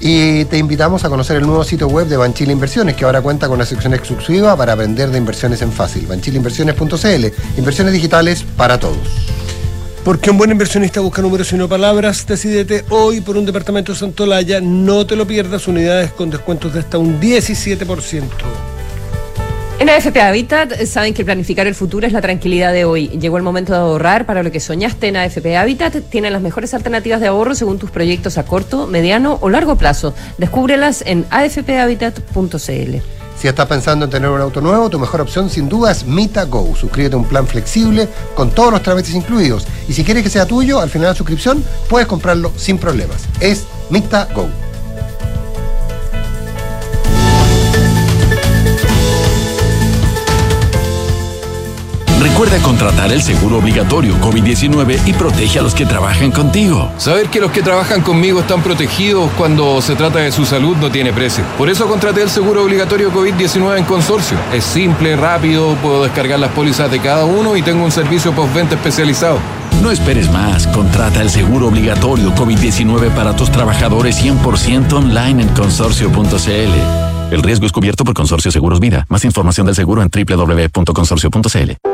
Y 0.00 0.44
te 0.46 0.58
invitamos 0.58 1.04
a 1.04 1.08
conocer 1.08 1.36
el 1.36 1.46
nuevo 1.46 1.64
sitio 1.64 1.88
web 1.88 2.06
de 2.06 2.16
Banchile 2.16 2.52
Inversiones, 2.52 2.96
que 2.96 3.04
ahora 3.04 3.22
cuenta 3.22 3.46
con 3.46 3.56
una 3.56 3.64
sección 3.64 3.94
exclusiva 3.94 4.56
para 4.56 4.74
aprender 4.74 5.10
de 5.10 5.18
inversiones 5.18 5.62
en 5.62 5.72
fácil. 5.72 6.06
Banchileinversiones.cl. 6.06 7.58
Inversiones 7.58 7.92
digitales 7.92 8.44
para 8.56 8.78
todos. 8.78 8.98
Porque 10.04 10.30
un 10.30 10.36
buen 10.36 10.50
inversionista 10.50 11.00
busca 11.00 11.22
números 11.22 11.50
y 11.52 11.56
no 11.56 11.66
palabras. 11.66 12.26
Decídete 12.26 12.84
hoy 12.90 13.22
por 13.22 13.38
un 13.38 13.46
departamento 13.46 13.94
Santolaya. 13.94 14.60
No 14.60 15.06
te 15.06 15.16
lo 15.16 15.26
pierdas. 15.26 15.66
Unidades 15.66 16.12
con 16.12 16.28
descuentos 16.28 16.74
de 16.74 16.80
hasta 16.80 16.98
un 16.98 17.18
17%. 17.18 18.73
En 19.80 19.90
AFP 19.90 20.20
Habitat 20.20 20.72
eh, 20.72 20.86
saben 20.86 21.14
que 21.14 21.24
planificar 21.24 21.66
el 21.66 21.74
futuro 21.74 22.06
es 22.06 22.12
la 22.12 22.20
tranquilidad 22.20 22.72
de 22.72 22.84
hoy. 22.84 23.08
Llegó 23.08 23.36
el 23.38 23.42
momento 23.42 23.72
de 23.72 23.78
ahorrar 23.80 24.24
para 24.24 24.42
lo 24.42 24.52
que 24.52 24.60
soñaste 24.60 25.08
en 25.08 25.16
AFP 25.16 25.56
Habitat. 25.56 25.96
Tienen 26.08 26.32
las 26.32 26.42
mejores 26.42 26.74
alternativas 26.74 27.20
de 27.20 27.26
ahorro 27.26 27.54
según 27.54 27.78
tus 27.78 27.90
proyectos 27.90 28.38
a 28.38 28.44
corto, 28.44 28.86
mediano 28.86 29.38
o 29.40 29.50
largo 29.50 29.76
plazo. 29.76 30.14
Descúbrelas 30.38 31.02
en 31.06 31.26
afphabitat.cl. 31.30 32.96
Si 33.36 33.48
estás 33.48 33.66
pensando 33.66 34.04
en 34.04 34.10
tener 34.12 34.30
un 34.30 34.40
auto 34.40 34.60
nuevo, 34.60 34.88
tu 34.88 34.98
mejor 35.00 35.20
opción 35.20 35.50
sin 35.50 35.68
duda 35.68 35.90
es 35.90 36.06
Mita 36.06 36.44
Go. 36.44 36.74
Suscríbete 36.76 37.16
a 37.16 37.18
un 37.18 37.24
plan 37.24 37.46
flexible 37.46 38.08
con 38.36 38.52
todos 38.52 38.70
los 38.70 38.82
trámites 38.82 39.12
incluidos. 39.12 39.66
Y 39.88 39.92
si 39.92 40.04
quieres 40.04 40.22
que 40.22 40.30
sea 40.30 40.46
tuyo, 40.46 40.80
al 40.80 40.88
final 40.88 41.06
de 41.06 41.12
la 41.12 41.16
suscripción 41.16 41.64
puedes 41.88 42.06
comprarlo 42.06 42.52
sin 42.56 42.78
problemas. 42.78 43.24
Es 43.40 43.64
Mita 43.90 44.28
Recuerda 52.34 52.58
contratar 52.64 53.12
el 53.12 53.22
seguro 53.22 53.58
obligatorio 53.58 54.16
COVID-19 54.16 55.06
y 55.06 55.12
protege 55.12 55.60
a 55.60 55.62
los 55.62 55.72
que 55.72 55.86
trabajan 55.86 56.32
contigo. 56.32 56.90
Saber 56.98 57.28
que 57.28 57.38
los 57.38 57.52
que 57.52 57.62
trabajan 57.62 58.02
conmigo 58.02 58.40
están 58.40 58.60
protegidos 58.60 59.30
cuando 59.38 59.80
se 59.80 59.94
trata 59.94 60.18
de 60.18 60.32
su 60.32 60.44
salud 60.44 60.76
no 60.78 60.90
tiene 60.90 61.12
precio. 61.12 61.44
Por 61.56 61.70
eso 61.70 61.86
contraté 61.86 62.22
el 62.22 62.28
seguro 62.28 62.64
obligatorio 62.64 63.12
COVID-19 63.12 63.78
en 63.78 63.84
consorcio. 63.84 64.36
Es 64.52 64.64
simple, 64.64 65.14
rápido, 65.14 65.76
puedo 65.76 66.02
descargar 66.02 66.40
las 66.40 66.50
pólizas 66.50 66.90
de 66.90 66.98
cada 66.98 67.24
uno 67.24 67.56
y 67.56 67.62
tengo 67.62 67.84
un 67.84 67.92
servicio 67.92 68.32
postventa 68.32 68.74
especializado. 68.74 69.38
No 69.80 69.92
esperes 69.92 70.28
más, 70.32 70.66
contrata 70.66 71.22
el 71.22 71.30
seguro 71.30 71.68
obligatorio 71.68 72.34
COVID-19 72.34 73.10
para 73.10 73.36
tus 73.36 73.52
trabajadores 73.52 74.20
100% 74.20 74.92
online 74.92 75.40
en 75.40 75.48
consorcio.cl. 75.50 77.30
El 77.30 77.42
riesgo 77.44 77.66
es 77.66 77.70
cubierto 77.70 78.02
por 78.02 78.12
Consorcio 78.14 78.50
Seguros 78.50 78.80
Vida. 78.80 79.06
Más 79.08 79.24
información 79.24 79.66
del 79.66 79.76
seguro 79.76 80.02
en 80.02 80.10
www.consorcio.cl. 80.10 81.93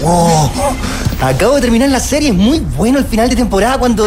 Wow, 0.00 0.50
acabo 1.22 1.54
de 1.54 1.62
terminar 1.62 1.88
la 1.88 2.00
serie, 2.00 2.32
muy 2.32 2.60
bueno 2.60 2.98
el 2.98 3.06
final 3.06 3.30
de 3.30 3.36
temporada 3.36 3.78
cuando... 3.78 4.06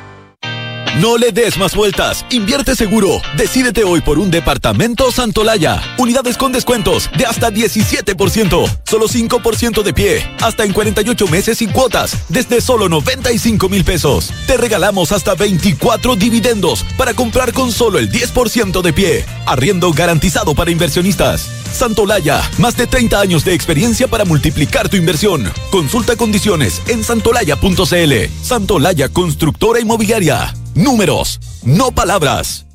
No 0.99 1.17
le 1.17 1.31
des 1.31 1.57
más 1.57 1.73
vueltas. 1.73 2.25
Invierte 2.31 2.75
seguro. 2.75 3.21
Decídete 3.37 3.85
hoy 3.85 4.01
por 4.01 4.19
un 4.19 4.29
departamento 4.29 5.09
Santolaya. 5.09 5.81
Unidades 5.97 6.35
con 6.35 6.51
descuentos 6.51 7.09
de 7.17 7.25
hasta 7.25 7.49
17%. 7.49 8.79
Solo 8.83 9.07
5% 9.07 9.83
de 9.83 9.93
pie. 9.93 10.29
Hasta 10.41 10.65
en 10.65 10.73
48 10.73 11.27
meses 11.27 11.59
sin 11.59 11.71
cuotas. 11.71 12.17
Desde 12.27 12.59
solo 12.59 12.89
95 12.89 13.69
mil 13.69 13.85
pesos. 13.85 14.33
Te 14.47 14.57
regalamos 14.57 15.13
hasta 15.13 15.33
24 15.33 16.17
dividendos 16.17 16.83
para 16.97 17.13
comprar 17.13 17.53
con 17.53 17.71
solo 17.71 17.97
el 17.97 18.11
10% 18.11 18.81
de 18.81 18.93
pie. 18.93 19.25
Arriendo 19.45 19.93
garantizado 19.93 20.53
para 20.53 20.71
inversionistas. 20.71 21.47
Santolaya. 21.71 22.41
Más 22.57 22.75
de 22.75 22.85
30 22.85 23.17
años 23.17 23.45
de 23.45 23.53
experiencia 23.53 24.09
para 24.09 24.25
multiplicar 24.25 24.89
tu 24.89 24.97
inversión. 24.97 25.49
Consulta 25.71 26.17
condiciones 26.17 26.81
en 26.87 27.01
santolaya.cl. 27.01 28.13
Santolaya 28.43 29.07
Constructora 29.07 29.79
Inmobiliaria. 29.79 30.53
Números, 30.75 31.39
no 31.63 31.91
palabras. 31.91 32.65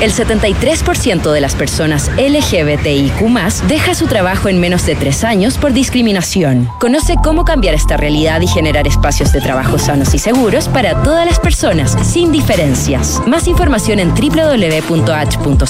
El 0.00 0.12
73% 0.12 1.32
de 1.32 1.40
las 1.40 1.56
personas 1.56 2.08
LGBTIQ 2.16 3.20
deja 3.66 3.94
su 3.94 4.06
trabajo 4.06 4.48
en 4.48 4.60
menos 4.60 4.86
de 4.86 4.94
tres 4.94 5.24
años 5.24 5.58
por 5.58 5.72
discriminación. 5.72 6.68
Conoce 6.78 7.16
cómo 7.22 7.44
cambiar 7.44 7.74
esta 7.74 7.96
realidad 7.96 8.40
y 8.40 8.46
generar 8.46 8.86
espacios 8.86 9.32
de 9.32 9.40
trabajo 9.40 9.76
sanos 9.76 10.14
y 10.14 10.20
seguros 10.20 10.68
para 10.68 11.02
todas 11.02 11.26
las 11.26 11.40
personas, 11.40 11.96
sin 12.06 12.30
diferencias. 12.30 13.20
Más 13.26 13.48
información 13.48 13.98
en 13.98 14.10
www.h.cl 14.14 15.66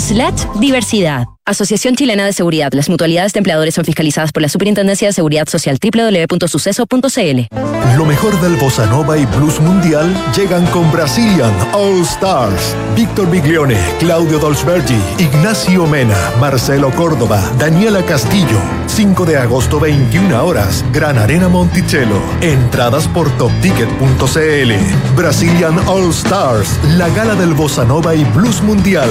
slash 0.00 0.46
diversidad. 0.58 1.26
Asociación 1.46 1.94
Chilena 1.94 2.26
de 2.26 2.32
Seguridad. 2.32 2.72
Las 2.72 2.88
mutualidades 2.88 3.32
de 3.32 3.38
empleadores 3.38 3.74
son 3.74 3.84
fiscalizadas 3.84 4.32
por 4.32 4.42
la 4.42 4.48
Superintendencia 4.48 5.06
de 5.06 5.12
Seguridad 5.12 5.48
Social 5.48 5.78
www.suceso.cl. 5.80 7.96
Lo 7.96 8.04
mejor 8.04 8.40
del 8.40 8.56
bossa 8.56 8.84
nova 8.86 9.16
y 9.16 9.24
blues 9.26 9.60
mundial 9.60 10.12
llegan 10.36 10.66
con 10.66 10.90
Brazilian 10.90 11.52
All 11.72 12.02
Stars. 12.02 12.74
Víctor 12.96 13.30
Biglione, 13.30 13.78
Claudio 14.00 14.40
Dolzbergi, 14.40 14.98
Ignacio 15.18 15.86
Mena, 15.86 16.16
Marcelo 16.40 16.90
Córdoba, 16.90 17.40
Daniela 17.58 18.04
Castillo. 18.04 18.60
5 18.88 19.24
de 19.24 19.36
agosto 19.36 19.78
21 19.78 20.44
horas, 20.44 20.84
Gran 20.92 21.16
Arena 21.16 21.48
Monticello. 21.48 22.20
Entradas 22.40 23.06
por 23.06 23.30
topticket.cl. 23.38 24.72
Brazilian 25.14 25.78
All 25.86 26.10
Stars, 26.10 26.76
la 26.96 27.08
gala 27.10 27.36
del 27.36 27.54
bossa 27.54 27.84
nova 27.84 28.16
y 28.16 28.24
blues 28.24 28.60
mundial. 28.62 29.08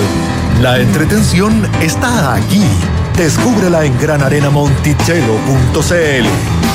La 0.62 0.80
entretención 0.80 1.70
está 1.82 2.34
aquí. 2.34 2.64
Descúbrela 3.18 3.84
en 3.86 3.98
granarenamonticello.cl. 4.00 6.75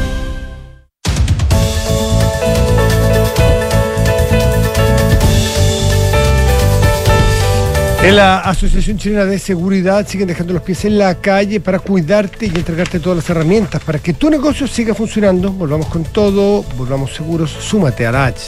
En 8.03 8.15
la 8.15 8.39
Asociación 8.39 8.97
Chilena 8.97 9.25
de 9.25 9.37
Seguridad 9.37 10.07
siguen 10.07 10.27
dejando 10.27 10.53
los 10.53 10.63
pies 10.63 10.85
en 10.85 10.97
la 10.97 11.13
calle 11.15 11.59
para 11.59 11.77
cuidarte 11.77 12.47
y 12.47 12.49
entregarte 12.49 12.99
todas 12.99 13.17
las 13.17 13.29
herramientas 13.29 13.83
para 13.83 13.99
que 13.99 14.13
tu 14.13 14.31
negocio 14.31 14.65
siga 14.67 14.95
funcionando. 14.95 15.51
Volvamos 15.51 15.85
con 15.85 16.03
todo, 16.03 16.63
volvamos 16.77 17.13
seguros, 17.13 17.51
súmate 17.51 18.07
a 18.07 18.11
la 18.11 18.25
H. 18.25 18.41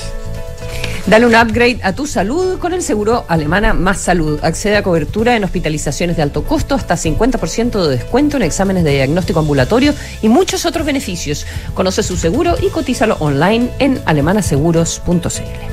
Dale 1.06 1.28
un 1.28 1.36
upgrade 1.36 1.82
a 1.84 1.94
tu 1.94 2.08
salud 2.08 2.58
con 2.58 2.74
el 2.74 2.82
seguro 2.82 3.26
Alemana 3.28 3.74
Más 3.74 4.00
Salud. 4.00 4.40
Accede 4.42 4.78
a 4.78 4.82
cobertura 4.82 5.36
en 5.36 5.44
hospitalizaciones 5.44 6.18
de 6.18 6.24
alto 6.24 6.44
costo, 6.46 6.74
hasta 6.74 6.96
50% 6.96 7.84
de 7.84 7.98
descuento 7.98 8.38
en 8.38 8.44
exámenes 8.44 8.84
de 8.84 8.92
diagnóstico 8.92 9.40
ambulatorio 9.40 9.94
y 10.24 10.30
muchos 10.30 10.66
otros 10.66 10.84
beneficios. 10.84 11.46
Conoce 11.76 12.02
su 12.02 12.18
seguro 12.18 12.56
y 12.60 12.70
cotízalo 12.70 13.18
online 13.20 13.70
en 13.78 14.02
alemanaseguros.cl. 14.06 15.73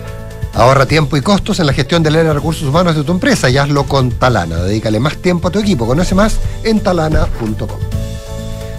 Ahorra 0.54 0.84
tiempo 0.86 1.16
y 1.16 1.20
costos 1.22 1.60
en 1.60 1.66
la 1.66 1.72
gestión 1.72 2.02
del 2.02 2.14
área 2.16 2.28
de 2.28 2.34
recursos 2.34 2.64
humanos 2.68 2.96
de 2.96 3.04
tu 3.04 3.12
empresa 3.12 3.48
y 3.48 3.56
hazlo 3.56 3.84
con 3.84 4.10
Talana. 4.10 4.56
Dedícale 4.56 4.98
más 5.00 5.16
tiempo 5.16 5.48
a 5.48 5.50
tu 5.50 5.58
equipo. 5.60 5.86
Conoce 5.86 6.14
más 6.14 6.36
en 6.64 6.80
talana.com. 6.80 7.68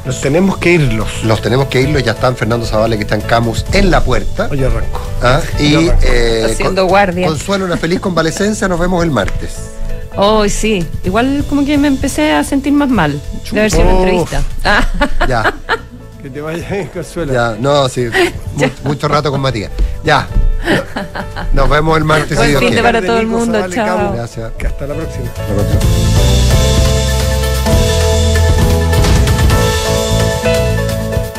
Nos 0.05 0.19
tenemos 0.19 0.57
que 0.57 0.73
irlos. 0.73 1.23
Los 1.23 1.41
tenemos 1.41 1.67
que 1.67 1.81
irlos. 1.81 2.03
Ya 2.03 2.11
están 2.13 2.35
Fernando 2.35 2.65
Zavale, 2.65 2.97
que 2.97 3.03
está 3.03 3.15
en 3.15 3.21
Camus, 3.21 3.65
en 3.71 3.89
la 3.91 4.03
puerta. 4.03 4.47
Hoy 4.51 4.63
arranco. 4.63 4.99
Ah, 5.21 5.39
y 5.59 5.71
Yo 5.71 5.79
arranco. 5.79 5.99
eh, 6.03 6.47
Haciendo 6.51 6.81
con- 6.81 6.89
guardia. 6.89 7.27
Consuelo, 7.27 7.65
una 7.65 7.77
feliz 7.77 7.99
convalecencia. 7.99 8.67
Nos 8.67 8.79
vemos 8.79 9.03
el 9.03 9.11
martes. 9.11 9.51
Oh, 10.17 10.47
sí. 10.49 10.85
Igual 11.05 11.45
como 11.47 11.63
que 11.65 11.77
me 11.77 11.87
empecé 11.87 12.33
a 12.33 12.43
sentir 12.43 12.73
más 12.73 12.89
mal 12.89 13.19
de 13.51 13.59
haber 13.59 13.71
sido 13.71 13.83
una 13.83 13.91
entrevista. 13.99 14.41
Ah, 14.65 14.85
Ya, 15.27 15.53
Que 16.21 16.29
te 16.29 16.41
vaya 16.41 16.67
bien, 16.69 16.87
Consuelo. 16.87 17.33
ya. 17.33 17.55
No, 17.59 17.89
sí. 17.89 18.07
mu- 18.55 18.69
mucho 18.83 19.07
rato 19.07 19.31
con 19.31 19.41
Matías. 19.41 19.71
Ya. 20.03 20.27
Nos 21.53 21.67
vemos 21.69 21.97
el 21.97 22.03
martes. 22.03 22.37
Buen 22.37 22.51
si 22.51 22.57
fin 22.57 22.75
de 22.75 22.83
para 22.83 23.01
todo 23.01 23.19
el 23.19 23.27
mundo, 23.27 23.59
chao. 23.69 24.13
Gracias. 24.13 24.51
Que 24.57 24.67
hasta 24.67 24.85
la 24.87 24.93
próxima. 24.95 25.25
Hasta 25.25 25.47
la 25.47 25.63
próxima. 25.63 25.81